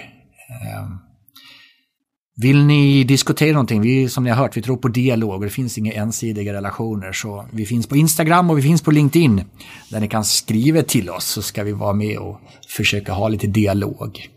Vill 2.35 2.65
ni 2.65 3.03
diskutera 3.03 3.53
någonting? 3.53 3.81
Vi, 3.81 4.09
som 4.09 4.23
ni 4.23 4.29
har 4.29 4.37
hört, 4.37 4.57
vi 4.57 4.61
tror 4.61 4.77
på 4.77 4.87
dialog 4.87 5.33
och 5.33 5.41
det 5.41 5.49
finns 5.49 5.77
inga 5.77 5.93
ensidiga 5.93 6.53
relationer. 6.53 7.11
Så 7.11 7.45
vi 7.51 7.65
finns 7.65 7.87
på 7.87 7.97
Instagram 7.97 8.49
och 8.49 8.57
vi 8.57 8.61
finns 8.61 8.81
på 8.81 8.91
LinkedIn 8.91 9.43
där 9.89 9.99
ni 9.99 10.07
kan 10.07 10.23
skriva 10.23 10.81
till 10.81 11.09
oss 11.09 11.25
så 11.25 11.41
ska 11.41 11.63
vi 11.63 11.71
vara 11.71 11.93
med 11.93 12.17
och 12.17 12.39
försöka 12.77 13.13
ha 13.13 13.27
lite 13.27 13.47
dialog 13.47 14.27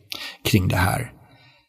kring 0.45 0.69
det 0.69 0.77
här. 0.77 1.13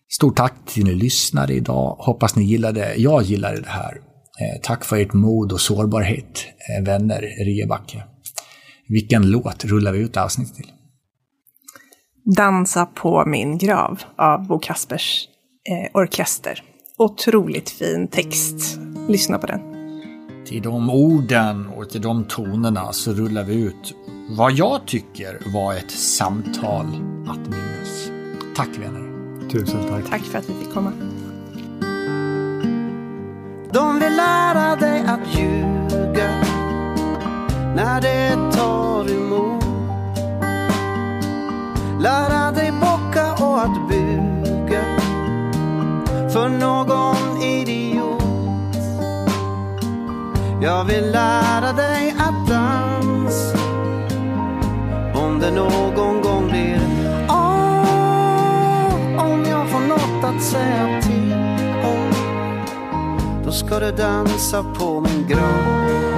Stort 0.10 0.36
tack 0.36 0.54
till 0.66 0.90
er 0.90 0.94
lyssnare 0.94 1.54
idag. 1.54 1.96
Hoppas 2.00 2.36
ni 2.36 2.44
gillade, 2.44 2.96
jag 2.96 3.24
gillade 3.24 3.62
det 3.62 3.70
här. 3.70 4.02
Eh, 4.42 4.62
tack 4.62 4.86
för 4.86 4.98
ert 4.98 5.14
mod 5.14 5.52
och 5.52 5.62
sårbarhet, 5.62 6.46
eh, 6.78 6.86
vänner 6.86 7.22
Riebacke. 7.46 8.04
Vilken 8.88 9.32
låt 9.32 9.66
rullar 9.66 9.92
vi 9.92 10.00
ut 10.00 10.18
avsnittet 10.18 10.56
till? 10.56 10.72
Dansa 12.36 12.86
på 12.86 13.26
min 13.26 13.58
grav 13.58 14.02
av 14.18 14.48
Bo 14.48 14.60
Kaspers 14.60 15.28
eh, 15.70 16.02
orkester. 16.02 16.64
Otroligt 16.98 17.70
fin 17.70 18.08
text. 18.08 18.80
Lyssna 19.08 19.38
på 19.38 19.48
den. 19.48 19.60
Till 20.46 20.62
de 20.62 20.90
orden 20.90 21.68
och 21.68 21.90
till 21.90 22.02
de 22.02 22.24
tonerna 22.24 22.94
så 22.94 23.14
rullar 23.14 23.44
vi 23.44 23.56
ut 23.56 23.96
vad 24.30 24.52
jag 24.52 24.86
tycker 24.86 25.54
var 25.54 25.74
ett 25.74 25.92
samtal 25.92 26.86
att 27.28 27.40
minnas. 27.40 28.12
Tack 28.56 28.70
vänner. 28.78 29.06
Tusen 29.50 29.90
tack. 29.90 30.10
Tack 30.10 30.22
för 30.22 30.40
att 30.40 30.50
vi 30.50 30.54
fick 30.54 30.74
komma. 30.74 30.92
De 33.74 34.00
vill 34.00 34.16
lära 34.16 34.76
dig 34.76 35.02
att 35.08 35.38
ljuga 35.38 36.30
när 37.76 38.02
det 38.02 38.52
tar 38.58 39.12
emot. 39.12 39.64
Lära 42.02 42.52
dig 42.52 42.72
bocka 42.72 43.46
och 43.46 43.62
att 43.62 43.90
buga 43.90 44.05
för 46.36 46.50
någon 46.50 47.42
idiot. 47.42 48.24
Jag 50.62 50.84
vill 50.86 51.12
lära 51.12 51.74
dig 51.74 52.16
att 52.18 52.48
dansa 52.50 53.58
om 55.14 55.40
det 55.40 55.52
någon 55.52 56.22
gång 56.22 56.48
blir 56.48 56.80
oh, 57.30 58.14
om 59.18 59.46
jag 59.50 59.70
får 59.70 59.80
något 59.80 60.24
att 60.24 60.44
säga 60.44 61.02
till 61.02 61.34
om 61.84 62.14
då 63.46 63.52
ska 63.52 63.80
du 63.80 63.92
dansa 63.92 64.64
på 64.64 65.02
min 65.02 65.28
grav 65.28 66.15